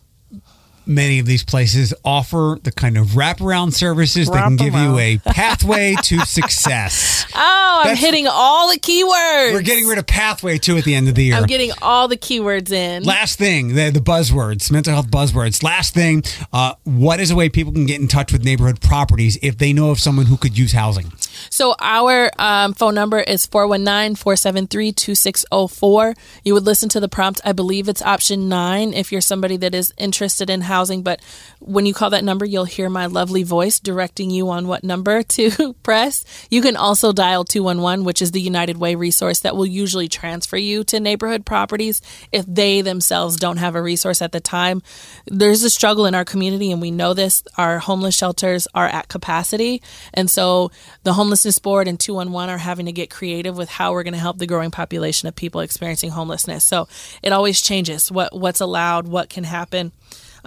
many 0.87 1.18
of 1.18 1.26
these 1.26 1.45
places 1.45 1.93
offer 2.05 2.59
the 2.62 2.70
kind 2.70 2.97
of 2.97 3.09
wraparound 3.09 3.74
services 3.74 4.28
Wrap 4.28 4.37
that 4.37 4.45
can 4.45 4.57
give 4.57 4.74
you 4.74 4.99
a 4.99 5.18
pathway 5.18 5.97
to 6.05 6.20
success. 6.26 7.26
Oh, 7.34 7.80
I'm 7.82 7.89
That's, 7.89 8.01
hitting 8.01 8.28
all 8.28 8.70
the 8.70 8.78
keywords. 8.78 9.53
We're 9.53 9.62
getting 9.62 9.87
rid 9.87 9.99
of 9.99 10.07
pathway 10.07 10.59
too 10.59 10.76
at 10.76 10.84
the 10.84 10.95
end 10.95 11.09
of 11.09 11.16
the 11.16 11.24
year. 11.24 11.34
I'm 11.34 11.47
getting 11.47 11.72
all 11.82 12.07
the 12.09 12.16
keywords 12.16 12.72
in. 12.72 13.03
Last 13.03 13.39
thing, 13.39 13.74
the, 13.74 13.91
the 13.91 14.01
buzzwords, 14.01 14.70
mental 14.70 14.95
health 14.95 15.09
buzzwords. 15.09 15.62
Last 15.62 15.93
thing, 15.95 16.22
uh, 16.53 16.74
what 16.84 17.20
is 17.20 17.30
a 17.30 17.37
way 17.37 17.49
people 17.49 17.72
can 17.72 17.87
get 17.87 17.99
in 18.01 18.09
touch 18.09 18.32
with 18.32 18.45
neighborhood 18.45 18.80
properties 18.80 19.39
if 19.43 19.59
they 19.59 19.72
know 19.72 19.91
of 19.91 19.99
someone 19.99 20.26
who 20.26 20.37
could 20.37 20.57
use 20.57 20.70
housing? 20.72 21.12
So 21.51 21.74
our 21.78 22.30
um, 22.39 22.72
phone 22.72 22.95
number 22.95 23.20
is 23.20 23.47
419-473-2604. 23.47 26.16
You 26.45 26.55
would 26.55 26.64
listen 26.64 26.89
to 26.91 27.01
the 27.01 27.09
prompt. 27.09 27.41
I 27.45 27.51
believe 27.53 27.89
it's 27.89 28.03
option 28.03 28.49
nine 28.49 28.95
if 28.95 29.11
you're 29.12 29.20
somebody 29.20 29.57
that 29.59 29.74
is 29.74 29.93
interested 29.99 30.49
in 30.49 30.62
housing 30.62 30.75
housing. 30.76 31.02
But 31.02 31.20
when 31.60 31.86
you 31.86 31.94
call 31.94 32.10
that 32.10 32.24
number, 32.24 32.44
you'll 32.44 32.64
hear 32.64 32.90
my 32.90 33.06
lovely 33.06 33.42
voice 33.42 33.80
directing 33.80 34.30
you 34.30 34.50
on 34.50 34.68
what 34.68 34.84
number 34.84 35.22
to 35.36 35.72
press. 35.82 36.24
You 36.50 36.60
can 36.60 36.76
also 36.76 37.12
dial 37.12 37.44
211, 37.44 38.04
which 38.04 38.20
is 38.20 38.32
the 38.32 38.40
United 38.40 38.76
Way 38.76 38.94
resource 38.94 39.40
that 39.40 39.56
will 39.56 39.66
usually 39.66 40.08
transfer 40.08 40.58
you 40.58 40.84
to 40.84 41.00
neighborhood 41.00 41.46
properties 41.46 42.02
if 42.30 42.44
they 42.46 42.82
themselves 42.82 43.36
don't 43.36 43.56
have 43.56 43.74
a 43.74 43.82
resource 43.82 44.20
at 44.20 44.32
the 44.32 44.40
time. 44.40 44.82
There's 45.26 45.62
a 45.62 45.70
struggle 45.70 46.06
in 46.06 46.14
our 46.14 46.24
community, 46.24 46.70
and 46.72 46.82
we 46.82 46.90
know 46.90 47.14
this. 47.14 47.42
Our 47.56 47.78
homeless 47.78 48.16
shelters 48.16 48.68
are 48.74 48.86
at 48.86 49.08
capacity. 49.08 49.82
And 50.12 50.30
so 50.30 50.70
the 51.04 51.14
Homelessness 51.14 51.58
Board 51.58 51.88
and 51.88 51.98
211 51.98 52.54
are 52.54 52.58
having 52.58 52.86
to 52.86 52.92
get 52.92 53.08
creative 53.10 53.56
with 53.56 53.70
how 53.70 53.92
we're 53.92 54.02
going 54.02 54.14
to 54.14 54.20
help 54.20 54.38
the 54.38 54.46
growing 54.46 54.70
population 54.70 55.28
of 55.28 55.34
people 55.36 55.62
experiencing 55.62 56.10
homelessness. 56.10 56.64
So 56.64 56.88
it 57.22 57.32
always 57.32 57.60
changes 57.60 58.12
what, 58.12 58.36
what's 58.36 58.60
allowed, 58.60 59.08
what 59.08 59.30
can 59.30 59.44
happen. 59.44 59.92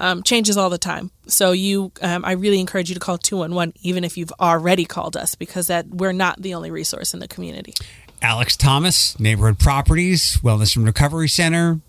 Um, 0.01 0.23
changes 0.23 0.55
all 0.55 0.69
the 0.69 0.77
time. 0.77 1.11
So 1.27 1.51
you, 1.51 1.91
um, 2.01 2.23
I 2.23 2.31
really 2.31 2.59
encourage 2.61 2.87
you 2.89 2.95
to 2.95 3.01
call 3.01 3.17
211 3.17 3.73
even 3.81 4.03
if 4.05 4.17
you've 4.17 4.31
already 4.39 4.85
called 4.85 5.17
us 5.17 5.35
because 5.35 5.67
that 5.67 5.87
we're 5.89 6.13
not 6.13 6.41
the 6.41 6.53
only 6.53 6.71
resource 6.71 7.13
in 7.13 7.19
the 7.19 7.27
community. 7.27 7.73
Alex 8.21 8.55
Thomas, 8.55 9.19
Neighborhood 9.19 9.59
Properties, 9.59 10.37
Wellness 10.37 10.75
and 10.77 10.85
Recovery 10.85 11.27
Center, 11.27 11.79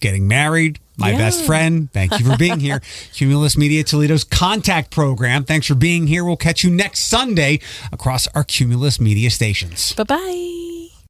getting 0.00 0.26
married, 0.26 0.78
my 0.96 1.10
Yeah. 1.12 1.18
best 1.18 1.44
friend. 1.44 1.92
Thank 1.92 2.18
you 2.18 2.24
for 2.30 2.36
being 2.38 2.60
here. 2.60 2.80
Cumulus 3.12 3.56
Media 3.58 3.84
Toledo's 3.84 4.24
contact 4.24 4.90
program. 4.90 5.44
Thanks 5.44 5.66
for 5.66 5.74
being 5.74 6.06
here. 6.06 6.24
We'll 6.24 6.36
catch 6.36 6.64
you 6.64 6.70
next 6.70 7.00
Sunday 7.00 7.60
across 7.92 8.26
our 8.28 8.44
Cumulus 8.44 8.98
Media 8.98 9.30
stations. 9.30 9.92
Bye 9.92 10.04
bye. 10.04 10.89